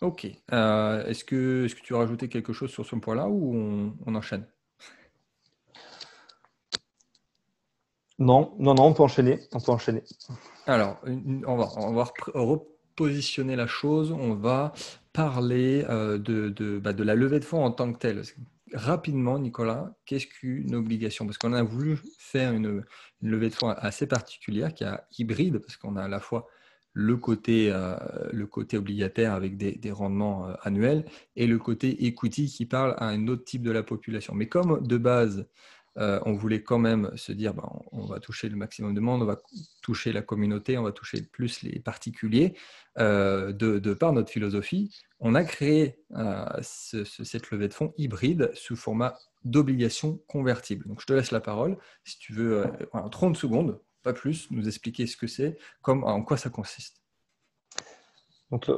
Ok. 0.01 0.27
Euh, 0.51 1.05
est-ce, 1.05 1.23
que, 1.23 1.65
est-ce 1.65 1.75
que 1.75 1.81
tu 1.81 1.93
veux 1.93 1.99
rajouter 1.99 2.27
quelque 2.27 2.51
chose 2.51 2.69
sur 2.71 2.85
ce 2.85 2.95
point-là 2.95 3.29
ou 3.29 3.95
on, 4.05 4.15
enchaîne? 4.15 4.45
Non, 8.19 8.53
non, 8.59 8.73
non, 8.73 8.83
on 8.87 8.93
peut 8.93 9.03
enchaîner. 9.03 9.39
On 9.53 9.61
peut 9.61 9.71
enchaîner. 9.71 10.03
Alors, 10.65 10.99
on 11.05 11.55
va, 11.55 11.69
on 11.77 11.93
va 11.93 12.11
repositionner 12.33 13.55
la 13.55 13.65
chose. 13.65 14.11
On 14.11 14.33
va 14.33 14.73
parler 15.13 15.85
euh, 15.89 16.17
bah, 16.79 16.93
de 16.93 17.03
la 17.03 17.15
levée 17.15 17.39
de 17.39 17.45
fonds 17.45 17.63
en 17.63 17.71
tant 17.71 17.93
que 17.93 17.99
telle. 17.99 18.23
Rapidement, 18.73 19.37
Nicolas, 19.37 19.95
qu'est-ce 20.05 20.25
qu'une 20.25 20.73
obligation? 20.73 21.25
Parce 21.25 21.37
qu'on 21.37 21.53
a 21.53 21.61
voulu 21.61 21.99
faire 22.17 22.53
une, 22.53 22.83
levée 23.21 23.49
de 23.49 23.55
fonds 23.55 23.69
assez 23.69 24.07
particulière 24.07 24.73
qui 24.73 24.83
est 24.83 24.97
hybride, 25.17 25.59
parce 25.59 25.77
qu'on 25.77 25.95
a 25.95 26.03
à 26.03 26.07
la 26.07 26.19
fois 26.19 26.47
le 26.93 27.17
côté, 27.17 27.71
euh, 27.71 27.95
obligataire 28.73 29.33
avec 29.33 29.57
des, 29.57 29.91
rendements 29.91 30.47
euh, 30.47 30.53
annuels 30.63 31.05
et 31.35 31.47
le 31.47 31.57
côté 31.57 32.05
equity 32.05 32.47
qui 32.47 32.65
parle 32.65 32.95
à 32.97 33.07
un 33.07 33.27
autre 33.27 33.43
type 33.45 33.63
de 33.63 33.71
la 33.71 33.83
population. 33.83 34.33
Mais 34.33 34.47
comme 34.47 34.85
de 34.85 34.97
base, 34.97 35.47
euh, 35.97 36.19
on 36.25 36.33
voulait 36.33 36.63
quand 36.63 36.79
même 36.79 37.11
se 37.15 37.31
dire 37.31 37.53
ben, 37.53 37.69
on 37.91 38.05
va 38.05 38.19
toucher 38.19 38.49
le 38.49 38.55
maximum 38.55 38.93
de 38.93 38.99
monde, 38.99 39.21
on 39.21 39.25
va 39.25 39.37
toucher 39.81 40.11
la 40.11 40.21
communauté, 40.21 40.77
on 40.77 40.83
va 40.83 40.91
toucher 40.91 41.21
plus 41.21 41.61
les 41.63 41.79
particuliers, 41.79 42.55
de, 42.97 43.93
par 43.93 44.13
notre 44.13 44.31
philosophie, 44.31 44.95
on 45.19 45.35
a 45.35 45.43
créé 45.43 45.99
cette 46.61 47.51
levée 47.51 47.67
de 47.67 47.73
fonds 47.73 47.93
hybride 47.97 48.51
sous 48.53 48.75
format 48.75 49.17
d'obligation 49.43 50.19
convertible. 50.27 50.87
Donc 50.87 51.01
je 51.01 51.05
te 51.05 51.13
laisse 51.13 51.31
la 51.31 51.41
parole 51.41 51.77
si 52.03 52.19
tu 52.19 52.33
veux, 52.33 52.65
en 52.91 53.09
30 53.09 53.35
secondes 53.35 53.79
pas 54.03 54.13
plus, 54.13 54.51
nous 54.51 54.67
expliquer 54.67 55.07
ce 55.07 55.17
que 55.17 55.27
c'est, 55.27 55.57
en 55.87 56.21
quoi 56.21 56.37
ça 56.37 56.49
consiste. 56.49 57.01
Donc 58.51 58.69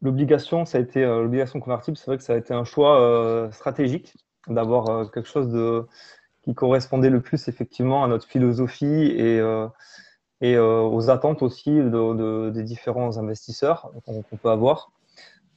l'obligation, 0.00 0.64
ça 0.64 0.78
a 0.78 0.80
été 0.80 1.04
euh, 1.04 1.22
l'obligation 1.22 1.60
convertible, 1.60 1.96
c'est 1.96 2.06
vrai 2.06 2.16
que 2.16 2.24
ça 2.24 2.32
a 2.32 2.36
été 2.36 2.52
un 2.52 2.64
choix 2.64 3.00
euh, 3.00 3.48
stratégique 3.52 4.16
d'avoir 4.48 4.88
euh, 4.88 5.04
quelque 5.04 5.28
chose 5.28 5.48
de 5.50 5.86
qui 6.42 6.54
correspondait 6.54 7.10
le 7.10 7.20
plus 7.20 7.48
effectivement 7.48 8.04
à 8.04 8.08
notre 8.08 8.26
philosophie 8.26 8.86
et, 8.86 9.40
et 10.40 10.58
aux 10.58 11.10
attentes 11.10 11.42
aussi 11.42 11.70
des 11.70 12.62
différents 12.62 13.18
investisseurs 13.18 13.90
qu'on 14.06 14.22
peut 14.22 14.50
avoir. 14.50 14.90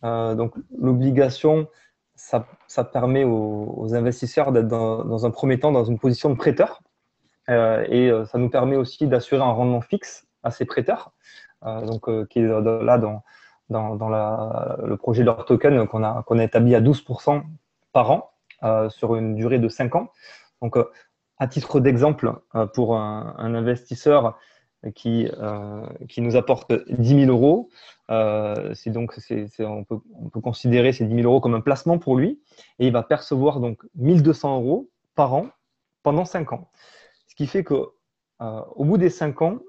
donc 0.02 0.54
l'obligation, 0.78 1.67
ça, 2.15 2.84
permet 2.84 3.24
aux, 3.24 3.93
investisseurs 3.93 4.52
d'être 4.52 4.67
dans, 4.67 5.26
un 5.26 5.32
premier 5.32 5.60
temps 5.60 5.72
dans 5.72 5.86
une 5.86 6.00
position 6.00 6.30
de 6.30 6.36
prêteur 6.36 6.82
euh, 7.50 7.86
et 7.89 8.10
euh, 8.10 8.26
ça 8.26 8.38
nous 8.38 8.50
permet 8.50 8.78
aussi 8.78 9.08
d'assurer 9.08 9.41
un 9.41 9.52
rendement 9.52 9.82
fixe 9.82 10.26
à 10.43 10.52
ces 10.52 10.65
prêteurs, 10.65 11.12
euh, 11.65 11.86
donc, 11.86 12.10
qui 12.28 12.39
est 12.39 12.48
là 12.48 12.98
dans, 12.98 13.24
le 13.69 14.96
projet 14.96 15.22
de 15.22 15.26
leur 15.26 15.46
token 15.46 15.88
qu'on 15.88 16.04
a, 16.04 16.24
a 16.28 16.43
établi 16.43 16.76
à 16.76 16.82
12% 16.82 17.43
par 17.91 18.12
an 18.12 18.30
sur 18.89 19.15
une 19.15 19.36
durée 19.36 19.60
de 19.60 19.67
5 19.67 19.96
ans. 19.96 20.10
Donc, 20.63 20.78
à 21.38 21.47
titre 21.47 21.80
d'exemple, 21.80 22.34
pour 22.73 22.97
un, 22.97 23.36
un, 23.38 23.54
investisseur 23.54 24.39
qui, 24.95 25.30
qui 26.10 26.21
nous 26.21 26.36
apporte 26.36 26.73
10 26.89 27.26
000 27.26 27.32
euros, 27.32 27.69
c'est 28.73 28.89
donc, 28.89 29.13
on, 29.60 29.84
peut, 29.84 29.99
on, 30.15 30.30
peut, 30.30 30.41
considérer 30.41 30.93
ces 30.93 31.06
10 31.06 31.15
000 31.15 31.28
euros 31.28 31.41
comme 31.41 31.54
un 31.54 31.62
placement 31.62 31.99
pour 31.99 32.15
lui, 32.15 32.41
et 32.80 32.88
il 32.88 32.93
va 32.93 33.04
percevoir 33.04 33.60
donc 33.60 33.84
1200 33.95 34.62
euros 34.62 34.89
par 35.15 35.34
an 35.34 35.47
pendant 36.02 36.26
5 36.26 36.54
ans. 36.54 36.69
Ce 37.28 37.36
qui 37.36 37.47
fait 37.47 37.63
qu'au 37.63 37.95
euh, 38.41 38.62
bout 38.78 38.97
des 38.97 39.10
5 39.10 39.41
ans, 39.41 39.60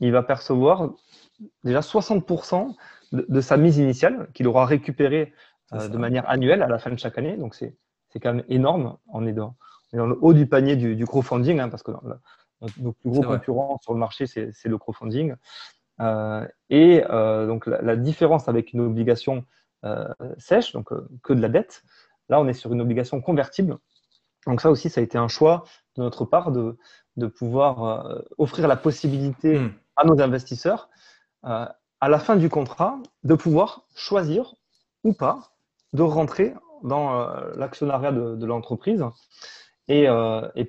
il 0.00 0.12
va 0.12 0.22
percevoir 0.22 0.90
déjà 1.64 1.80
60% 1.80 2.76
de, 3.12 3.40
sa 3.40 3.56
mise 3.56 3.78
initiale 3.78 4.28
qu'il 4.34 4.46
aura 4.46 4.66
récupérée 4.66 5.32
euh, 5.72 5.88
de 5.88 5.98
manière 5.98 6.28
annuelle 6.28 6.62
à 6.62 6.68
la 6.68 6.78
fin 6.78 6.90
de 6.90 6.98
chaque 6.98 7.18
année. 7.18 7.36
Donc, 7.36 7.54
c'est 7.54 7.74
quand 8.20 8.34
même 8.34 8.44
énorme. 8.48 8.96
On 9.08 9.26
est 9.26 9.32
dans, 9.32 9.56
dans, 9.92 10.06
le 10.06 10.18
haut 10.20 10.32
du 10.32 10.46
panier 10.46 10.76
du, 10.76 11.04
crowdfunding, 11.06 11.60
hein, 11.60 11.68
parce 11.68 11.82
que 11.82 11.92
nos 12.78 12.92
plus 12.92 13.10
gros 13.10 13.22
concurrents 13.22 13.78
sur 13.82 13.92
le 13.92 13.98
marché, 13.98 14.26
c'est 14.26 14.66
le 14.66 14.78
crowdfunding. 14.78 15.34
Euh, 16.00 16.46
et 16.70 17.02
donc, 17.08 17.66
la, 17.66 17.96
différence 17.96 18.48
avec 18.48 18.72
une 18.72 18.80
obligation 18.80 19.44
sèche, 20.36 20.72
donc 20.72 20.90
que 21.22 21.32
de 21.32 21.40
la 21.40 21.48
dette, 21.48 21.82
là, 22.28 22.40
on 22.40 22.48
est 22.48 22.52
sur 22.52 22.72
une 22.72 22.80
obligation 22.80 23.20
convertible. 23.20 23.78
Donc, 24.46 24.60
ça 24.60 24.70
aussi, 24.70 24.90
ça 24.90 25.00
a 25.00 25.04
été 25.04 25.18
un 25.18 25.28
choix 25.28 25.64
de 25.96 26.02
notre 26.02 26.24
part 26.24 26.52
de, 26.52 26.76
de 27.18 27.26
pouvoir 27.26 27.84
euh, 27.84 28.20
offrir 28.38 28.66
la 28.68 28.76
possibilité 28.76 29.58
hmm. 29.58 29.72
à 29.96 30.04
nos 30.04 30.20
investisseurs, 30.22 30.88
euh, 31.44 31.66
à 32.00 32.08
la 32.08 32.18
fin 32.18 32.36
du 32.36 32.48
contrat, 32.48 32.98
de 33.24 33.34
pouvoir 33.34 33.82
choisir 33.94 34.54
ou 35.04 35.12
pas 35.12 35.50
de 35.92 36.02
rentrer 36.02 36.54
dans 36.84 37.20
euh, 37.20 37.50
l'actionnariat 37.56 38.12
de, 38.12 38.46
l'entreprise. 38.46 39.04
Et, 39.88 40.06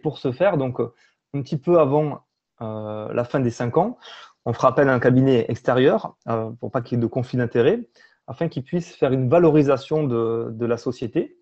pour 0.01 0.17
ce 0.17 0.32
faire, 0.32 0.58
donc 0.58 0.79
un 0.79 1.41
petit 1.41 1.58
peu 1.58 1.79
avant 1.79 2.25
la 2.60 3.23
fin 3.23 3.39
des 3.39 3.51
cinq 3.51 3.77
ans, 3.77 3.97
on 4.45 4.53
fera 4.53 4.69
appel 4.69 4.89
à 4.89 4.93
un 4.93 4.99
cabinet 4.99 5.45
extérieur 5.49 6.15
pour 6.60 6.71
pas 6.71 6.82
qu'il 6.82 6.97
y 6.97 6.99
ait 6.99 7.01
de 7.01 7.08
conflit 7.08 7.38
d'intérêts, 7.38 7.82
afin 8.29 8.47
qu'il 8.47 8.63
puisse 8.63 8.95
faire 8.95 9.12
une 9.12 9.27
valorisation 9.27 10.03
de, 10.03 10.65
la 10.65 10.77
société 10.77 11.38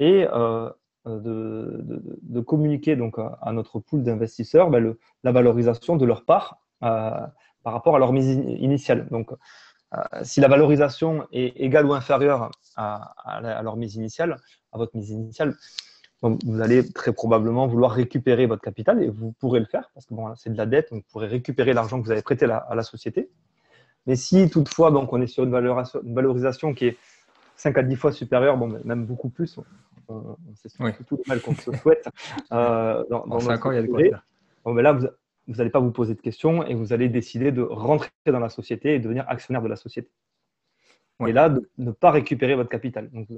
et 0.00 0.26
euh, 0.32 0.70
de, 1.06 2.40
communiquer 2.40 2.96
donc 2.96 3.18
à, 3.18 3.52
notre 3.52 3.80
pool 3.80 4.02
d'investisseurs 4.02 4.70
ben, 4.70 4.94
la 5.24 5.32
valorisation 5.32 5.96
de 5.96 6.06
leur 6.06 6.24
part 6.24 6.58
euh, 6.82 7.10
par 7.62 7.72
rapport 7.74 7.96
à 7.96 7.98
leur 7.98 8.12
mise 8.12 8.28
initiale. 8.28 9.08
Donc, 9.10 9.32
euh, 9.94 9.98
si 10.22 10.40
la 10.40 10.48
valorisation 10.48 11.26
est 11.32 11.54
égale 11.60 11.86
ou 11.86 11.92
inférieure 11.92 12.50
à, 12.76 13.40
leur 13.62 13.76
mise 13.76 13.96
initiale, 13.96 14.38
à 14.72 14.78
votre 14.78 14.96
mise 14.96 15.10
initiale, 15.10 15.54
vous 16.22 16.60
allez 16.60 16.88
très 16.88 17.12
probablement 17.12 17.66
vouloir 17.66 17.90
récupérer 17.90 18.46
votre 18.46 18.62
capital 18.62 19.02
et 19.02 19.08
vous 19.08 19.32
pourrez 19.32 19.58
le 19.58 19.66
faire 19.66 19.90
parce 19.92 20.06
que 20.06 20.14
bon, 20.14 20.32
c'est 20.36 20.50
de 20.50 20.56
la 20.56 20.66
dette, 20.66 20.90
donc 20.92 21.02
vous 21.02 21.10
pourrez 21.10 21.26
récupérer 21.26 21.72
l'argent 21.72 22.00
que 22.00 22.04
vous 22.04 22.12
avez 22.12 22.22
prêté 22.22 22.44
à 22.44 22.74
la, 22.74 22.82
société. 22.82 23.28
Mais 24.06 24.14
si 24.14 24.48
toutefois 24.48 24.90
donc, 24.90 25.12
on 25.12 25.20
est 25.20 25.26
sur 25.26 25.44
une 25.44 25.50
valorisation, 25.50 26.00
une 26.04 26.14
valorisation 26.14 26.74
qui 26.74 26.86
est 26.86 26.96
5 27.56 27.76
à 27.76 27.82
10 27.82 27.96
fois 27.96 28.12
supérieure, 28.12 28.56
bon, 28.56 28.78
même 28.84 29.04
beaucoup 29.04 29.30
plus, 29.30 29.58
c'est 30.54 31.04
tout 31.06 31.16
le 31.16 31.22
mal 31.26 31.40
qu'on 31.40 31.54
se 31.54 31.72
souhaite. 31.72 32.08
Euh, 32.52 33.04
dans, 33.10 33.26
dans 33.26 33.40
5 33.40 33.66
ans, 33.66 33.70
il 33.72 33.74
y 33.74 33.78
a 33.78 33.82
des 33.82 33.88
bon, 34.64 34.74
ben 34.74 34.82
Là, 34.82 34.92
vous 34.92 35.08
n'allez 35.54 35.70
pas 35.70 35.80
vous 35.80 35.90
poser 35.90 36.14
de 36.14 36.20
questions 36.20 36.64
et 36.64 36.74
vous 36.74 36.92
allez 36.92 37.08
décider 37.08 37.50
de 37.50 37.62
rentrer 37.62 38.10
dans 38.26 38.38
la 38.38 38.48
société 38.48 38.94
et 38.94 39.00
devenir 39.00 39.24
actionnaire 39.28 39.62
de 39.62 39.68
la 39.68 39.76
société. 39.76 40.10
Et 41.26 41.32
là, 41.32 41.48
de 41.48 41.68
ne 41.78 41.92
pas 41.92 42.10
récupérer 42.10 42.54
votre 42.54 42.68
capital. 42.68 43.10
Donc, 43.10 43.28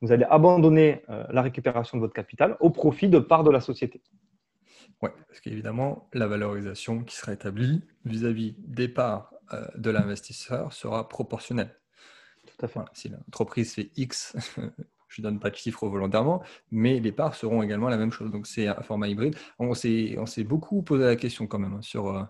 vous 0.00 0.12
allez 0.12 0.24
abandonner 0.28 1.02
euh, 1.08 1.24
la 1.30 1.42
récupération 1.42 1.98
de 1.98 2.02
votre 2.02 2.14
capital 2.14 2.56
au 2.60 2.70
profit 2.70 3.08
de 3.08 3.18
part 3.18 3.44
de 3.44 3.50
la 3.50 3.60
société. 3.60 4.00
Oui, 5.02 5.10
parce 5.28 5.40
qu'évidemment, 5.40 6.08
la 6.12 6.26
valorisation 6.26 7.04
qui 7.04 7.16
sera 7.16 7.32
établie 7.32 7.82
vis-à-vis 8.04 8.54
des 8.58 8.88
parts 8.88 9.32
euh, 9.52 9.66
de 9.76 9.90
l'investisseur 9.90 10.72
sera 10.72 11.08
proportionnelle. 11.08 11.74
Tout 12.46 12.64
à 12.64 12.68
fait. 12.68 12.80
si 12.92 13.08
l'entreprise 13.08 13.74
fait 13.74 13.90
X 13.96 14.36
je 15.10 15.20
ne 15.20 15.24
donne 15.24 15.40
pas 15.40 15.50
de 15.50 15.56
chiffres 15.56 15.88
volontairement, 15.88 16.42
mais 16.70 17.00
les 17.00 17.12
parts 17.12 17.34
seront 17.34 17.62
également 17.62 17.88
la 17.88 17.96
même 17.96 18.12
chose. 18.12 18.30
Donc 18.30 18.46
c'est 18.46 18.68
un 18.68 18.80
format 18.82 19.08
hybride. 19.08 19.36
On 19.58 19.74
s'est 19.74 20.44
beaucoup 20.44 20.82
posé 20.82 21.04
la 21.04 21.16
question 21.16 21.46
quand 21.46 21.58
même 21.58 21.74
hein, 21.74 21.82
sur, 21.82 22.08
euh, 22.08 22.22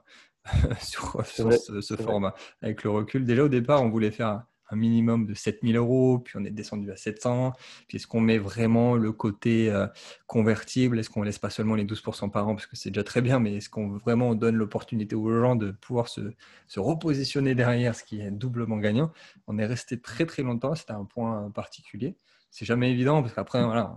sur, 0.81 1.25
ce, 1.25 1.97
format. 1.97 2.35
Avec 2.63 2.83
le 2.83 2.91
recul, 2.91 3.25
déjà 3.25 3.45
au 3.45 3.49
départ, 3.49 3.83
on 3.83 3.91
voulait 3.91 4.11
faire 4.11 4.45
un 4.71 4.77
minimum 4.77 5.27
de 5.27 5.35
7000 5.35 5.77
euros, 5.77 6.19
puis 6.19 6.37
on 6.39 6.45
est 6.45 6.51
descendu 6.51 6.91
à 6.91 6.97
700. 6.97 7.53
Puis 7.89 7.97
est-ce 7.97 8.07
qu'on 8.07 8.21
met 8.21 8.39
vraiment 8.39 8.97
le 8.97 9.13
côté 9.13 9.71
euh, 9.71 9.87
convertible? 10.27 10.99
Est-ce 10.99 11.11
qu'on 11.11 11.23
laisse 11.23 11.39
pas 11.39 11.51
seulement 11.51 11.75
les 11.75 11.85
12% 11.85 12.31
par 12.31 12.49
an? 12.49 12.55
Parce 12.55 12.67
que 12.67 12.77
c'est 12.77 12.91
déjà 12.91 13.05
très 13.05 13.23
bien, 13.23 13.39
mais 13.39 13.57
est-ce 13.57 13.69
qu'on 13.71 13.89
vraiment 13.89 14.35
donne 14.35 14.57
l'opportunité 14.57 15.15
aux 15.15 15.41
gens 15.41 15.57
de 15.57 15.73
pouvoir 15.73 16.09
se, 16.09 16.33
se, 16.69 16.81
repositionner 16.81 17.55
derrière, 17.55 17.95
ce 17.95 18.05
qui 18.05 18.21
est 18.21 18.31
doublement 18.31 18.79
gagnant? 18.79 19.13
On 19.47 19.59
est 19.59 19.67
resté 19.67 20.01
très 20.01 20.27
très 20.27 20.43
longtemps, 20.43 20.75
c'était 20.75 20.93
un 20.93 21.05
point 21.05 21.51
particulier. 21.51 22.17
C'est 22.51 22.65
jamais 22.65 22.91
évident 22.91 23.23
parce 23.23 23.35
qu'après, 23.35 23.65
voilà, 23.65 23.97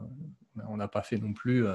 on 0.68 0.78
n'a 0.78 0.88
pas 0.88 1.02
fait 1.02 1.18
non 1.18 1.34
plus 1.34 1.66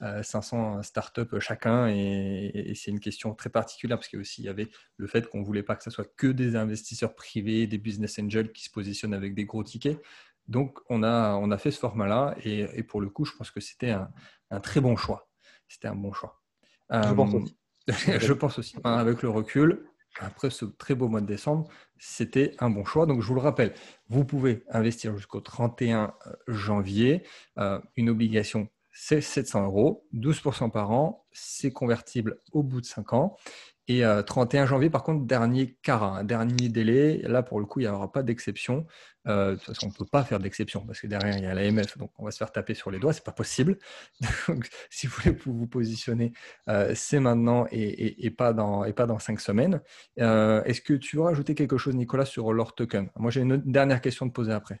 500 0.00 0.78
euh, 0.78 0.82
startups 0.82 1.40
chacun 1.40 1.88
et, 1.88 2.72
c'est 2.74 2.90
une 2.90 3.00
question 3.00 3.34
très 3.34 3.50
particulière 3.50 3.98
parce 3.98 4.08
qu'il 4.08 4.20
y, 4.20 4.42
y 4.42 4.48
avait 4.48 4.68
le 4.96 5.06
fait 5.06 5.28
qu'on 5.28 5.40
ne 5.40 5.44
voulait 5.44 5.62
pas 5.62 5.76
que 5.76 5.84
ce 5.84 5.90
soit 5.90 6.08
que 6.16 6.26
des 6.26 6.56
investisseurs 6.56 7.14
privés, 7.14 7.66
des 7.66 7.78
business 7.78 8.18
angels 8.18 8.52
qui 8.52 8.64
se 8.64 8.70
positionnent 8.70 9.14
avec 9.14 9.34
des 9.34 9.44
gros 9.44 9.64
tickets. 9.64 10.00
Donc, 10.48 10.78
on 10.88 11.02
a, 11.02 11.34
on 11.34 11.50
a 11.50 11.58
fait 11.58 11.70
ce 11.70 11.78
format-là 11.78 12.34
et, 12.42 12.82
pour 12.82 13.00
le 13.00 13.10
coup, 13.10 13.24
je 13.24 13.32
pense 13.36 13.50
que 13.50 13.60
c'était 13.60 13.90
un, 13.90 14.60
très 14.60 14.80
bon 14.80 14.96
choix. 14.96 15.28
C'était 15.68 15.88
un 15.88 15.94
bon 15.94 16.12
choix. 16.12 16.42
Je 16.90 17.12
pense 17.12 17.34
euh, 17.34 17.38
aussi. 17.38 17.56
je 18.20 18.32
pense 18.32 18.58
aussi. 18.58 18.76
Avec 18.82 19.22
le 19.22 19.28
recul, 19.28 19.86
après 20.20 20.50
ce 20.50 20.64
très 20.64 20.94
beau 20.94 21.08
mois 21.08 21.20
de 21.20 21.26
décembre, 21.26 21.68
c'était 21.98 22.54
un 22.58 22.70
bon 22.70 22.84
choix. 22.84 23.06
Donc, 23.06 23.22
je 23.22 23.28
vous 23.28 23.34
le 23.34 23.40
rappelle, 23.40 23.74
vous 24.08 24.24
pouvez 24.24 24.64
investir 24.70 25.16
jusqu'au 25.16 25.40
31 25.40 26.14
euh, 26.26 26.32
janvier. 26.48 27.24
Euh, 27.58 27.80
une 27.96 28.10
obligation, 28.10 28.68
c'est 28.92 29.20
700 29.20 29.64
euros, 29.64 30.06
12% 30.14 30.70
par 30.70 30.90
an. 30.90 31.24
C'est 31.32 31.72
convertible 31.72 32.40
au 32.52 32.62
bout 32.62 32.80
de 32.80 32.86
5 32.86 33.12
ans. 33.12 33.36
Et 33.90 34.02
31 34.26 34.62
euh, 34.62 34.66
janvier, 34.66 34.90
par 34.90 35.02
contre, 35.02 35.24
dernier 35.24 35.74
un 35.88 36.22
dernier 36.22 36.68
délai. 36.68 37.22
Là, 37.22 37.42
pour 37.42 37.58
le 37.58 37.64
coup, 37.64 37.80
il 37.80 37.84
n'y 37.84 37.88
aura 37.88 38.12
pas 38.12 38.22
d'exception. 38.22 38.86
Euh, 39.26 39.52
de 39.52 39.56
toute 39.56 39.64
façon, 39.64 39.86
on 39.86 39.88
ne 39.88 39.94
peut 39.94 40.04
pas 40.04 40.24
faire 40.24 40.38
d'exception 40.38 40.84
parce 40.86 41.00
que 41.00 41.06
derrière, 41.06 41.36
il 41.38 41.44
y 41.44 41.46
a 41.46 41.54
l'AMF, 41.54 41.96
donc 41.96 42.10
on 42.18 42.24
va 42.26 42.30
se 42.30 42.36
faire 42.36 42.52
taper 42.52 42.74
sur 42.74 42.90
les 42.90 42.98
doigts, 42.98 43.14
c'est 43.14 43.24
pas 43.24 43.32
possible. 43.32 43.78
Donc, 44.48 44.68
si 44.90 45.06
vous 45.06 45.14
voulez 45.22 45.36
vous 45.44 45.66
positionner, 45.66 46.32
euh, 46.68 46.92
c'est 46.94 47.20
maintenant 47.20 47.66
et, 47.70 48.30
pas 48.30 48.52
dans, 48.52 48.84
et 48.84 48.92
pas 48.92 49.06
dans 49.06 49.18
cinq 49.18 49.40
semaines. 49.40 49.80
Est-ce 50.16 50.80
que 50.80 50.94
tu 50.94 51.16
veux 51.16 51.22
rajouter 51.22 51.54
quelque 51.54 51.78
chose, 51.78 51.94
Nicolas, 51.94 52.26
sur 52.26 52.52
leur 52.52 52.74
token 52.74 53.08
Moi, 53.16 53.30
j'ai 53.30 53.40
une 53.40 53.56
dernière 53.58 54.00
question 54.00 54.26
de 54.26 54.32
poser 54.32 54.52
après. 54.52 54.80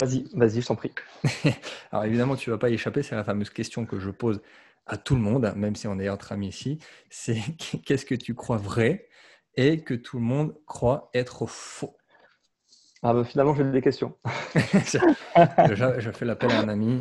Vas-y, 0.00 0.26
vas-y, 0.34 0.60
je 0.60 0.66
t'en 0.66 0.76
prie. 0.76 0.92
Alors 1.90 2.04
évidemment, 2.04 2.36
tu 2.36 2.50
ne 2.50 2.54
vas 2.54 2.58
pas 2.58 2.68
y 2.68 2.74
échapper, 2.74 3.02
c'est 3.02 3.14
la 3.14 3.24
fameuse 3.24 3.48
question 3.48 3.86
que 3.86 3.98
je 3.98 4.10
pose 4.10 4.42
à 4.86 4.96
tout 4.96 5.14
le 5.14 5.20
monde, 5.20 5.52
même 5.56 5.76
si 5.76 5.86
on 5.86 5.98
est 5.98 6.08
entre 6.08 6.32
amis 6.32 6.48
ici, 6.48 6.78
c'est 7.10 7.40
qu'est-ce 7.84 8.06
que 8.06 8.14
tu 8.14 8.34
crois 8.34 8.56
vrai 8.56 9.08
et 9.54 9.82
que 9.82 9.94
tout 9.94 10.18
le 10.18 10.24
monde 10.24 10.54
croit 10.66 11.10
être 11.14 11.46
faux 11.46 11.96
ah 13.02 13.12
bah 13.12 13.24
finalement, 13.24 13.54
j'ai 13.54 13.62
des 13.62 13.82
questions. 13.82 14.14
je, 14.56 16.10
fais 16.12 16.24
l'appel 16.24 16.50
à 16.50 16.60
un 16.60 16.68
ami. 16.68 16.98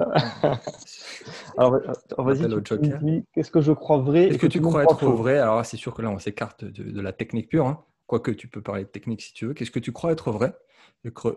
Alors, 1.57 1.79
vas-y, 2.17 3.23
qu'est-ce 3.33 3.49
que 3.49 3.61
je 3.61 3.71
crois 3.71 3.97
vrai 3.97 4.27
Qu'est-ce 4.27 4.37
que, 4.37 4.45
tu 4.45 4.61
crois 4.61 4.83
être 4.83 5.09
vrai? 5.09 5.39
Alors, 5.39 5.65
c'est 5.65 5.77
sûr 5.77 5.95
que 5.95 6.01
là, 6.01 6.11
on 6.11 6.19
s'écarte 6.19 6.65
de, 6.65 7.01
la 7.01 7.13
technique 7.13 7.49
pure. 7.49 7.65
Hein. 7.65 7.83
Quoique 8.07 8.31
tu 8.31 8.47
peux 8.47 8.61
parler 8.61 8.83
de 8.83 8.89
technique 8.89 9.21
si 9.21 9.33
tu 9.33 9.47
veux. 9.47 9.53
Qu'est-ce 9.53 9.71
que 9.71 9.79
tu 9.79 9.91
crois 9.91 10.11
être 10.11 10.31
vrai 10.31 10.55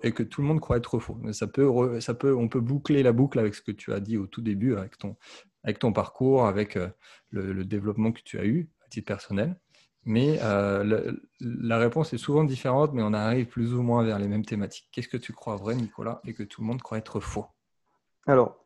et 0.03 0.13
que 0.13 0.23
tout 0.23 0.41
le 0.41 0.47
monde 0.47 0.61
croit 0.61 0.77
être 0.77 0.99
faux? 0.99 1.19
Ça 1.33 1.47
peut, 1.47 2.01
ça 2.01 2.15
peut, 2.15 2.35
On 2.35 2.49
peut 2.49 2.61
boucler 2.61 3.03
la 3.03 3.13
boucle 3.13 3.39
avec 3.39 3.55
ce 3.55 3.63
que 3.63 3.73
tu 3.73 3.93
as 3.93 4.01
dit 4.01 4.17
au 4.17 4.27
tout 4.27 4.43
début, 4.43 4.77
avec 4.77 4.99
ton, 4.99 5.17
avec 5.65 5.79
ton 5.79 5.93
parcours, 5.93 6.47
avec 6.47 6.77
euh, 6.77 6.89
le, 7.31 7.65
développement 7.65 8.13
que 8.13 8.21
tu 8.23 8.39
as 8.39 8.45
eu 8.45 8.69
à 8.85 8.89
titre 8.89 9.07
personnel. 9.07 9.57
Mais 10.05 10.39
euh, 10.43 11.13
la 11.41 11.79
réponse 11.79 12.13
est 12.13 12.19
souvent 12.19 12.45
différente, 12.45 12.93
mais 12.95 13.03
on 13.03 13.13
arrive 13.13 13.47
plus 13.47 13.75
ou 13.75 13.83
moins 13.83 14.05
vers 14.05 14.19
les 14.19 14.29
mêmes 14.29 14.45
thématiques. 14.45 14.89
Qu'est-ce 14.93 15.09
que 15.09 15.17
tu 15.17 15.33
crois 15.33 15.57
vrai, 15.57 15.75
Nicolas, 15.75 16.21
et 16.25 16.33
que 16.33 16.43
tout 16.43 16.63
le 16.63 16.67
monde 16.67 16.81
croit 16.81 16.99
être 16.99 17.21
faux? 17.21 17.47
Alors, 18.27 18.65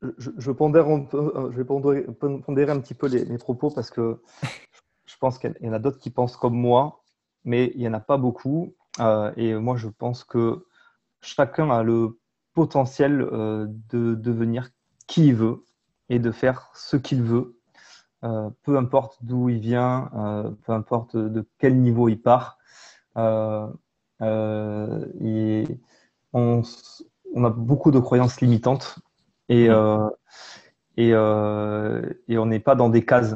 je, 0.00 0.50
un 0.50 1.00
peu, 1.00 1.18
euh, 1.18 1.50
je 1.50 1.56
vais 1.56 1.64
pondérer, 1.64 2.72
un 2.72 2.80
petit 2.80 2.94
peu 2.94 3.06
les, 3.06 3.24
mes 3.24 3.38
propos 3.38 3.70
parce 3.70 3.90
que 3.90 4.20
je 5.10 5.16
pense 5.18 5.38
qu'il 5.38 5.54
y 5.60 5.68
en 5.68 5.72
a 5.72 5.78
d'autres 5.78 5.98
qui 5.98 6.10
pensent 6.10 6.36
comme 6.36 6.54
moi, 6.54 7.02
mais 7.44 7.72
il 7.74 7.80
n'y 7.80 7.88
en 7.88 7.94
a 7.94 8.00
pas 8.00 8.16
beaucoup. 8.18 8.74
et 9.36 9.54
moi, 9.54 9.76
je 9.76 9.88
pense 9.88 10.24
que 10.24 10.66
chacun 11.20 11.70
a 11.70 11.82
le 11.82 12.18
potentiel 12.54 13.18
de 13.18 14.14
devenir 14.14 14.70
qui 15.06 15.28
il 15.28 15.34
veut 15.34 15.64
et 16.08 16.18
de 16.18 16.30
faire 16.30 16.70
ce 16.74 16.96
qu'il 16.96 17.22
veut, 17.22 17.56
euh, 18.22 18.50
peu 18.64 18.76
importe 18.76 19.18
d'où 19.22 19.48
il 19.48 19.60
vient, 19.60 20.10
euh, 20.14 20.50
peu 20.66 20.72
importe 20.72 21.16
de 21.16 21.46
quel 21.58 21.80
niveau 21.80 22.08
il 22.08 22.20
part. 22.20 22.58
Euh, 23.16 23.66
on, 26.32 26.62
a 27.44 27.50
beaucoup 27.50 27.90
de 27.90 27.98
croyances 27.98 28.40
limitantes 28.40 28.98
et, 29.48 29.68
et, 30.96 31.08
et 31.08 32.38
on 32.38 32.46
n'est 32.46 32.60
pas 32.60 32.74
dans 32.74 32.90
des 32.90 33.04
cases. 33.04 33.34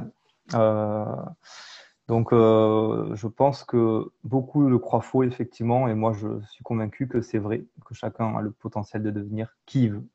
Donc, 0.52 2.32
je 2.32 3.26
pense 3.26 3.64
que 3.64 4.10
beaucoup 4.24 4.68
le 4.68 4.78
croient 4.78 5.00
faux, 5.00 5.22
effectivement, 5.22 5.88
et 5.88 5.94
moi, 5.94 6.12
je 6.12 6.40
suis 6.50 6.62
convaincu 6.62 7.08
que 7.08 7.20
c'est 7.22 7.38
vrai, 7.38 7.64
que 7.86 7.94
chacun 7.94 8.36
a 8.36 8.42
le 8.42 8.50
potentiel 8.50 9.02
de 9.02 9.10
devenir 9.10 9.56
qui 9.66 9.84
il 9.84 9.92
veut. 9.92 10.06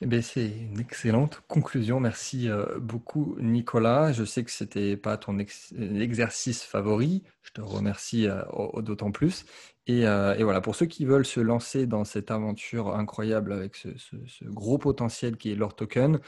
Eh 0.00 0.22
c'est 0.22 0.46
une 0.46 0.78
excellente 0.78 1.42
conclusion. 1.48 1.98
Merci 1.98 2.48
euh, 2.48 2.78
beaucoup, 2.78 3.36
Nicolas. 3.40 4.12
Je 4.12 4.22
sais 4.22 4.44
que 4.44 4.50
ce 4.52 4.62
n'était 4.62 4.96
pas 4.96 5.16
ton 5.16 5.38
exercice 5.40 6.62
favori. 6.62 7.24
Je 7.42 7.50
te 7.50 7.60
remercie 7.60 8.28
euh, 8.28 8.42
d'autant 8.80 9.10
plus. 9.10 9.44
Euh, 9.90 10.34
et, 10.36 10.44
voilà, 10.44 10.60
pour 10.60 10.76
ceux 10.76 10.86
qui 10.86 11.04
veulent 11.04 11.26
se 11.26 11.40
lancer 11.40 11.86
dans 11.86 12.04
cette 12.04 12.30
aventure 12.30 12.94
incroyable 12.94 13.52
avec 13.52 13.74
ce, 13.74 13.88
gros 14.44 14.78
potentiel 14.78 15.36
qui 15.36 15.50
est 15.50 15.56
leur 15.56 15.74
token, 15.74 16.20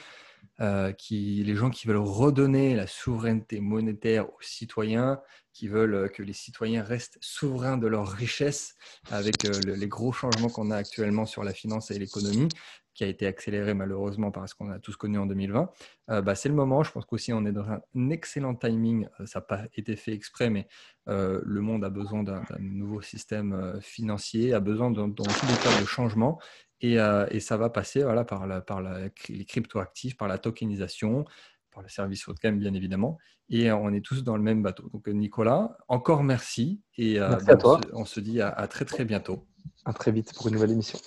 qui, 0.98 1.42
les 1.44 1.56
gens 1.56 1.70
qui 1.70 1.86
veulent 1.86 1.96
redonner 1.96 2.74
la 2.74 2.86
souveraineté 2.86 3.60
monétaire 3.60 4.28
aux 4.28 4.42
citoyens, 4.42 5.20
qui 5.52 5.68
veulent 5.68 6.10
que 6.12 6.22
les 6.22 6.32
citoyens 6.32 6.82
restent 6.82 7.18
souverains 7.20 7.78
de 7.78 7.86
leur 7.86 8.08
richesse 8.08 8.74
avec 9.10 9.42
les 9.42 9.88
gros 9.88 10.12
changements 10.12 10.48
qu'on 10.48 10.70
a 10.70 10.76
actuellement 10.76 11.26
sur 11.26 11.44
la 11.44 11.52
finance 11.52 11.90
et 11.90 11.98
l'économie, 11.98 12.48
qui 13.00 13.04
a 13.04 13.08
été 13.08 13.26
accéléré 13.26 13.72
malheureusement 13.72 14.30
par 14.30 14.46
ce 14.46 14.54
qu'on 14.54 14.70
a 14.70 14.78
tous 14.78 14.94
connu 14.94 15.16
en 15.16 15.24
2020, 15.24 15.70
euh, 16.10 16.20
bah, 16.20 16.34
c'est 16.34 16.50
le 16.50 16.54
moment. 16.54 16.82
Je 16.82 16.92
pense 16.92 17.06
qu'aussi 17.06 17.32
on 17.32 17.46
est 17.46 17.52
dans 17.52 17.66
un 17.66 18.10
excellent 18.10 18.54
timing. 18.54 19.08
Euh, 19.18 19.24
ça 19.24 19.38
n'a 19.38 19.46
pas 19.46 19.62
été 19.74 19.96
fait 19.96 20.12
exprès, 20.12 20.50
mais 20.50 20.68
euh, 21.08 21.40
le 21.42 21.62
monde 21.62 21.82
a 21.82 21.88
besoin 21.88 22.22
d'un 22.22 22.44
nouveau 22.58 23.00
système 23.00 23.78
financier, 23.80 24.52
a 24.52 24.60
besoin 24.60 24.90
dans, 24.90 25.10
tous 25.10 25.24
les 25.46 25.56
cas 25.62 25.80
de 25.80 25.86
changement. 25.86 26.38
Et, 26.82 26.98
ça 27.40 27.56
va 27.56 27.70
passer 27.70 28.02
voilà, 28.02 28.26
par, 28.26 28.46
la, 28.46 28.60
par 28.60 28.82
la, 28.82 29.08
les 29.30 29.46
cryptoactifs, 29.46 30.18
par 30.18 30.28
la 30.28 30.36
tokenisation, 30.36 31.24
par 31.70 31.82
le 31.82 31.88
service 31.88 32.28
haut 32.28 32.34
de 32.34 32.38
gamme, 32.38 32.58
bien 32.58 32.74
évidemment. 32.74 33.16
Et 33.48 33.72
on 33.72 33.94
est 33.94 34.04
tous 34.04 34.24
dans 34.24 34.36
le 34.36 34.42
même 34.42 34.62
bateau. 34.62 34.90
Donc, 34.92 35.08
Nicolas, 35.08 35.78
encore 35.88 36.22
merci. 36.22 36.82
Et 36.98 37.18
merci 37.18 37.50
à 37.50 37.56
toi. 37.56 37.80
On, 37.94 38.04
se, 38.04 38.20
dit 38.20 38.42
à, 38.42 38.50
à 38.50 38.68
très, 38.68 38.84
très 38.84 39.06
bientôt. 39.06 39.46
À 39.86 39.94
très 39.94 40.12
vite 40.12 40.34
pour 40.34 40.48
une 40.48 40.54
nouvelle 40.54 40.72
émission. 40.72 40.98